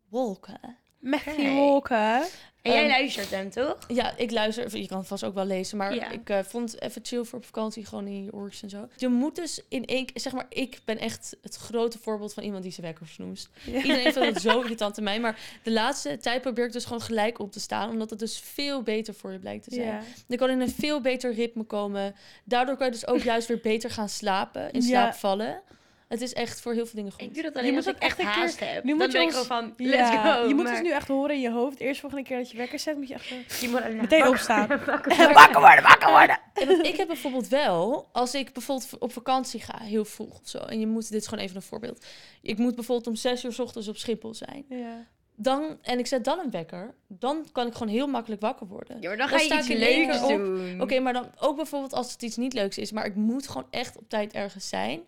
Walker. 0.09 0.77
Matthew 0.99 1.33
Oké. 1.39 1.53
Walker. 1.55 2.27
En 2.61 2.73
jij 2.73 2.81
Ehm, 2.81 2.89
luistert 2.89 3.29
hem, 3.29 3.49
toch? 3.49 3.77
Ja, 3.87 4.13
ik 4.17 4.31
luister. 4.31 4.77
Je 4.77 4.87
kan 4.87 5.05
vast 5.05 5.23
ook 5.23 5.33
wel 5.33 5.45
lezen. 5.45 5.77
Maar 5.77 5.95
Ja. 5.95 6.09
ik 6.11 6.29
eh, 6.29 6.39
vond 6.43 6.71
het 6.71 6.81
even 6.81 7.01
chill 7.05 7.23
voor 7.23 7.39
op 7.39 7.45
vakantie. 7.45 7.85
Gewoon 7.85 8.07
in 8.07 8.23
je 8.23 8.33
oortjes 8.33 8.61
en 8.63 8.69
zo. 8.69 8.87
Je 8.97 9.07
moet 9.07 9.35
dus 9.35 9.61
in 9.69 9.85
één 9.85 10.05
keer... 10.05 10.21
Zeg 10.21 10.33
maar, 10.33 10.45
ik 10.49 10.79
ben 10.85 10.97
echt 10.97 11.37
het 11.41 11.55
grote 11.55 11.99
voorbeeld 11.99 12.33
van 12.33 12.43
iemand 12.43 12.63
die 12.63 12.71
zijn 12.71 12.85
wekker 12.85 13.07
snoest. 13.07 13.49
Iedereen 13.65 14.13
vindt 14.13 14.27
het 14.33 14.41
zo 14.41 14.61
irritant 14.61 14.97
aan 14.97 15.03
mij. 15.03 15.19
Maar 15.19 15.39
de 15.63 15.71
laatste 15.71 16.17
tijd 16.17 16.41
probeer 16.41 16.65
ik 16.65 16.71
dus 16.71 16.83
gewoon 16.85 17.01
gelijk 17.01 17.39
op 17.39 17.51
te 17.51 17.59
staan. 17.59 17.89
Omdat 17.89 18.09
het 18.09 18.19
dus 18.19 18.39
veel 18.39 18.81
beter 18.81 19.13
voor 19.13 19.31
je 19.31 19.39
blijkt 19.39 19.63
te 19.63 19.73
zijn. 19.73 19.87
Ja. 19.87 20.01
Je 20.27 20.37
kan 20.37 20.49
in 20.49 20.59
een 20.61 20.69
veel 20.71 21.01
beter 21.01 21.33
ritme 21.33 21.63
komen. 21.63 22.15
Daardoor 22.43 22.75
kan 22.77 22.85
je 22.85 22.91
dus 22.91 23.07
ook 23.07 23.21
juist 23.31 23.47
weer 23.47 23.59
beter 23.61 23.89
gaan 23.91 24.09
slapen. 24.09 24.71
In 24.71 24.81
slaap 24.81 25.13
vallen. 25.13 25.61
Het 26.07 26.21
is 26.21 26.33
echt 26.33 26.61
voor 26.61 26.73
heel 26.73 26.85
veel 26.85 26.95
dingen 26.95 27.11
goed. 27.11 27.21
Ik 27.21 27.33
doe 27.33 27.43
dat 27.43 27.53
Je 27.53 27.59
alleen 27.59 27.73
moet 27.73 27.85
als 27.87 27.95
ik 27.95 28.01
echt 28.01 28.19
een 28.19 28.25
keer- 28.25 28.33
haast 28.33 28.59
heb. 28.59 28.83
nu 28.83 28.89
dan 28.89 28.97
moet 28.97 29.11
je 29.11 29.17
ben 29.17 29.27
ik 29.27 29.33
van, 29.33 29.73
let's 29.77 30.11
Ja, 30.11 30.33
go. 30.35 30.47
je 30.47 30.53
moet 30.53 30.63
maar 30.63 30.73
dus 30.73 30.81
nu 30.81 30.91
echt 30.91 31.07
horen 31.07 31.35
in 31.35 31.41
je 31.41 31.51
hoofd. 31.51 31.79
Eerst 31.79 31.99
volgende 31.99 32.25
keer 32.25 32.37
dat 32.37 32.51
je 32.51 32.57
wekker 32.57 32.79
zet, 32.79 32.95
moet 32.97 33.07
je 33.07 33.13
echt 33.13 33.25
zo... 33.25 33.35
je 33.61 33.69
moet 33.69 33.81
Meteen 33.81 33.99
wakker- 34.09 34.27
opstaan. 34.29 34.67
wakker 35.33 35.59
worden, 35.61 35.83
wakker 35.83 36.09
worden! 36.09 36.39
En 36.53 36.83
ik 36.85 36.97
heb 36.97 37.07
bijvoorbeeld 37.07 37.47
wel, 37.47 38.09
als 38.11 38.33
ik 38.35 38.53
bijvoorbeeld 38.53 38.97
op 38.99 39.11
vakantie 39.13 39.59
ga, 39.61 39.79
heel 39.83 40.05
vroeg 40.05 40.39
of 40.39 40.47
zo. 40.49 40.57
En 40.57 40.79
je 40.79 40.87
moet, 40.87 41.11
dit 41.11 41.21
is 41.21 41.27
gewoon 41.27 41.43
even 41.43 41.55
een 41.55 41.61
voorbeeld. 41.61 42.05
Ik 42.41 42.57
moet 42.57 42.75
bijvoorbeeld 42.75 43.07
om 43.07 43.15
zes 43.15 43.43
uur 43.43 43.53
's 43.53 43.59
ochtends 43.59 43.87
op 43.87 43.97
Schiphol 43.97 44.33
zijn. 44.33 44.65
Ja. 44.69 45.05
Dan, 45.39 45.77
en 45.81 45.99
ik 45.99 46.07
zet 46.07 46.23
dan 46.23 46.39
een 46.39 46.51
wekker. 46.51 46.93
Dan 47.07 47.45
kan 47.51 47.67
ik 47.67 47.73
gewoon 47.73 47.93
heel 47.93 48.07
makkelijk 48.07 48.41
wakker 48.41 48.67
worden. 48.67 48.97
Ja, 49.01 49.07
maar 49.07 49.17
dan 49.17 49.29
Dan 49.29 49.39
ga 49.39 49.43
je 49.55 49.59
iets 49.59 49.67
leuks 49.67 50.21
op. 50.21 50.27
doen. 50.29 50.81
Oké, 50.81 50.99
maar 50.99 51.13
dan 51.13 51.31
ook 51.39 51.55
bijvoorbeeld 51.55 51.93
als 51.93 52.11
het 52.11 52.21
iets 52.21 52.35
niet 52.37 52.53
leuks 52.53 52.77
is. 52.77 52.91
Maar 52.91 53.05
ik 53.05 53.15
moet 53.15 53.47
gewoon 53.47 53.67
echt 53.69 53.97
op 53.97 54.09
tijd 54.09 54.33
ergens 54.33 54.69
zijn. 54.69 55.01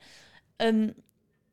Ehm, 0.59 0.89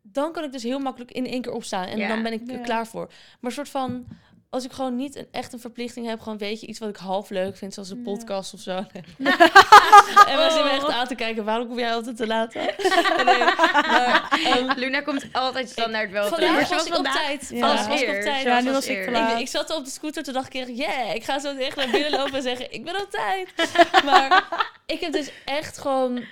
dan 0.02 0.32
kan 0.32 0.44
ik 0.44 0.52
dus 0.52 0.62
heel 0.62 0.78
makkelijk 0.78 1.12
in 1.12 1.26
één 1.26 1.42
keer 1.42 1.52
opstaan. 1.52 1.84
En 1.86 1.98
Ja. 1.98 2.08
dan 2.08 2.22
ben 2.22 2.32
ik 2.32 2.48
er 2.48 2.54
Ja. 2.56 2.62
klaar 2.62 2.86
voor. 2.86 3.10
Maar 3.40 3.52
soort 3.52 3.68
van, 3.68 4.06
als 4.50 4.64
ik 4.64 4.72
gewoon 4.72 4.96
niet 4.96 5.16
een, 5.16 5.26
echt 5.30 5.52
een 5.52 5.60
verplichting 5.60 6.06
heb, 6.06 6.20
gewoon 6.20 6.38
weet 6.38 6.60
je, 6.60 6.66
iets 6.66 6.78
wat 6.78 6.88
ik 6.88 6.96
half 6.96 7.30
leuk 7.30 7.56
vind, 7.56 7.74
zoals 7.74 7.90
een 7.90 7.96
Ja. 7.96 8.02
podcast 8.02 8.54
of 8.54 8.60
zo. 8.60 8.70
en 10.30 10.36
we 10.36 10.46
zitten 10.50 10.64
me 10.64 10.70
echt 10.70 10.88
aan 10.90 11.06
te 11.06 11.14
kijken, 11.14 11.44
waarom 11.44 11.66
kom 11.68 11.78
jij 11.78 11.94
altijd 11.94 12.16
te 12.16 12.26
laat? 12.26 12.54
nee, 12.54 12.70
maar, 13.90 14.40
ehm, 14.44 14.78
Luna 14.78 15.00
komt 15.00 15.26
altijd 15.32 15.68
standaard 15.68 16.10
wel. 16.10 16.28
vandaag 16.28 16.50
Maar 16.50 16.68
was 16.68 16.86
ik 16.86 16.94
op 16.98 17.04
tijd. 17.04 17.48
Ja. 17.52 17.58
Vandaag 17.66 17.86
was 17.88 18.00
ik 18.02 18.08
op 18.08 18.20
tijd. 18.20 18.42
Ja, 18.44 18.58
nu 18.60 18.64
was 18.64 18.74
was 18.74 18.86
ik 18.86 18.98
Ik, 18.98 19.10
laat. 19.10 19.40
ik 19.40 19.48
zat 19.48 19.74
op 19.76 19.84
de 19.84 19.90
scooter, 19.90 20.22
toen 20.22 20.34
dacht 20.34 20.54
ik 20.54 20.66
yeah, 20.76 21.14
ik 21.14 21.24
ga 21.24 21.38
zo 21.38 21.56
echt 21.56 21.76
naar 21.76 21.90
binnen 21.90 22.10
lopen 22.10 22.34
en 22.34 22.42
zeggen, 22.42 22.72
ik 22.72 22.84
ben 22.84 23.00
op 23.02 23.10
tijd. 23.10 23.48
Maar 24.04 24.44
ik 24.86 25.00
heb 25.00 25.12
dus 25.12 25.30
echt 25.44 25.78
gewoon, 25.78 26.24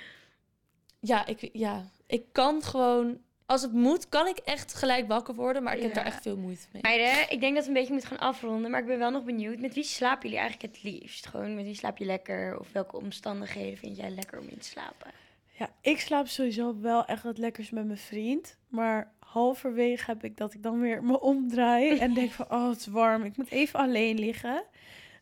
ja, 0.99 1.25
ik, 1.25 1.49
ja, 1.53 1.83
ik 2.07 2.23
kan 2.31 2.61
gewoon, 2.63 3.17
als 3.45 3.61
het 3.61 3.71
moet, 3.73 4.09
kan 4.09 4.27
ik 4.27 4.37
echt 4.37 4.73
gelijk 4.73 5.07
wakker 5.07 5.35
worden, 5.35 5.63
maar 5.63 5.75
ik 5.75 5.81
heb 5.81 5.89
Ja. 5.89 5.95
daar 5.95 6.05
echt 6.05 6.21
veel 6.21 6.37
moeite 6.37 6.67
mee. 6.71 6.81
Meiden, 6.81 7.31
ik 7.31 7.39
denk 7.39 7.53
dat 7.55 7.63
we 7.63 7.69
een 7.69 7.75
beetje 7.75 7.91
moeten 7.93 8.09
gaan 8.09 8.19
afronden, 8.27 8.71
maar 8.71 8.79
ik 8.79 8.85
ben 8.87 8.99
wel 8.99 9.11
nog 9.11 9.23
benieuwd. 9.23 9.59
Met 9.59 9.73
wie 9.73 9.83
slapen 9.83 10.21
jullie 10.29 10.37
eigenlijk 10.43 10.73
het 10.73 10.83
liefst? 10.83 11.25
Gewoon 11.25 11.55
met 11.55 11.63
wie 11.65 11.75
slaap 11.75 11.97
je 11.97 12.05
lekker? 12.05 12.59
Of 12.59 12.71
welke 12.71 12.97
omstandigheden 12.97 13.77
vind 13.77 13.97
jij 13.97 14.09
lekker 14.09 14.39
om 14.39 14.47
in 14.47 14.57
te 14.57 14.67
slapen? 14.67 15.11
Ja, 15.57 15.69
ik 15.81 15.99
slaap 15.99 16.27
sowieso 16.27 16.79
wel 16.81 17.05
echt 17.05 17.23
het 17.23 17.37
lekkerst 17.37 17.71
met 17.71 17.85
mijn 17.85 17.97
vriend. 17.97 18.57
Maar 18.67 19.11
halverwege 19.19 20.03
heb 20.11 20.23
ik 20.23 20.37
dat 20.37 20.53
ik 20.53 20.63
dan 20.63 20.79
weer 20.79 21.03
me 21.03 21.19
omdraai 21.21 21.97
en 21.97 22.13
denk 22.13 22.31
van, 22.31 22.45
oh, 22.55 22.69
het 22.69 22.79
is 22.79 22.85
warm. 22.87 23.23
Ik 23.23 23.37
moet 23.37 23.51
even 23.51 23.79
alleen 23.79 24.19
liggen. 24.19 24.63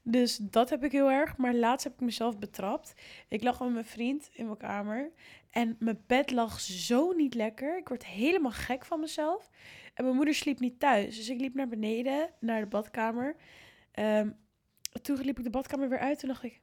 Dus 0.03 0.37
dat 0.37 0.69
heb 0.69 0.83
ik 0.83 0.91
heel 0.91 1.11
erg. 1.11 1.37
Maar 1.37 1.53
laatst 1.53 1.83
heb 1.83 1.93
ik 1.93 1.99
mezelf 1.99 2.39
betrapt. 2.39 2.93
Ik 3.27 3.43
lag 3.43 3.59
met 3.59 3.73
mijn 3.73 3.85
vriend 3.85 4.29
in 4.33 4.45
mijn 4.45 4.57
kamer. 4.57 5.11
En 5.49 5.75
mijn 5.79 6.03
bed 6.07 6.31
lag 6.31 6.59
zo 6.59 7.11
niet 7.11 7.33
lekker. 7.33 7.77
Ik 7.77 7.87
word 7.87 8.05
helemaal 8.05 8.51
gek 8.51 8.85
van 8.85 8.99
mezelf. 8.99 9.49
En 9.93 10.03
mijn 10.03 10.15
moeder 10.15 10.33
sliep 10.33 10.59
niet 10.59 10.79
thuis. 10.79 11.15
Dus 11.15 11.29
ik 11.29 11.39
liep 11.39 11.53
naar 11.53 11.67
beneden, 11.67 12.29
naar 12.39 12.61
de 12.61 12.67
badkamer. 12.67 13.35
Ehm, 13.91 14.29
toen 15.01 15.21
liep 15.21 15.37
ik 15.37 15.43
de 15.43 15.49
badkamer 15.49 15.89
weer 15.89 15.99
uit. 15.99 16.19
Toen 16.19 16.29
dacht 16.29 16.43
ik, 16.43 16.61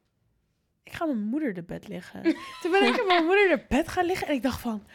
ik 0.83 0.93
ga 0.93 1.05
mijn 1.05 1.23
moeder 1.23 1.53
de 1.53 1.63
bed 1.63 1.87
liggen. 1.87 2.23
Toen 2.61 2.71
ben 2.71 2.83
ik 2.83 2.95
met 2.95 3.07
mijn 3.07 3.25
moeder 3.25 3.49
de 3.49 3.65
bed 3.67 3.87
gaan 3.87 4.05
liggen. 4.05 4.27
En 4.27 4.33
ik 4.33 4.41
dacht 4.41 4.61
van, 4.61 4.85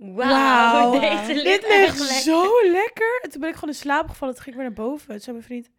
Wauw, 0.00 1.00
deze 1.00 1.42
dit 1.42 1.68
ligt 1.68 1.98
zo 1.98 2.70
lekker. 2.70 3.20
En 3.22 3.30
toen 3.30 3.40
ben 3.40 3.48
ik 3.48 3.54
gewoon 3.54 3.70
in 3.70 3.80
slaap 3.80 4.08
gevallen. 4.08 4.34
Toen 4.34 4.42
ging 4.42 4.56
ik 4.56 4.62
weer 4.62 4.72
naar 4.74 4.86
boven. 4.86 5.08
Toen 5.08 5.20
zei 5.20 5.36
mijn 5.36 5.48
vriend, 5.48 5.70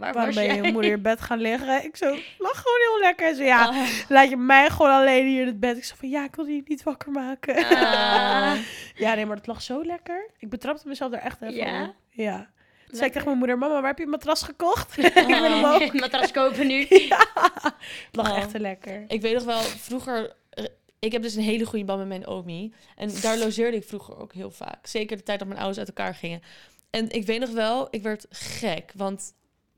Waar 0.00 0.12
waarom 0.12 0.34
ben 0.34 0.44
je 0.44 0.52
je 0.54 0.62
moeder 0.72 0.84
in 0.90 0.96
je 0.96 0.98
bed 1.02 1.20
gaan 1.20 1.38
liggen? 1.38 1.84
Ik 1.84 1.96
zo, 1.96 2.06
lag 2.38 2.56
gewoon 2.62 2.78
heel 2.80 2.98
lekker. 3.00 3.28
En 3.28 3.34
ze, 3.36 3.42
ja, 3.44 3.66
Ah. 3.68 3.88
laat 4.08 4.28
je 4.28 4.36
mij 4.36 4.70
gewoon 4.70 4.90
alleen 4.90 5.26
hier 5.26 5.40
in 5.40 5.46
het 5.46 5.60
bed. 5.60 5.76
Ik 5.76 5.84
zei 5.84 5.98
van, 5.98 6.08
ja, 6.08 6.24
ik 6.24 6.34
wil 6.34 6.44
die 6.44 6.62
niet 6.66 6.82
wakker 6.82 7.10
maken. 7.12 7.56
Ah. 7.56 8.52
Ja, 8.94 9.14
nee, 9.14 9.26
maar 9.26 9.36
het 9.36 9.46
lag 9.46 9.62
zo 9.62 9.84
lekker. 9.84 10.30
Ik 10.38 10.48
betrapte 10.50 10.88
mezelf 10.88 11.10
daar 11.10 11.20
echt 11.22 11.42
even 11.42 11.54
Ja? 11.54 11.82
op. 11.84 11.94
Ja. 12.10 12.50
Toen 12.86 12.96
zei 12.96 13.06
ik 13.06 13.12
tegen 13.12 13.26
mijn 13.26 13.38
moeder, 13.38 13.58
mama, 13.58 13.74
waar 13.74 13.86
heb 13.90 13.98
je 13.98 14.04
een 14.04 14.10
matras 14.10 14.42
gekocht? 14.42 14.96
ik 14.98 15.12
ben 15.14 15.28
hem 15.52 15.64
Oh. 15.64 15.74
ook. 15.74 15.92
Matras 16.00 16.30
kopen 16.30 16.66
nu. 16.66 16.86
Het 16.88 17.76
lag 18.12 18.30
Oh. 18.30 18.36
echt 18.38 18.50
te 18.50 18.60
lekker. 18.60 19.04
Ik 19.08 19.20
weet 19.20 19.34
nog 19.34 19.44
wel, 19.44 19.60
vroeger... 19.60 20.32
eh, 20.50 20.64
Ik 20.98 21.12
heb 21.12 21.22
dus 21.22 21.34
een 21.34 21.42
hele 21.42 21.64
goede 21.64 21.84
band 21.84 21.98
met 21.98 22.08
mijn 22.08 22.26
omi. 22.26 22.74
En 22.96 23.10
daar 23.22 23.38
logeerde 23.38 23.76
ik 23.76 23.84
vroeger 23.84 24.18
ook 24.18 24.32
heel 24.32 24.50
vaak. 24.50 24.86
Zeker 24.86 25.16
de 25.16 25.22
tijd 25.22 25.38
dat 25.38 25.48
mijn 25.48 25.60
ouders 25.60 25.78
uit 25.78 25.88
elkaar 25.88 26.14
gingen. 26.14 26.42
En 26.90 27.10
ik 27.10 27.26
weet 27.26 27.40
nog 27.40 27.50
wel, 27.50 27.88
ik 27.90 28.02
werd 28.02 28.26
gek. 28.30 28.92
Want 28.94 29.32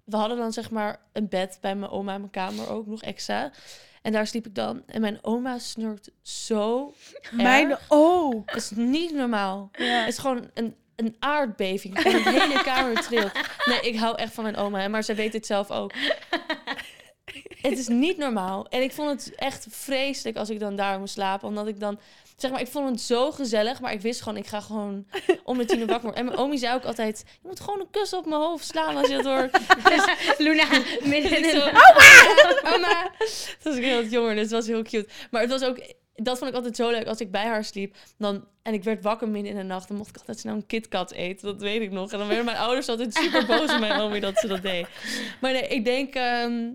we 0.04 0.16
hadden 0.16 0.36
dan 0.36 0.52
zeg 0.52 0.70
maar 0.70 1.00
een 1.12 1.28
bed 1.28 1.58
bij 1.60 1.74
mijn 1.74 1.90
oma 1.90 2.14
in 2.14 2.20
mijn 2.20 2.32
kamer 2.32 2.68
ook, 2.70 2.86
nog 2.86 3.02
extra. 3.02 3.50
En 4.02 4.12
daar 4.12 4.26
sliep 4.26 4.46
ik 4.46 4.54
dan. 4.54 4.82
En 4.86 5.00
mijn 5.00 5.18
oma 5.22 5.58
snurkt 5.58 6.10
zo 6.22 6.94
Mijn 7.30 7.70
erg. 7.70 7.84
ook. 7.88 8.50
Het 8.50 8.62
is 8.62 8.70
niet 8.70 9.14
normaal. 9.14 9.68
Ja. 9.72 9.84
Het 9.84 10.08
is 10.08 10.18
gewoon 10.18 10.50
een, 10.54 10.74
een 10.96 11.16
aardbeving. 11.18 12.00
Gewoon 12.00 12.22
de 12.22 12.30
hele 12.40 12.62
kamer 12.62 13.00
trilt. 13.02 13.32
Nee, 13.64 13.80
ik 13.80 13.98
hou 13.98 14.16
echt 14.16 14.32
van 14.34 14.42
mijn 14.44 14.56
oma, 14.56 14.88
maar 14.88 15.04
zij 15.04 15.14
weet 15.14 15.32
het 15.32 15.46
zelf 15.46 15.70
ook. 15.70 15.92
Het 17.62 17.78
is 17.78 17.88
niet 17.88 18.16
normaal. 18.16 18.66
En 18.68 18.82
ik 18.82 18.92
vond 18.92 19.10
het 19.10 19.34
echt 19.34 19.66
vreselijk 19.70 20.36
als 20.36 20.50
ik 20.50 20.60
dan 20.60 20.76
daar 20.76 20.98
moest 20.98 21.14
slapen. 21.14 21.48
Omdat 21.48 21.66
ik 21.66 21.80
dan... 21.80 21.98
Zeg 22.36 22.50
maar, 22.50 22.60
ik 22.60 22.66
vond 22.66 22.88
het 22.88 23.00
zo 23.00 23.32
gezellig. 23.32 23.80
Maar 23.80 23.92
ik 23.92 24.00
wist 24.00 24.22
gewoon, 24.22 24.38
ik 24.38 24.46
ga 24.46 24.60
gewoon 24.60 25.06
om 25.44 25.58
de 25.58 25.64
tien 25.64 25.78
wakker 25.78 26.02
worden. 26.02 26.18
En 26.18 26.24
mijn 26.24 26.38
omi 26.38 26.58
zei 26.58 26.74
ook 26.74 26.84
altijd... 26.84 27.24
Je 27.42 27.48
moet 27.48 27.60
gewoon 27.60 27.80
een 27.80 27.90
kus 27.90 28.12
op 28.12 28.26
mijn 28.26 28.40
hoofd 28.40 28.66
slaan 28.66 28.96
als 28.96 29.08
je 29.08 29.14
dat 29.14 29.24
hoort. 29.24 29.58
Luna, 30.38 30.64
midden 31.04 31.38
in! 31.38 31.60
Oma! 32.74 33.10
Toen 33.18 33.72
was 33.72 33.76
ik 33.76 33.84
heel 33.84 34.04
jonger, 34.04 34.34
dus 34.34 34.42
het 34.42 34.50
was 34.50 34.66
heel 34.66 34.82
cute. 34.82 35.08
Maar 35.30 35.40
het 35.40 35.50
was 35.50 35.62
ook... 35.62 35.78
Dat 36.14 36.38
vond 36.38 36.50
ik 36.50 36.56
altijd 36.56 36.76
zo 36.76 36.90
leuk. 36.90 37.06
Als 37.06 37.20
ik 37.20 37.30
bij 37.30 37.46
haar 37.46 37.64
sliep 37.64 37.96
dan, 38.18 38.44
en 38.62 38.74
ik 38.74 38.84
werd 38.84 39.02
wakker 39.02 39.28
midden 39.28 39.52
in 39.52 39.58
de 39.58 39.64
nacht... 39.64 39.88
dan 39.88 39.96
mocht 39.96 40.08
ik 40.08 40.18
altijd 40.18 40.38
snel 40.38 40.54
een 40.54 40.66
KitKat 40.66 41.12
eten. 41.12 41.46
Dat 41.46 41.60
weet 41.60 41.82
ik 41.82 41.90
nog. 41.90 42.12
En 42.12 42.18
dan 42.18 42.26
werden 42.26 42.44
mijn 42.44 42.56
ouders 42.56 42.88
altijd 42.88 43.14
super 43.14 43.46
boos 43.46 43.72
op 43.72 43.80
mijn 43.80 44.00
omi 44.00 44.20
dat 44.20 44.36
ze 44.38 44.46
dat 44.46 44.62
deed. 44.62 44.86
Maar 45.40 45.52
nee, 45.52 45.68
ik 45.68 45.84
denk... 45.84 46.14
ehm, 46.14 46.70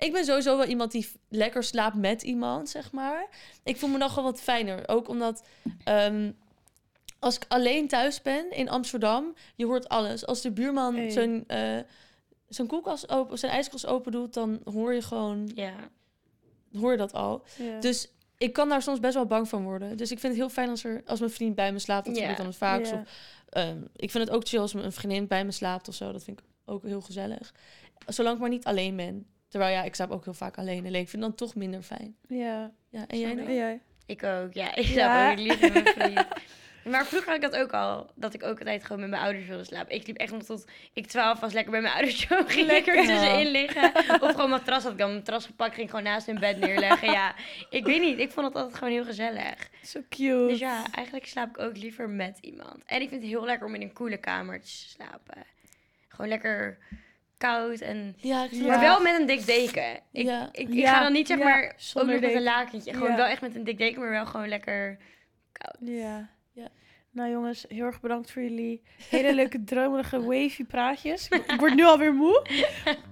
ik 0.00 0.12
ben 0.12 0.24
sowieso 0.24 0.56
wel 0.56 0.66
iemand 0.66 0.92
die 0.92 1.08
lekker 1.28 1.62
slaapt 1.64 1.96
met 1.96 2.22
iemand, 2.22 2.68
zeg 2.68 2.92
maar. 2.92 3.28
Ik 3.64 3.76
voel 3.76 3.90
me 3.90 3.98
nog 3.98 4.14
wel 4.14 4.24
wat 4.24 4.40
fijner. 4.40 4.88
Ook 4.88 5.08
omdat... 5.08 5.42
ehm, 5.84 6.32
als 7.18 7.36
ik 7.36 7.44
alleen 7.48 7.88
thuis 7.88 8.22
ben 8.22 8.50
in 8.50 8.68
Amsterdam, 8.68 9.34
je 9.56 9.66
hoort 9.66 9.88
alles. 9.88 10.26
Als 10.26 10.40
de 10.40 10.50
buurman 10.50 10.94
Hey. 10.94 11.10
zo'n 11.10 11.44
eh, 11.46 11.78
zijn 12.48 12.66
koelkast 12.68 13.10
open, 13.10 13.38
zijn 13.38 13.52
ijskast 13.52 13.86
open 13.86 14.12
doet, 14.12 14.34
dan 14.34 14.60
hoor 14.64 14.94
je 14.94 15.02
gewoon, 15.02 15.50
Ja. 15.54 15.74
hoor 16.72 16.90
je 16.92 16.96
dat 16.98 17.12
al. 17.12 17.42
Ja. 17.58 17.80
Dus 17.80 18.08
ik 18.38 18.52
kan 18.52 18.68
daar 18.68 18.82
soms 18.82 19.00
best 19.00 19.14
wel 19.14 19.26
bang 19.26 19.48
van 19.48 19.62
worden. 19.64 19.96
Dus 19.96 20.10
ik 20.10 20.18
vind 20.18 20.32
het 20.32 20.42
heel 20.42 20.50
fijn 20.50 20.68
als 20.68 20.84
er, 20.84 21.02
als 21.06 21.18
mijn 21.20 21.32
vriend 21.32 21.54
bij 21.54 21.72
me 21.72 21.78
slaapt. 21.78 22.06
Dat 22.06 22.14
Ja. 22.14 22.20
gebeurt 22.20 22.38
dan 22.38 22.46
het 22.46 22.56
vaakst. 22.56 22.92
Ja. 22.92 23.00
Of, 23.00 23.08
ehm, 23.48 23.78
ik 23.96 24.10
vind 24.10 24.24
het 24.26 24.36
ook 24.36 24.48
chill 24.48 24.60
als 24.60 24.72
een 24.74 24.92
vriendin 24.92 25.26
bij 25.26 25.44
me 25.44 25.50
slaapt 25.52 25.88
of 25.88 25.94
zo. 25.94 26.12
Dat 26.12 26.24
vind 26.24 26.38
ik 26.40 26.44
ook 26.64 26.82
heel 26.84 27.00
gezellig. 27.00 27.54
Zolang 28.06 28.34
ik 28.34 28.40
maar 28.40 28.50
niet 28.50 28.64
alleen 28.64 28.96
ben. 28.96 29.26
Terwijl 29.50 29.72
ja, 29.74 29.82
ik 29.82 29.94
slaap 29.94 30.10
ook 30.10 30.24
heel 30.24 30.34
vaak 30.34 30.58
alleen. 30.58 30.86
Alleen 30.86 31.00
ik 31.02 31.08
vind 31.08 31.22
het 31.24 31.36
dan 31.36 31.46
toch 31.48 31.54
minder 31.56 31.82
fijn. 31.82 32.16
Ja. 32.28 32.70
Ja, 32.88 33.04
en 33.06 33.18
jij 33.18 33.30
En 33.30 33.36
nog? 33.36 33.48
jij? 33.48 33.80
Ik 34.06 34.22
ook, 34.24 34.52
ja. 34.52 34.74
Ik 34.76 34.84
Ja. 34.84 34.92
slaap 34.92 35.32
ook 35.32 35.38
liever 35.38 35.72
met 35.72 35.84
mijn 35.84 35.94
vriend. 35.96 36.26
Maar 36.84 37.06
vroeger 37.06 37.28
had 37.32 37.36
ik 37.44 37.50
dat 37.50 37.60
ook 37.60 37.72
al. 37.72 38.10
Dat 38.14 38.34
ik 38.34 38.42
ook 38.42 38.58
altijd 38.58 38.84
gewoon 38.84 39.00
met 39.00 39.10
mijn 39.10 39.22
ouders 39.22 39.46
wilde 39.46 39.64
slapen. 39.64 39.94
Ik 39.94 40.06
liep 40.06 40.16
echt 40.16 40.32
nog 40.32 40.42
tot 40.42 40.64
ik 40.92 41.06
12 41.06 41.40
was 41.40 41.52
lekker 41.52 41.70
bij 41.72 41.80
mijn 41.80 41.94
ouders. 41.94 42.20
Zo 42.26 42.42
ging 42.46 42.66
lekker 42.66 42.94
Ja. 42.94 43.04
tussenin 43.06 43.46
liggen. 43.50 43.92
Of 44.22 44.30
gewoon 44.30 44.50
matras 44.50 44.82
had 44.82 44.92
ik 44.92 44.98
dan 44.98 45.06
mijn 45.06 45.18
matras 45.18 45.46
gepakt. 45.46 45.74
Ging 45.74 45.88
gewoon 45.90 46.04
naast 46.04 46.26
hun 46.26 46.38
bed 46.38 46.58
neerleggen. 46.58 47.10
Ja, 47.12 47.34
ik 47.70 47.84
weet 47.84 48.00
niet. 48.00 48.18
Ik 48.18 48.30
vond 48.30 48.46
het 48.46 48.54
altijd 48.56 48.74
gewoon 48.74 48.92
heel 48.92 49.04
gezellig. 49.04 49.68
Zo 49.82 50.00
cute. 50.08 50.46
Dus 50.48 50.58
ja, 50.58 50.84
eigenlijk 50.92 51.26
slaap 51.26 51.48
ik 51.48 51.58
ook 51.58 51.76
liever 51.76 52.08
met 52.08 52.38
iemand. 52.40 52.84
En 52.86 53.00
ik 53.00 53.08
vind 53.08 53.20
het 53.22 53.30
heel 53.30 53.44
lekker 53.44 53.66
om 53.66 53.74
in 53.74 53.82
een 53.82 53.92
koele 53.92 54.16
kamer 54.16 54.60
te 54.60 54.68
slapen. 54.68 55.44
Gewoon 56.08 56.28
lekker 56.30 56.78
koud 57.40 57.80
en... 57.80 58.14
Ja, 58.16 58.42
ik 58.44 58.48
vind 58.50 58.62
Ja. 58.64 58.68
Maar 58.68 58.80
wel 58.80 59.00
met 59.00 59.20
een 59.20 59.26
dik 59.26 59.46
deken. 59.46 60.00
Ik, 60.12 60.26
Ja. 60.26 60.48
ik, 60.52 60.68
ik 60.68 60.74
Ja, 60.74 60.94
ga 60.94 61.02
dan 61.02 61.12
niet 61.12 61.26
zeg 61.26 61.38
ja, 61.38 61.44
maar 61.44 61.64
ook 61.64 61.72
zonder 61.76 62.12
nog 62.14 62.22
met 62.22 62.34
een 62.34 62.42
lakentje. 62.42 62.92
Gewoon 62.92 63.10
Ja. 63.10 63.16
wel 63.16 63.26
echt 63.26 63.40
met 63.40 63.54
een 63.54 63.64
dik 63.64 63.78
deken, 63.78 64.00
maar 64.00 64.10
wel 64.10 64.26
gewoon 64.26 64.48
lekker 64.48 64.98
koud. 65.52 65.76
Ja. 65.80 66.28
Ja. 66.52 66.68
Nou 67.12 67.30
jongens, 67.30 67.64
heel 67.68 67.84
erg 67.84 68.00
bedankt 68.00 68.30
voor 68.30 68.42
jullie 68.42 68.82
hele 69.08 69.34
leuke, 69.34 69.64
dromerige, 69.72 70.20
wavy 70.22 70.64
praatjes. 70.64 71.28
Ik, 71.28 71.46
ik 71.46 71.60
word 71.60 71.74
nu 71.74 71.84
alweer 71.84 72.14
moe. 72.14 72.46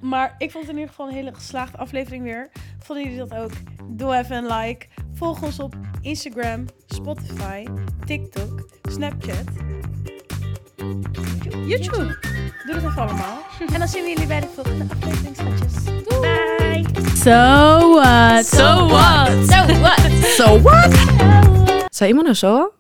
Maar 0.01 0.35
ik 0.38 0.51
vond 0.51 0.64
het 0.64 0.73
in 0.73 0.79
ieder 0.79 0.95
geval 0.95 1.09
een 1.09 1.14
hele 1.14 1.35
geslaagde 1.35 1.79
aflevering 1.79 2.23
weer. 2.23 2.51
Vonden 2.79 3.05
jullie 3.05 3.19
dat 3.29 3.35
ook? 3.35 3.51
Doe 3.88 4.14
even 4.17 4.37
een 4.37 4.47
like. 4.57 4.87
Volg 5.12 5.43
ons 5.43 5.59
op 5.61 5.75
Instagram, 6.03 6.64
Spotify, 6.87 7.64
TikTok, 8.07 8.69
Snapchat. 8.83 9.45
YouTube. 11.67 12.19
Doe 12.67 12.75
dat 12.75 12.77
even 12.77 13.03
allemaal. 13.03 13.38
En 13.73 13.79
dan 13.79 13.88
zien 13.88 14.03
we 14.03 14.09
jullie 14.09 14.27
bij 14.27 14.41
de 14.41 14.47
volgende 14.55 14.85
aflevering, 14.95 15.37
schatjes. 15.37 15.85
Bye! 16.21 16.85
So 17.14 17.95
what? 17.95 18.47
So 18.47 18.87
what? 18.87 19.31
So 19.49 19.79
what? 19.81 20.01
So 20.37 20.61
what? 20.61 20.97
Zei 21.91 22.09
iemand 22.09 22.27
nou 22.27 22.35
zo? 22.37 22.73